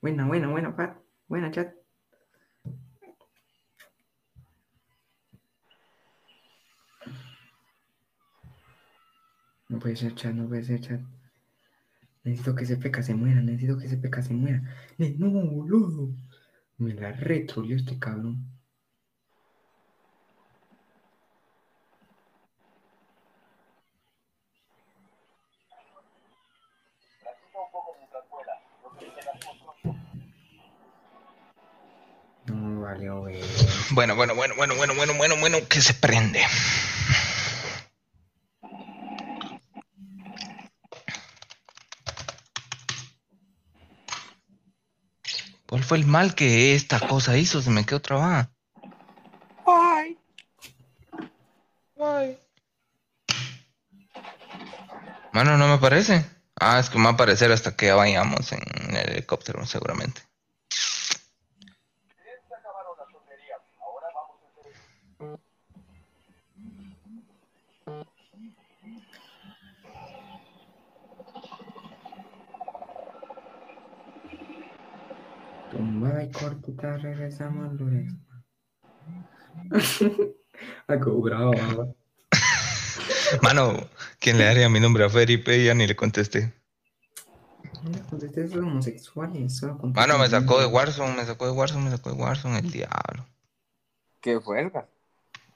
Buena, 0.02 0.26
buena, 0.26 0.48
buena, 0.48 0.76
Pat. 0.76 1.09
Buena, 1.30 1.52
chat. 1.52 1.74
No 9.70 9.80
puede 9.80 9.96
ser 9.96 10.14
chat, 10.16 10.34
no 10.34 10.48
puede 10.50 10.64
ser 10.64 10.82
chat. 10.82 11.02
Necesito 12.24 12.56
que 12.56 12.64
ese 12.64 12.78
peca 12.78 13.02
se 13.04 13.14
muera, 13.16 13.42
necesito 13.42 13.78
que 13.78 13.86
ese 13.86 13.98
peca 13.98 14.22
se 14.22 14.34
muera. 14.34 14.62
No, 15.18 15.30
boludo. 15.30 16.16
Me 16.78 16.94
la 16.94 17.12
retrolió 17.12 17.76
este 17.76 18.00
cabrón. 18.00 18.46
No, 32.48 32.69
valió. 32.80 33.26
Bueno, 33.92 34.16
bueno, 34.16 34.36
bueno, 34.36 34.56
bueno, 34.56 34.76
bueno, 34.76 34.94
bueno, 34.96 35.14
bueno, 35.16 35.36
bueno, 35.40 35.58
que 35.68 35.82
se 35.82 35.94
prende. 35.94 36.42
¿Cuál 45.68 45.84
fue 45.84 45.98
el 46.00 46.06
mal 46.06 46.34
que 46.34 46.74
esta 46.74 47.00
cosa 47.00 47.38
hizo? 47.38 47.62
Se 47.62 47.70
me 47.70 47.86
quedó 47.86 48.02
trabada. 48.02 48.50
Ay. 49.66 50.18
Mano, 55.32 55.58
no 55.58 55.68
me 55.68 55.74
aparece. 55.74 56.26
Ah, 56.60 56.80
es 56.80 56.90
que 56.90 56.98
me 56.98 57.06
va 57.06 57.12
a 57.12 57.14
aparecer 57.14 57.52
hasta 57.52 57.76
que 57.76 57.92
vayamos 57.92 58.52
en 58.52 58.96
el 58.96 59.12
helicóptero, 59.12 59.66
seguramente. 59.66 60.29
Tumbada 76.10 76.24
y 76.24 76.32
cortita, 76.32 76.98
regresamos 76.98 77.70
al. 77.70 78.08
Algo 80.88 81.22
bravo, 81.22 81.52
¿verdad? 81.52 81.96
Mano, 83.44 83.78
¿quién 84.20 84.40
le 84.40 84.46
daría 84.46 84.70
mi 84.70 84.80
nombre 84.80 85.06
a 85.06 85.10
Felipe? 85.10 85.64
Ya 85.64 85.76
ni 85.76 85.86
le 85.86 85.96
contesté. 85.96 86.52
No 87.84 87.92
le 87.92 88.02
contesté, 88.02 88.58
homosexuales. 88.58 89.56
Solo 89.56 89.78
contesté 89.78 90.08
Mano, 90.08 90.20
me 90.20 90.28
sacó 90.28 90.60
de. 90.60 90.66
Warzone, 90.66 91.16
me 91.16 91.26
sacó 91.26 91.46
de 91.46 91.52
Warzone, 91.52 91.86
me 91.86 91.92
sacó 91.92 92.10
de 92.12 92.16
Warzone 92.16 92.58
el 92.58 92.72
diablo. 92.72 93.28
Qué 94.20 94.40
fuerza. 94.40 94.88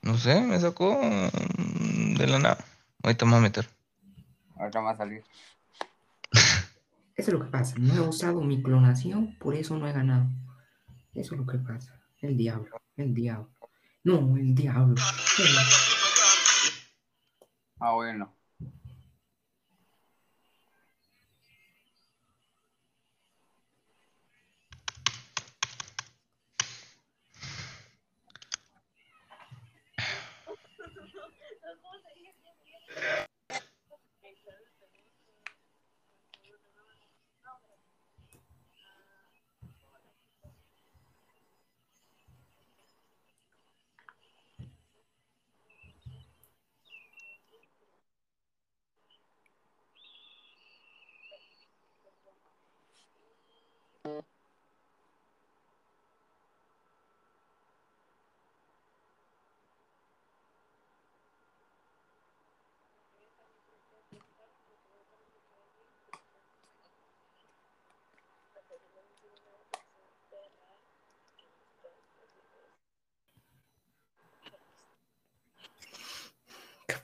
No 0.03 0.17
sé, 0.19 0.39
me 0.41 0.59
sacó 0.59 1.01
mm, 1.01 2.13
de 2.15 2.27
la 2.27 2.37
nada. 2.37 2.63
Ahorita 3.01 3.25
me 3.25 3.31
voy 3.31 3.39
a 3.39 3.41
meter. 3.41 3.67
Ahorita 4.55 4.81
va 4.81 4.91
a 4.91 4.97
salir. 4.97 5.23
Eso 7.15 7.31
es 7.31 7.33
lo 7.37 7.45
que 7.45 7.51
pasa. 7.51 7.75
No 7.77 7.93
he 7.93 8.07
usado 8.07 8.41
mi 8.41 8.61
clonación, 8.63 9.37
por 9.39 9.55
eso 9.55 9.77
no 9.77 9.87
he 9.87 9.93
ganado. 9.93 10.29
Eso 11.13 11.35
es 11.35 11.41
lo 11.41 11.45
que 11.45 11.59
pasa. 11.59 12.01
El 12.19 12.37
diablo, 12.37 12.81
el 12.97 13.13
diablo. 13.13 13.51
No, 14.03 14.35
el 14.35 14.55
diablo. 14.55 14.95
Ah, 17.79 17.93
bueno. 17.93 18.35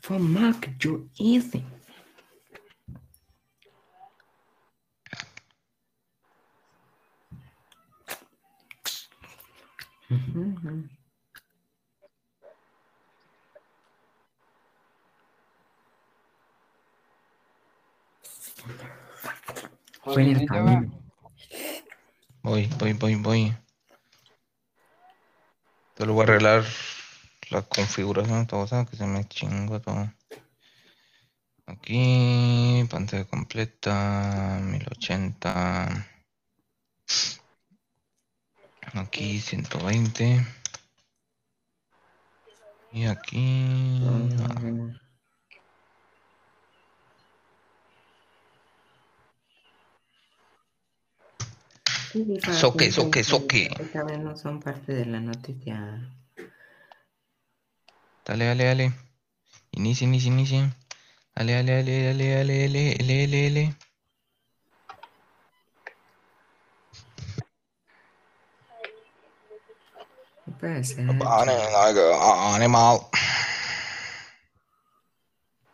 From 0.09 0.33
Mark, 0.33 0.67
you're 0.83 1.01
easy. 1.19 1.63
Voy, 22.41 22.67
voy, 22.79 22.93
voy, 22.93 23.13
voy. 23.13 23.53
Te 25.93 26.07
lo 26.07 26.13
voy 26.13 26.21
a 26.21 26.23
arreglar 26.23 26.63
la 27.49 27.61
configuración, 27.63 28.47
todo, 28.47 28.67
¿sabes? 28.67 28.89
Que 28.89 28.97
se 28.97 29.05
me 29.05 29.27
chingó 29.27 29.81
todo. 29.81 30.11
Aquí, 31.65 32.85
pantalla 32.89 33.25
completa, 33.25 34.59
1080. 34.61 36.07
Aquí, 38.93 39.39
120. 39.39 40.45
Y 42.91 43.05
aquí. 43.05 44.01
Para 52.41 52.53
Soque, 52.55 52.91
soque, 52.91 53.11
que 53.11 53.23
soque. 53.23 53.69
Esta 53.79 54.03
vez 54.03 54.17
no 54.17 54.35
son 54.35 54.59
parte 54.59 54.93
de 54.93 55.05
la 55.05 55.19
noticia. 55.19 56.11
Dale, 58.29 58.45
dale, 58.45 58.63
dale. 58.63 58.93
Inicia, 59.71 60.05
inicia, 60.05 60.29
inicia. 60.29 60.77
Dale, 61.33 61.51
dale, 61.51 61.81
dale, 61.81 62.03
dale, 62.03 62.35
dale, 62.35 62.67
dale, 62.69 63.25
dale, 63.25 63.41
dale. 63.41 63.75
Animal. 72.53 72.99
Ah, 73.01 73.09
ah, 73.13 73.39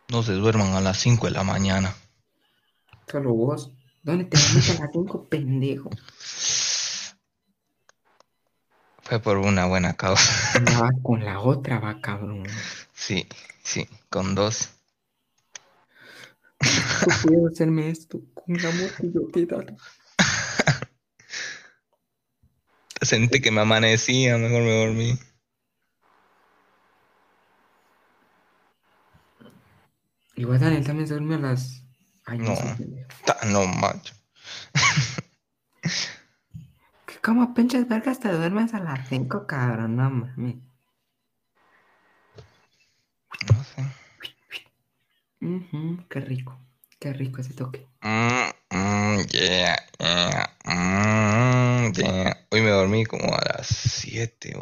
no 0.08 0.22
se 0.22 0.32
duerman 0.32 0.72
a 0.72 0.80
las 0.80 0.96
5 0.96 1.26
de 1.26 1.32
la 1.32 1.44
mañana. 1.44 1.94
Solo 3.06 3.34
vos. 3.34 3.70
¿Dónde 4.02 4.24
te 4.24 4.38
duermes 4.38 4.80
a 4.80 4.84
las 4.84 4.92
5, 4.94 5.28
pendejo? 5.28 5.90
Fue 9.08 9.20
por 9.20 9.38
una 9.38 9.66
buena 9.66 9.94
causa. 9.94 10.58
Andaba 10.58 10.90
con 11.02 11.24
la 11.24 11.38
otra, 11.38 11.78
va, 11.78 12.00
cabrón. 12.00 12.42
Sí, 12.92 13.28
sí, 13.62 13.88
con 14.10 14.34
dos. 14.34 14.70
No 16.60 17.14
puedo 17.22 17.46
hacerme 17.46 17.88
esto 17.88 18.20
con 18.34 18.58
amor 18.58 18.90
que 18.96 19.12
yo 19.12 19.20
te 19.32 19.46
daré. 19.46 19.76
Sentí 23.00 23.40
que 23.40 23.52
me 23.52 23.60
amanecía, 23.60 24.38
mejor 24.38 24.62
me 24.62 24.76
dormí. 24.76 25.16
Igual 30.34 30.58
Daniel 30.58 30.84
también 30.84 31.06
se 31.06 31.14
durmió 31.14 31.36
a 31.36 31.40
las. 31.40 31.84
Ay, 32.24 32.38
no, 32.38 32.54
No. 32.54 33.66
No, 33.66 33.66
macho. 33.66 34.14
Como 37.26 37.54
pinches 37.54 37.88
vergas 37.88 38.20
te 38.20 38.30
duermes 38.30 38.72
a 38.72 38.78
las 38.78 39.08
5, 39.08 39.48
cabrón, 39.48 39.96
no 39.96 40.08
mames. 40.08 40.58
No 43.50 43.64
sé. 43.64 43.82
Ujú, 45.40 46.06
qué 46.08 46.20
rico, 46.20 46.56
qué 47.00 47.12
rico 47.12 47.40
ese 47.40 47.52
toque. 47.52 47.84
Mm, 48.02 48.50
mm, 48.70 49.26
yeah, 49.32 49.76
yeah, 49.98 50.56
mm, 50.66 51.92
yeah. 51.94 52.46
Hoy 52.52 52.60
me 52.60 52.70
dormí 52.70 53.04
como 53.04 53.34
a 53.34 53.42
las 53.56 53.66
7 53.66 54.54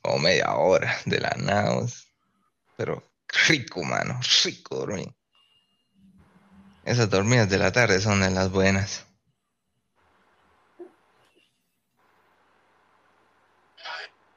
o 0.00 0.18
media 0.18 0.54
hora 0.54 0.96
de 1.04 1.20
la 1.20 1.36
nada. 1.36 1.74
vos. 1.74 2.08
Pero 2.78 3.02
rico, 3.48 3.84
mano, 3.84 4.18
rico 4.44 4.76
dormir. 4.76 5.14
Esas 6.86 7.10
dormidas 7.10 7.50
de 7.50 7.58
la 7.58 7.70
tarde 7.70 8.00
son 8.00 8.22
de 8.22 8.30
las 8.30 8.50
buenas. 8.50 9.05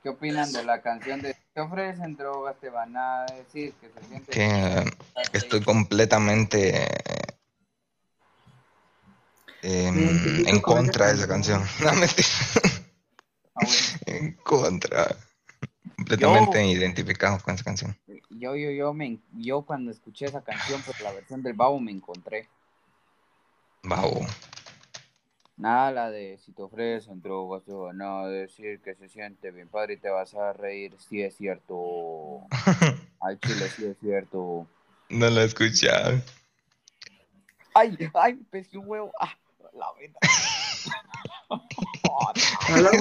¿Qué 0.10 0.16
opinan 0.16 0.52
de 0.52 0.64
la 0.64 0.82
canción 0.82 1.22
de 1.22 1.36
te 1.54 1.62
ofrecen 1.62 2.16
drogas, 2.16 2.60
te 2.60 2.72
van 2.72 2.98
a 2.98 3.26
decir 3.26 3.74
que 3.74 3.92
se 3.92 4.08
siente 4.08 4.32
Que 4.32 5.38
estoy 5.38 5.62
completamente 5.62 6.88
em, 9.62 10.48
en 10.48 10.60
contra 10.62 11.10
de 11.10 11.14
esa 11.14 11.28
canción. 11.28 11.64
No, 11.84 11.94
mentira. 11.94 12.28
Ah, 13.54 13.62
bueno. 13.64 13.72
En 14.08 14.34
contra. 14.38 15.16
Completamente 15.98 16.66
identificado 16.66 17.38
con 17.44 17.54
esa 17.54 17.64
canción. 17.64 17.96
Yo, 18.32 18.56
yo, 18.56 18.72
yo, 18.72 18.94
me, 18.96 19.20
yo 19.34 19.62
cuando 19.62 19.92
escuché 19.92 20.26
esa 20.26 20.42
canción, 20.42 20.82
pues 20.82 21.00
la 21.02 21.12
versión 21.12 21.44
del 21.44 21.54
babo 21.54 21.80
me 21.80 21.92
encontré. 21.92 22.50
Babo. 23.84 24.26
Nada, 25.60 25.92
la 25.92 26.10
de 26.10 26.38
si 26.38 26.54
te 26.54 26.62
ofrecen 26.62 27.22
drogas, 27.22 27.64
van 27.68 28.02
a 28.02 28.26
decir 28.28 28.80
que 28.80 28.96
se 28.96 29.10
siente 29.10 29.52
bien 29.52 29.68
padre 29.68 29.96
y 29.96 29.98
te 29.98 30.08
vas 30.10 30.34
a 30.34 30.54
reír. 30.54 30.96
Sí, 31.10 31.22
es 31.22 31.36
cierto. 31.36 32.44
Ay, 33.20 33.38
chile, 33.46 33.70
sí, 33.76 33.84
es 33.86 33.98
cierto. 34.00 34.66
No 35.10 35.30
la 35.30 35.42
he 35.42 35.46
escuchado. 35.46 36.22
Ay, 37.74 37.98
ay, 38.14 38.36
pesqué 38.50 38.78
un 38.78 38.88
huevo. 38.88 39.12
Ah, 39.20 39.36
la 39.74 39.88
vena. 40.00 40.18
Oh, 41.50 42.32
no. 42.74 42.92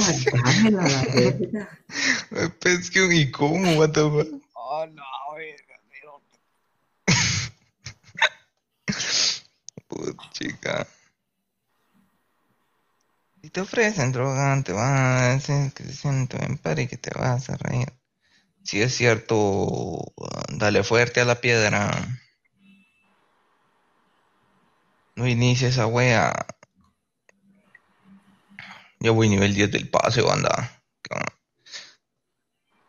Me 2.30 2.48
pesqué 2.50 3.02
un 3.02 3.12
y 3.12 3.30
cómo, 3.30 3.78
what 3.78 3.90
the 3.90 4.00
fuck? 4.00 4.26
Oh, 4.54 4.84
no, 4.86 5.04
verga, 5.36 5.78
pero- 5.92 6.20
Put, 9.86 10.16
chica. 10.32 10.84
Si 13.48 13.52
te 13.52 13.62
ofrecen 13.62 14.12
droga, 14.12 14.62
te 14.62 14.74
van 14.74 14.94
a 14.94 15.28
decir 15.28 15.72
que 15.72 15.82
se 15.82 15.94
siente 15.94 16.36
bien 16.36 16.58
padre 16.58 16.82
y 16.82 16.86
que 16.86 16.98
te 16.98 17.18
vas 17.18 17.48
a 17.48 17.56
reír. 17.56 17.90
Si 18.62 18.82
es 18.82 18.94
cierto, 18.94 20.12
dale 20.52 20.84
fuerte 20.84 21.22
a 21.22 21.24
la 21.24 21.40
piedra. 21.40 21.90
No 25.16 25.26
inicies 25.26 25.72
esa 25.72 25.86
wea. 25.86 26.46
Ya 29.00 29.12
voy 29.12 29.30
nivel 29.30 29.54
10 29.54 29.70
del 29.70 29.88
pase, 29.88 30.20
banda. 30.20 30.82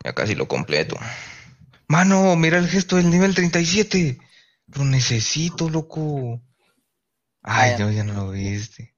Ya 0.04 0.12
casi 0.12 0.34
lo 0.34 0.46
completo. 0.46 0.98
Mano, 1.88 2.36
mira 2.36 2.58
el 2.58 2.68
gesto 2.68 2.96
del 2.96 3.08
nivel 3.08 3.34
37. 3.34 4.18
Lo 4.66 4.84
necesito, 4.84 5.70
loco. 5.70 6.42
Ay, 7.40 7.70
ya. 7.70 7.78
no, 7.78 7.90
ya 7.90 8.04
no 8.04 8.12
lo 8.12 8.30
viste. 8.32 8.89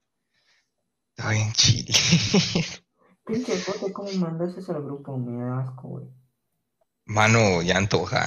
Está 1.16 1.30
bien 1.30 1.52
chile. 1.52 1.92
Pinche 3.26 3.56
foto, 3.58 3.92
¿cómo 3.92 4.10
mandaste 4.12 4.60
eso 4.60 4.74
al 4.74 4.82
grupo? 4.82 5.16
Me 5.16 5.44
da 5.44 5.60
asco, 5.60 5.88
güey. 5.88 6.06
Mano, 7.04 7.62
ya 7.62 7.76
antoja. 7.76 8.18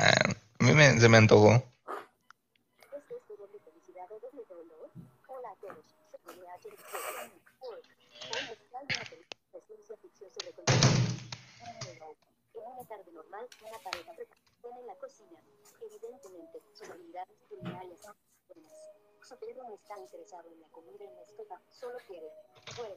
A 0.60 0.64
mí 0.64 0.72
me- 0.74 1.00
se 1.00 1.10
me 1.10 1.18
antojó. 1.18 1.62
En 12.56 12.88
tarde 12.88 13.12
normal, 13.14 13.48
una 13.62 13.80
pareja 13.80 14.12
en 14.14 14.88
la 14.88 14.96
cocina. 14.96 15.40
Evidentemente, 15.82 16.62
sus 16.74 16.90
habilidades 16.90 17.38
culinarias 17.50 18.00
son 19.28 19.38
buenas. 19.40 19.56
Su 19.56 19.56
perro 19.56 19.64
no 19.68 19.76
está 19.76 20.00
interesado 20.00 20.50
en 20.52 20.62
la 20.62 20.68
comida 20.70 21.06
en 21.06 21.16
la 21.16 21.22
estufa, 21.24 21.60
solo 21.72 21.98
quiere 22.08 22.28
fuera. 22.76 22.96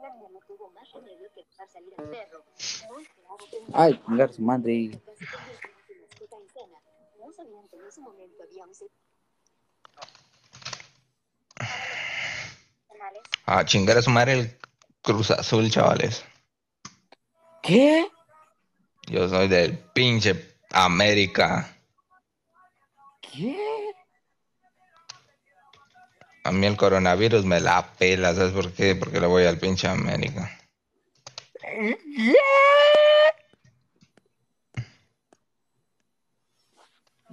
La 0.00 0.14
niña 0.14 0.28
no 0.30 0.38
tuvo 0.46 0.70
más 0.70 0.90
remedio 0.92 1.28
que 1.34 1.42
dejar 1.44 1.68
salir 1.68 1.92
al 1.98 2.08
perro. 2.08 2.44
Muy 2.92 3.04
claro 3.06 3.36
que 3.50 3.60
no- 3.60 3.66
Ay, 3.74 4.00
chingar 4.06 4.32
su 4.32 4.42
madre. 4.42 4.90
Casi 5.04 5.26
convirtió 5.26 5.70
en 5.70 5.86
su 5.86 6.02
mascota 6.02 6.36
en 6.36 6.48
cena. 6.50 6.78
No 7.18 7.32
sabían 7.32 7.68
que 7.68 7.76
en 7.76 7.86
ese 7.86 8.00
momento 8.00 8.42
había 8.44 8.64
un 8.64 8.74
ser- 8.74 8.88
Canales. 12.88 13.22
A 13.46 13.64
chingar 13.64 13.98
a 13.98 14.02
su 14.02 14.10
madre 14.10 14.32
el 14.34 14.58
Cruz 15.02 15.30
Azul, 15.30 15.70
chavales. 15.70 16.24
¿Qué? 17.62 18.08
Yo 19.08 19.28
soy 19.28 19.48
del 19.48 19.78
pinche 19.92 20.54
América. 20.70 21.76
¿Qué? 23.20 23.92
A 26.48 26.50
mí 26.50 26.66
el 26.66 26.78
coronavirus 26.78 27.44
me 27.44 27.60
la 27.60 27.92
pela, 27.98 28.34
¿sabes 28.34 28.54
por 28.54 28.72
qué? 28.72 28.96
Porque 28.96 29.20
le 29.20 29.26
voy 29.26 29.44
al 29.44 29.58
pinche 29.58 29.86
América. 29.86 30.50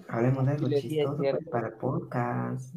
Hablemos 0.10 0.46
de 0.46 0.52
algo 0.52 0.68
chistoso 0.68 1.16
pues, 1.16 1.48
para 1.50 1.68
el 1.68 1.74
podcast. 1.76 2.76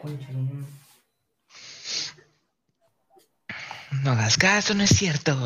Concha, 0.00 0.28
no. 4.02 4.12
Hagas 4.12 4.36
caso, 4.36 4.74
no 4.74 4.82
es 4.82 4.90
cierto. 4.90 5.36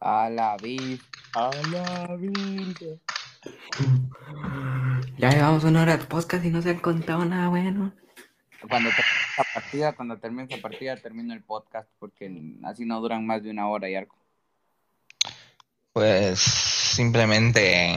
A 0.00 0.30
la 0.30 0.56
vid. 0.56 1.00
A 1.34 1.50
la 1.70 2.16
virgen. 2.16 3.00
Ya 5.18 5.30
llevamos 5.30 5.64
una 5.64 5.82
hora 5.82 5.96
de 5.96 6.04
podcast 6.04 6.44
y 6.44 6.50
no 6.50 6.62
se 6.62 6.70
han 6.70 6.78
contado 6.78 7.24
nada 7.24 7.48
bueno. 7.48 7.92
Cuando 8.68 8.90
termine 8.90 9.27
esta 9.38 9.60
partida, 9.60 9.92
cuando 9.92 10.18
termine 10.18 10.44
esta 10.44 10.60
partida, 10.60 10.96
termino 10.96 11.32
el 11.32 11.42
podcast 11.42 11.88
porque 11.98 12.30
así 12.64 12.84
no 12.84 13.00
duran 13.00 13.26
más 13.26 13.42
de 13.42 13.50
una 13.50 13.68
hora 13.68 13.88
y 13.88 13.94
algo. 13.94 14.14
Pues 15.92 16.40
simplemente 16.40 17.96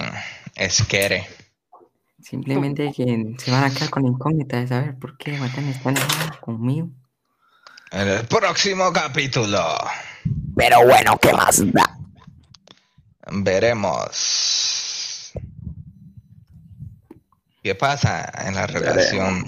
es 0.55 0.83
quiere. 0.83 1.27
Simplemente 2.21 2.91
que 2.95 3.35
se 3.37 3.51
van 3.51 3.63
a 3.63 3.73
quedar 3.73 3.89
con 3.89 4.03
la 4.03 4.09
incógnita 4.09 4.59
de 4.59 4.67
saber 4.67 4.95
por 4.99 5.17
qué 5.17 5.37
Matan 5.37 5.65
está 5.65 5.89
enojado 5.89 6.39
conmigo. 6.39 6.89
En 7.91 8.07
el 8.07 8.25
próximo 8.27 8.93
capítulo 8.93 9.59
Pero 10.55 10.85
bueno, 10.85 11.17
¿qué 11.17 11.33
más 11.33 11.61
da? 11.73 11.97
veremos 13.33 14.51
qué 17.63 17.75
pasa 17.75 18.31
en 18.45 18.55
la 18.55 18.67
relación. 18.67 19.45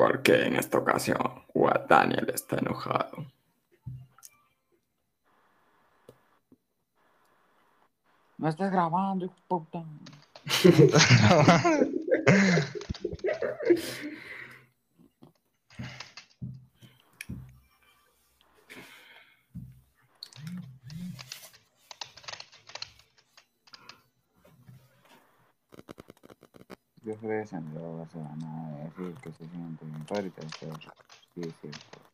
Porque 0.00 0.46
en 0.46 0.56
esta 0.56 0.78
ocasión 0.78 1.44
What 1.52 1.86
Daniel 1.86 2.30
está 2.32 2.56
enojado. 2.56 3.26
No 8.38 8.48
estás 8.48 8.72
grabando, 8.72 9.30
puta. 9.46 9.84
Yo 27.10 27.16
ofrecen 27.16 27.72
drogas, 27.74 28.08
se 28.12 28.18
van 28.20 28.44
a 28.44 28.84
decir 28.84 29.18
que 29.20 29.32
se 29.32 29.48
sienten 29.48 29.92
hace- 30.42 30.92
Sí, 31.34 31.42
es 31.42 31.56
cierto. 31.60 32.09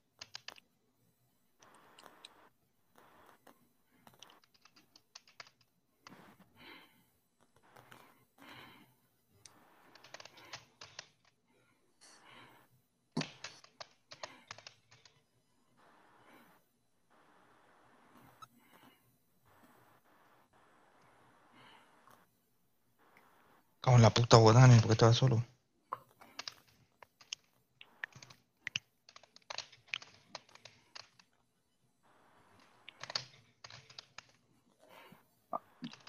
La 23.98 24.10
puta 24.10 24.36
Dani, 24.36 24.76
porque 24.80 24.92
estaba 24.92 25.12
solo. 25.14 25.42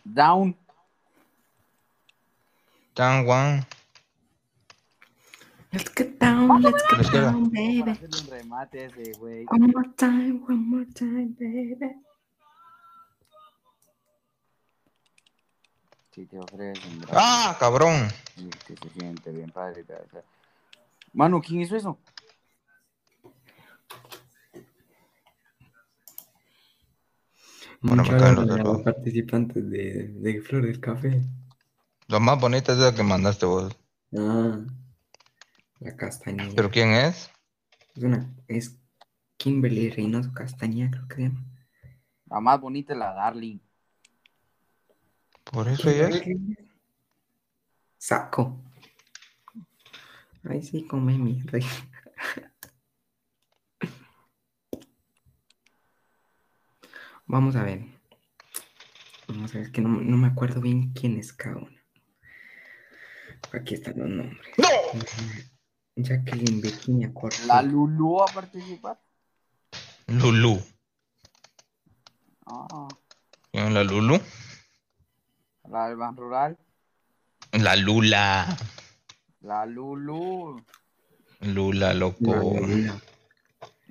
Down. 0.04 0.56
Tan 2.94 3.26
Juan. 3.26 3.66
Let's 5.72 5.90
get 5.94 6.20
down, 6.20 6.62
let's 6.62 6.84
get 6.90 7.12
down, 7.14 7.50
baby. 7.50 7.94
One 9.50 9.72
more 9.72 9.86
time, 9.96 10.42
one 10.48 10.70
more 10.70 10.86
time, 10.94 11.36
baby. 11.40 12.07
Si 16.18 16.26
te 16.26 16.40
ofrecen 16.40 17.00
drogas, 17.02 17.16
¡Ah, 17.16 17.56
cabrón! 17.60 18.08
y 18.38 18.50
que 18.50 18.76
se 18.76 18.90
siente 18.90 19.30
bien 19.30 19.52
padre 19.52 19.86
Mano, 21.14 21.40
¿quién 21.40 21.62
hizo 21.62 21.76
eso? 21.76 22.00
Bueno, 27.82 28.02
me 28.02 28.10
los 28.34 28.48
de 28.48 28.64
los 28.64 28.82
participantes 28.82 29.70
de, 29.70 30.08
de 30.08 30.42
Flor 30.42 30.66
del 30.66 30.80
Café. 30.80 31.22
Lo 32.08 32.20
más 32.20 32.42
bonita 32.42 32.74
es 32.74 32.80
la 32.80 32.96
que 32.96 33.04
mandaste 33.04 33.46
vos. 33.46 33.78
Ah, 34.18 34.58
la 35.82 35.96
castañeda. 35.96 36.52
¿Pero 36.56 36.72
quién 36.72 36.94
es? 36.94 37.30
Es 37.96 38.02
una, 38.02 38.28
es 38.48 38.76
Kimberly 39.38 39.92
Reynoso 39.92 40.34
Castañeda, 40.34 40.90
creo 40.90 41.08
que 41.10 41.16
se 41.16 41.22
llama. 41.22 41.46
La 42.26 42.40
más 42.40 42.60
bonita 42.60 42.94
es 42.94 42.98
la 42.98 43.14
Darling. 43.14 43.60
Por 45.52 45.68
eso 45.68 45.90
ella 45.90 46.10
es. 46.10 46.24
Saco. 47.98 48.64
Ay, 50.44 50.62
sí, 50.62 50.86
come 50.86 51.18
mi 51.18 51.42
rey. 51.42 51.64
Vamos 57.26 57.56
a 57.56 57.64
ver. 57.64 57.86
Vamos 59.28 59.52
a 59.52 59.56
ver, 59.56 59.64
es 59.68 59.72
que 59.72 59.82
no, 59.82 59.90
no 59.90 60.18
me 60.18 60.28
acuerdo 60.28 60.62
bien 60.62 60.94
quién 60.94 61.18
es 61.18 61.34
cada 61.34 61.58
una. 61.58 61.84
Aquí 63.52 63.74
están 63.74 63.98
los 63.98 64.10
nombres. 64.10 64.40
¡No! 64.58 64.68
Jacqueline 65.96 66.62
Virginia 66.62 67.14
Cortés. 67.14 67.46
La 67.46 67.62
Lulu 67.62 68.22
a 68.22 68.28
participar. 68.28 69.02
Lulu. 70.08 70.62
Ah, 72.46 72.88
¿Quién 73.52 73.68
es 73.68 73.74
la 73.74 73.84
Lulu? 73.84 74.22
La 75.70 75.88
del 75.88 75.98
Ban 75.98 76.16
Rural. 76.16 76.58
La 77.54 77.76
Lula. 77.76 78.58
La 79.42 79.66
Lulu. 79.66 80.62
Lula, 81.42 81.94
loco. 81.94 82.18
La 82.36 82.42
Lula. 82.42 83.02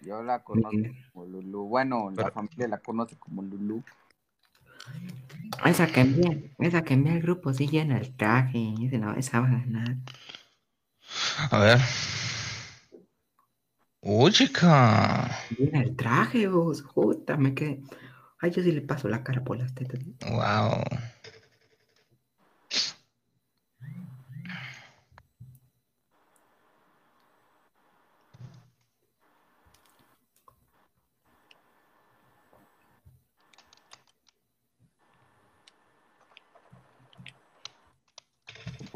Yo 0.02 0.22
la 0.22 0.42
conozco 0.42 0.78
como 1.12 1.26
Lulu. 1.26 1.66
Bueno, 1.68 2.10
la 2.10 2.16
Pero- 2.24 2.32
familia 2.32 2.68
la 2.68 2.78
conoce 2.78 3.16
como 3.18 3.42
Lulu. 3.42 3.82
Esa 5.64 5.86
que 5.88 6.00
envía, 6.00 6.38
esa 6.58 6.82
que 6.84 6.94
envía 6.94 7.14
al 7.14 7.22
grupo 7.22 7.52
sí 7.52 7.66
llena 7.68 7.98
el 7.98 8.14
traje. 8.16 8.74
Esa, 8.82 8.98
no, 8.98 9.14
esa 9.14 9.40
va 9.40 9.46
a 9.48 9.50
ganar. 9.50 9.96
A 11.50 11.58
ver. 11.58 11.78
Uy, 14.02 14.30
chica. 14.32 15.36
Llena 15.58 15.82
el 15.82 15.96
traje, 15.96 16.46
vos. 16.46 16.82
Justa, 16.82 17.36
me 17.36 17.54
quedé. 17.54 17.82
Ay, 18.38 18.50
yo 18.52 18.62
sí 18.62 18.70
le 18.70 18.82
paso 18.82 19.08
la 19.08 19.24
cara 19.24 19.42
por 19.42 19.56
las 19.56 19.74
tetas. 19.74 20.00
Wow. 20.20 20.82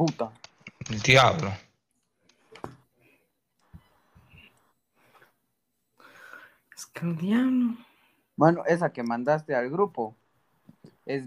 Puta. 0.01 0.33
El 0.89 0.99
diablo. 1.03 1.53
Es 6.75 6.87
que 6.87 7.05
el 7.05 7.19
diablo. 7.19 7.75
Bueno, 8.35 8.65
esa 8.65 8.91
que 8.95 9.03
mandaste 9.03 9.55
al 9.55 9.69
grupo 9.69 10.17
es, 11.05 11.25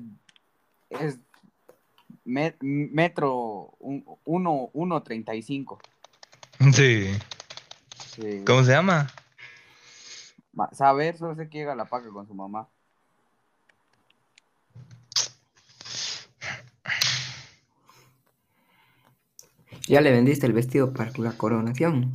es 0.90 1.20
me- 2.26 2.56
metro 2.62 3.76
un- 3.78 4.04
uno- 4.26 4.72
1.35. 4.74 5.80
Sí. 6.74 7.12
Sí. 8.08 8.44
¿Cómo 8.44 8.64
se 8.64 8.72
llama? 8.72 9.08
Ma- 10.52 10.74
Saber, 10.74 11.16
solo 11.16 11.36
sé 11.36 11.48
que 11.48 11.60
llega 11.60 11.74
a 11.74 11.76
la 11.76 11.86
paca 11.86 12.10
con 12.10 12.26
su 12.26 12.34
mamá. 12.34 12.68
Ya 19.88 20.02
le 20.02 20.12
vendiste 20.12 20.46
el 20.46 20.54
vestido 20.54 20.94
para 20.94 21.12
la 21.18 21.34
coronación. 21.38 22.12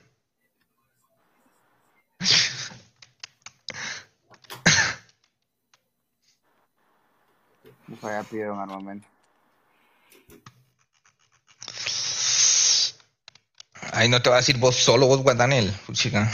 Ay, 13.98 14.10
no 14.10 14.22
te 14.22 14.30
va 14.30 14.36
a 14.36 14.41
decir 14.41 14.60
vos 14.60 14.76
solo, 14.76 15.08
vos, 15.08 15.24
Guadanel. 15.24 15.74
Chica. 15.93 16.30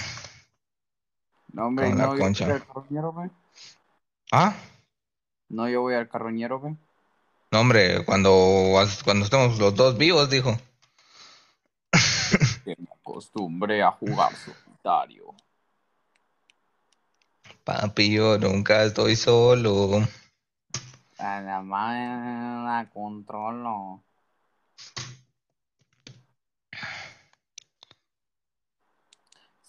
No, 1.54 1.68
hombre, 1.68 1.88
Con 1.92 1.98
no, 1.98 2.18
yo 2.18 2.26
voy 2.26 2.52
al 2.52 2.66
carroñero. 2.68 3.32
¿Ah? 4.34 4.54
No, 5.48 5.70
yo 5.70 5.80
voy 5.80 5.94
al 5.94 6.10
carroñero, 6.10 6.60
ve. 6.60 6.76
No, 7.52 7.62
hombre, 7.62 8.04
cuando, 8.04 8.74
cuando 9.06 9.24
estemos 9.24 9.58
los 9.60 9.74
dos 9.76 9.98
vivos, 9.98 10.30
dijo. 10.30 10.58
Que 12.66 12.76
me 12.78 12.90
acostumbré 13.00 13.82
a 13.82 13.92
jugar 13.92 14.36
solitario. 14.36 15.34
Papi, 17.64 18.12
yo 18.12 18.38
nunca 18.40 18.84
estoy 18.84 19.16
solo. 19.16 20.06
A 21.18 21.40
la 21.40 21.62
madre 21.62 22.08
la 22.66 22.90
controlo. 22.94 24.04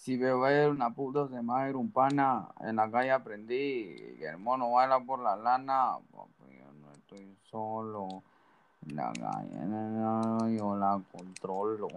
Si 0.05 0.17
va 0.17 0.49
a 0.49 0.69
una 0.69 0.91
puta, 0.91 1.27
se 1.29 1.41
me 1.41 1.73
un 1.73 1.89
pana. 1.89 2.47
En 2.59 2.75
la 2.75 2.91
calle 2.91 3.09
aprendí 3.09 4.15
que 4.19 4.27
el 4.29 4.37
mono 4.37 4.71
baila 4.71 4.99
por 4.99 5.19
la 5.19 5.35
lana. 5.35 5.97
Papi, 6.11 6.59
yo 6.59 6.65
no 6.79 6.91
estoy 6.91 7.35
solo. 7.49 8.21
En 8.85 8.97
la 8.97 9.11
calle 9.11 9.65
no, 9.65 10.47
yo 10.47 10.75
la 10.75 11.01
controlo. 11.11 11.87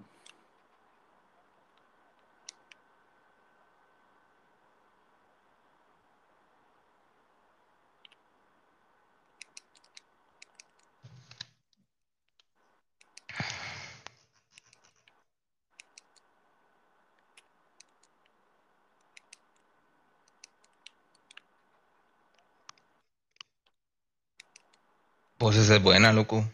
Vos 25.48 25.56
esa 25.56 25.76
es 25.76 25.82
buena, 25.82 26.12
loco. 26.12 26.44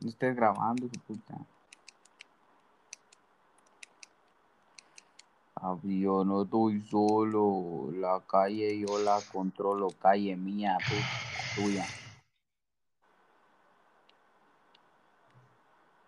No 0.00 0.08
estés 0.08 0.36
grabando, 0.36 0.88
su 0.88 1.00
puta. 1.00 1.34
Yo 5.82 6.24
no 6.24 6.42
estoy 6.44 6.82
solo. 6.82 7.90
La 7.94 8.22
calle 8.30 8.78
yo 8.78 8.96
la 9.00 9.20
controlo. 9.32 9.88
Calle 10.00 10.36
mía, 10.36 10.78
puta, 10.86 11.56
tuya. 11.56 11.84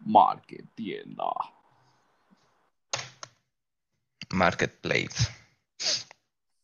Market 0.06 0.64
tienda. 0.76 1.32
Marketplace. 4.30 5.47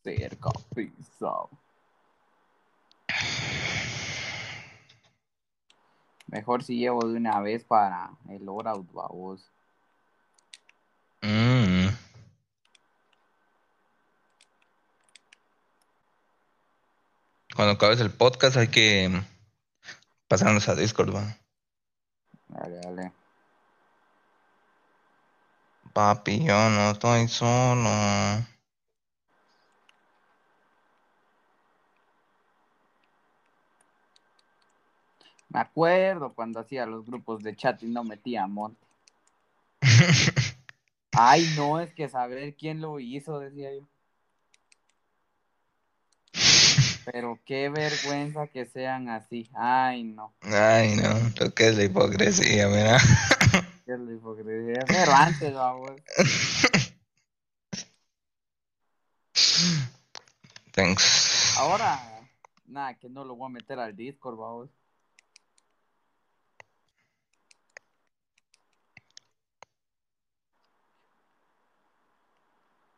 Cerca, 0.05 0.51
pizza. 0.75 1.33
Mejor 6.27 6.63
si 6.63 6.77
llevo 6.77 7.09
de 7.09 7.17
una 7.17 7.41
vez 7.41 7.65
para 7.65 8.11
el 8.29 8.45
Loadout, 8.45 8.93
babos. 8.93 9.51
Mm. 11.23 11.89
Cuando 17.57 17.73
acabes 17.73 18.01
el 18.01 18.11
podcast 18.11 18.59
hay 18.59 18.69
que 18.69 19.23
pasarnos 20.29 20.69
a 20.69 20.75
Discord, 20.75 21.15
va. 21.15 21.39
Dale, 22.49 22.77
dale. 22.81 23.13
Papi, 25.95 26.45
yo 26.45 26.69
no 26.69 26.91
estoy 26.91 27.27
solo. 27.29 28.54
Me 35.55 35.61
acuerdo 35.61 36.35
cuando 36.35 36.59
hacía 36.59 36.85
los 36.85 37.07
grupos 37.07 37.41
de 37.45 37.55
chat 37.55 37.81
y 37.85 37.87
no 37.87 38.03
metía 38.03 38.43
a 38.43 38.49
Monte. 38.49 38.85
Ay, 41.13 41.49
no, 41.57 41.79
es 41.79 41.95
que 41.95 42.09
saber 42.09 42.57
quién 42.57 42.81
lo 42.81 42.99
hizo, 42.99 43.39
decía 43.39 43.71
yo. 43.73 43.87
Pero 47.05 47.39
qué 47.45 47.69
vergüenza 47.69 48.49
que 48.49 48.67
sean 48.67 49.09
así. 49.09 49.49
Ay, 49.55 50.03
no. 50.03 50.35
Ay, 50.41 50.97
no, 50.97 51.15
lo 51.39 51.55
que 51.55 51.69
es 51.69 51.77
la 51.77 51.85
hipocresía, 51.85 52.67
mira. 52.67 52.99
Qué 53.87 53.93
es 53.93 54.01
la 54.01 54.13
hipocresía. 54.13 54.85
Pero 54.89 55.13
antes, 55.13 55.55
vamos. 55.55 55.93
Thanks. 60.73 61.55
Ahora, 61.59 62.27
nada, 62.67 62.95
que 62.95 63.09
no 63.09 63.25
lo 63.25 63.37
voy 63.37 63.47
a 63.47 63.53
meter 63.53 63.79
al 63.79 63.95
Discord, 63.95 64.37
vamos. 64.37 64.71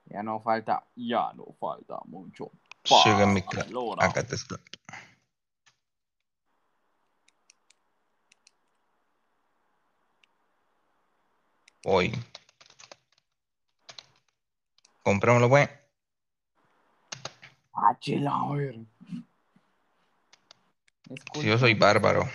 Ya 0.07 0.22
no 0.22 0.40
falta, 0.40 0.84
ya 0.94 1.32
no 1.34 1.46
falta 1.59 1.98
mucho. 2.07 2.50
Sugar 2.84 3.26
mi. 3.26 3.42
Acá 3.98 4.22
te 4.22 4.36
está. 4.36 4.57
Hoy. 11.84 12.12
Comprémoslo, 15.02 15.48
güey. 15.48 15.68
Ah, 17.72 17.96
chila, 18.00 18.32
a 18.34 18.52
ver. 18.54 18.76
Si 21.34 21.46
yo 21.46 21.59
soy 21.59 21.74
bárbaro. 21.74 22.28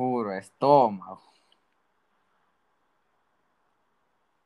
Puro 0.00 0.32
estómago. 0.32 1.20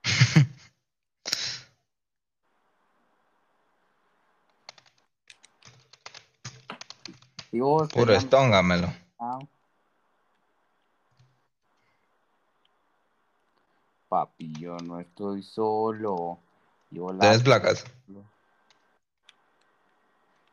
Puro 7.94 8.14
estóngamelo. 8.14 8.88
Ah. 9.20 9.38
Papi, 14.08 14.52
yo 14.58 14.76
no 14.78 14.98
estoy 14.98 15.44
solo. 15.44 16.40
Yo 16.90 17.12
la... 17.12 17.20
¿Tienes 17.20 17.44
placas? 17.44 17.84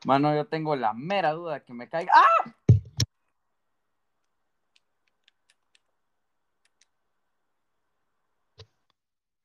Mano, 0.05 0.35
yo 0.35 0.45
tengo 0.45 0.75
la 0.75 0.93
mera 0.93 1.31
duda 1.31 1.61
que 1.61 1.73
me 1.73 1.89
caiga. 1.89 2.13
¡Ah! 2.15 2.53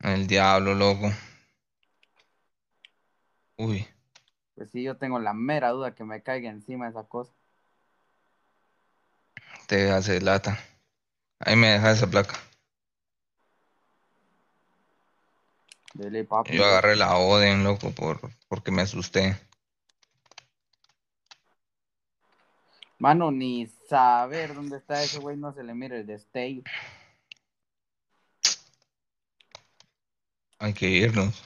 El 0.06 0.28
diablo, 0.28 0.72
loco. 0.72 1.10
Uy. 3.56 3.84
Pues 4.54 4.70
sí, 4.70 4.84
yo 4.84 4.96
tengo 4.98 5.18
la 5.18 5.34
mera 5.34 5.70
duda 5.70 5.96
que 5.96 6.04
me 6.04 6.22
caiga 6.22 6.48
encima 6.48 6.88
esa 6.88 7.02
cosa. 7.02 7.32
Te 9.66 9.90
hace 9.90 10.20
lata. 10.20 10.60
Ahí 11.40 11.56
me 11.56 11.70
deja 11.70 11.90
esa 11.90 12.06
placa. 12.06 12.36
Dele, 15.94 16.22
papi. 16.22 16.56
Yo 16.56 16.64
agarré 16.64 16.94
la 16.94 17.16
Oden, 17.16 17.64
loco, 17.64 17.90
por, 17.90 18.20
porque 18.46 18.70
me 18.70 18.82
asusté. 18.82 19.36
Mano, 23.00 23.32
ni 23.32 23.66
saber 23.88 24.54
dónde 24.54 24.76
está 24.76 25.02
ese 25.02 25.18
güey, 25.18 25.36
no 25.36 25.52
se 25.52 25.64
le 25.64 25.74
mira 25.74 25.96
el 25.96 26.06
destello. 26.06 26.62
Hay 30.58 30.72
que 30.72 30.88
irnos. 30.88 31.42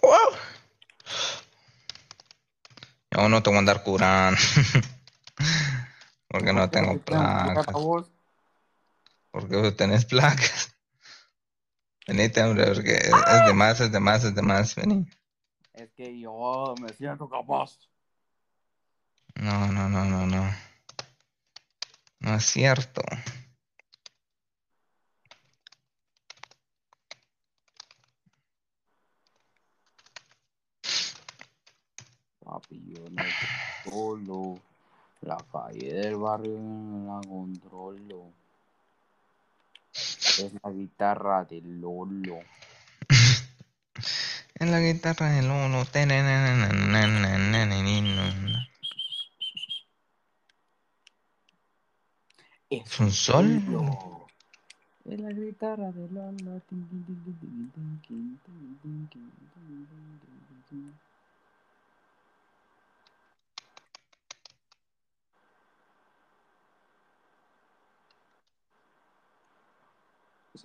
¡Wow! 0.00 0.12
Yo 3.10 3.28
no 3.28 3.42
tengo 3.42 3.56
que 3.56 3.58
andar 3.58 3.82
curando. 3.82 4.40
Porque 6.28 6.52
no 6.52 6.70
tengo 6.70 6.98
placas. 7.02 7.66
Porque 9.30 9.56
vos 9.56 9.76
tenés 9.76 10.04
placas. 10.04 10.74
Venite, 12.06 12.42
hombre, 12.42 12.66
porque 12.66 12.94
es 12.94 13.06
es 13.06 13.46
de 13.46 13.54
más, 13.54 13.80
es 13.80 13.92
de 13.92 14.00
más, 14.00 14.24
es 14.24 14.34
de 14.34 14.42
más. 14.42 14.74
Vení. 14.74 15.06
Es 15.74 15.90
que 15.92 16.18
yo 16.18 16.74
me 16.80 16.92
siento 16.92 17.28
capaz. 17.28 17.78
No, 19.36 19.66
no, 19.68 19.88
no, 19.88 20.04
no, 20.04 20.26
no. 20.26 20.54
No 22.20 22.34
es 22.34 22.44
cierto. 22.44 23.02
Papi, 32.44 32.94
yo 32.94 33.08
no 33.10 33.22
solo. 33.84 34.60
La 35.22 35.38
calle 35.52 35.92
del 35.92 36.16
barrio 36.16 36.58
no 36.58 37.20
la 37.20 37.28
controlo. 37.28 38.32
Es 39.92 40.52
la 40.62 40.70
guitarra 40.70 41.44
de 41.44 41.60
Lolo. 41.62 42.40
en 44.62 44.70
la 44.70 44.78
guitarra 44.78 45.28
del 45.30 45.50
uno. 45.50 45.82
¿Es 52.70 53.00
un 53.00 53.10
sol? 53.10 53.46
En 55.04 55.22
la 55.22 55.32
guitarra 55.32 55.90
del 55.90 56.16
uno. 56.16 56.62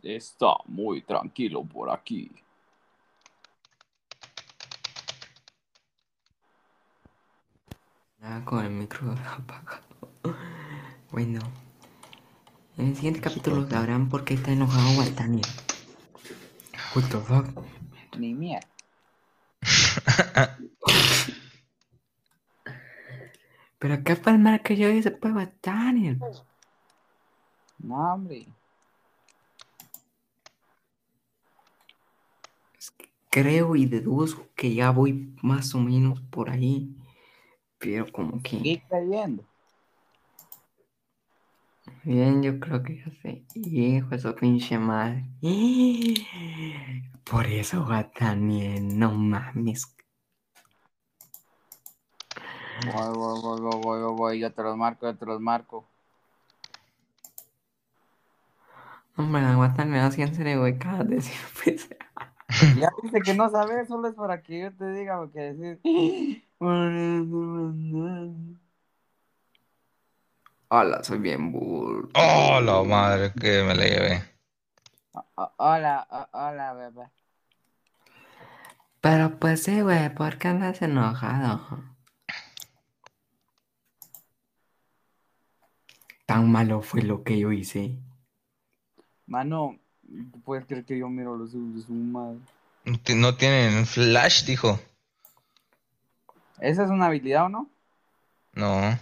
Está 0.04 0.54
muy 0.66 1.02
tranquilo 1.02 1.64
por 1.64 1.90
aquí. 1.90 2.32
Ah, 8.22 8.42
con 8.46 8.66
el 8.66 8.72
micro 8.72 9.12
apagado. 9.38 9.84
Bueno. 11.12 11.40
En 12.78 12.88
el 12.88 12.96
siguiente 12.96 13.22
capítulo 13.22 13.68
sabrán 13.68 14.10
por 14.10 14.24
qué 14.24 14.36
está 14.36 14.52
enojado 14.52 14.98
Waltania. 15.00 15.44
What 16.96 17.06
the 17.10 17.18
fuck? 17.20 17.64
Ni 18.18 18.34
mierda. 18.34 18.68
Pero 23.80 24.04
qué 24.04 24.16
mal 24.38 24.62
que 24.62 24.76
yo 24.76 24.90
hice, 24.90 25.12
pues, 25.12 25.50
Daniel. 25.62 26.20
No, 27.80 28.14
hombre. 28.14 28.48
Creo 33.30 33.76
y 33.76 33.86
deduzco 33.86 34.48
que 34.56 34.74
ya 34.74 34.90
voy 34.90 35.36
más 35.42 35.76
o 35.76 35.80
menos 35.80 36.22
por 36.22 36.50
ahí. 36.50 36.96
Pero 37.80 38.12
como 38.12 38.42
que... 38.42 38.62
¿Qué 38.62 38.84
creyendo? 38.90 39.44
Bien, 42.04 42.42
yo 42.42 42.60
creo 42.60 42.84
que 42.84 42.98
ya 42.98 43.12
sé. 43.22 43.44
Hijo, 43.54 44.16
eso 44.16 44.36
pinche 44.36 44.78
madre. 44.78 45.26
Por 47.24 47.46
eso, 47.48 47.86
Daniel, 48.20 48.98
no 48.98 49.12
mames. 49.12 49.94
Voy, 52.86 53.16
voy, 53.16 53.42
voy, 53.42 53.62
voy, 53.62 53.82
voy, 53.82 54.02
voy, 54.02 54.16
voy, 54.16 54.40
yo 54.40 54.54
te 54.54 54.64
los 54.64 54.78
marco, 54.78 55.06
yo 55.06 55.18
te 55.18 55.26
los 55.26 55.42
marco. 55.42 55.86
Hombre, 59.18 59.42
aguántame 59.42 59.92
me 59.92 59.98
das 59.98 60.18
en 60.18 60.34
serio, 60.36 60.60
güey, 60.60 60.78
cada 60.78 61.04
vez 61.04 61.30
pues. 61.64 61.90
Ya 62.80 62.90
dice 63.02 63.20
que 63.22 63.34
no 63.34 63.50
sabes, 63.50 63.88
solo 63.88 64.08
es 64.08 64.16
para 64.16 64.42
que 64.42 64.62
yo 64.62 64.74
te 64.74 64.92
diga 64.92 65.18
lo 65.18 65.32
que 65.32 65.40
decir. 65.54 66.44
Hola, 66.60 67.24
soy 71.04 71.20
bien 71.20 71.52
burro. 71.52 72.10
Oh, 72.16 72.60
la 72.60 72.82
madre 72.84 73.32
que 73.40 73.62
me 73.64 73.76
la 73.76 73.86
llevé. 73.86 74.24
Hola, 75.58 76.08
hola, 76.32 76.74
bebé. 76.74 77.12
Pero 79.02 79.38
pues 79.38 79.62
sí, 79.64 79.82
güey, 79.82 80.16
¿por 80.16 80.40
qué 80.40 80.48
andas 80.48 80.82
enojado? 80.82 81.84
Tan 86.26 86.52
malo 86.52 86.82
fue 86.82 87.04
lo 87.04 87.24
que 87.24 87.38
yo 87.38 87.52
hice. 87.52 88.00
Mano, 89.28 89.78
¿tú 90.02 90.42
puedes 90.42 90.66
creer 90.66 90.86
que 90.86 90.98
yo 90.98 91.08
miro 91.08 91.38
los 91.38 91.54
ojos 91.54 91.76
de 91.76 91.82
su 91.84 91.94
madre? 91.94 92.40
No 93.16 93.36
tienen 93.36 93.86
flash, 93.86 94.46
dijo. 94.46 94.80
¿Esa 96.60 96.84
es 96.84 96.90
una 96.90 97.08
habilidad 97.08 97.46
o 97.46 97.50
no? 97.50 97.70
No. 98.54 99.00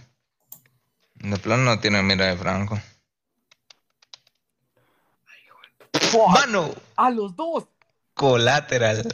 De 1.14 1.36
plano 1.38 1.64
no 1.64 1.80
tiene 1.80 2.02
mira 2.02 2.26
de 2.26 2.36
Franco. 2.36 2.78
¡Mano! 6.32 6.70
¡A 6.96 7.10
los 7.10 7.34
dos! 7.34 7.66
Colateral. 8.14 9.06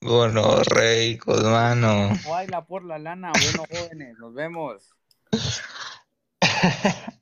Gonorreicos, 0.00 1.42
mano. 1.42 2.10
Baila 2.28 2.64
por 2.64 2.84
la 2.84 2.98
lana. 2.98 3.32
Bueno, 3.32 3.64
jóvenes, 3.68 4.18
nos 4.18 4.34
vemos. 4.34 4.94